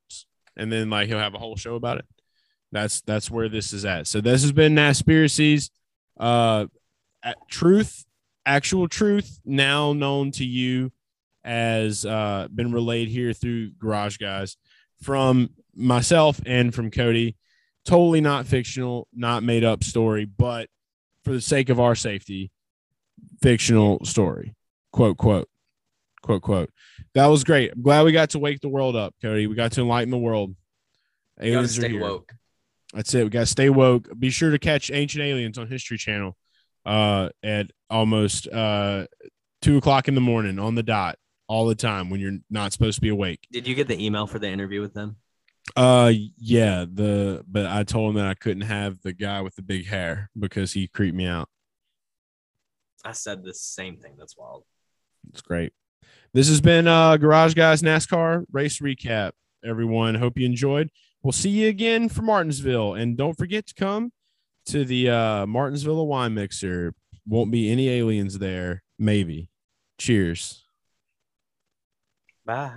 [0.56, 2.06] and then like he'll have a whole show about it.
[2.72, 4.06] That's that's where this is at.
[4.06, 5.70] So this has been Naspiracies.
[6.18, 6.66] Uh
[7.48, 8.04] truth,
[8.46, 10.92] actual truth, now known to you
[11.44, 14.56] as uh been relayed here through Garage Guys
[15.02, 17.36] from myself and from Cody.
[17.84, 20.68] Totally not fictional, not made up story, but
[21.22, 22.50] for the sake of our safety,
[23.42, 24.54] fictional story.
[24.92, 25.48] Quote, quote,
[26.22, 26.70] quote, quote.
[27.14, 27.72] That was great.
[27.72, 29.46] I'm glad we got to wake the world up, Cody.
[29.46, 30.54] We got to enlighten the world.
[31.40, 32.00] You gotta Aliens are here.
[32.00, 32.32] woke.
[32.94, 33.24] That's it.
[33.24, 34.08] We got to stay woke.
[34.18, 36.36] Be sure to catch Ancient Aliens on History Channel
[36.86, 39.06] uh, at almost uh,
[39.60, 42.96] two o'clock in the morning on the dot all the time when you're not supposed
[42.96, 43.46] to be awake.
[43.50, 45.16] Did you get the email for the interview with them?
[45.76, 46.84] Uh, yeah.
[46.90, 50.30] The but I told him that I couldn't have the guy with the big hair
[50.38, 51.48] because he creeped me out.
[53.04, 54.14] I said the same thing.
[54.18, 54.64] That's wild.
[55.30, 55.72] It's great.
[56.32, 59.32] This has been uh, Garage Guys NASCAR race recap.
[59.64, 60.90] Everyone, hope you enjoyed.
[61.22, 64.12] We'll see you again for Martinsville, and don't forget to come
[64.66, 66.94] to the uh, Martinsville Wine Mixer.
[67.26, 69.48] Won't be any aliens there, maybe.
[69.98, 70.64] Cheers.
[72.44, 72.76] Bye.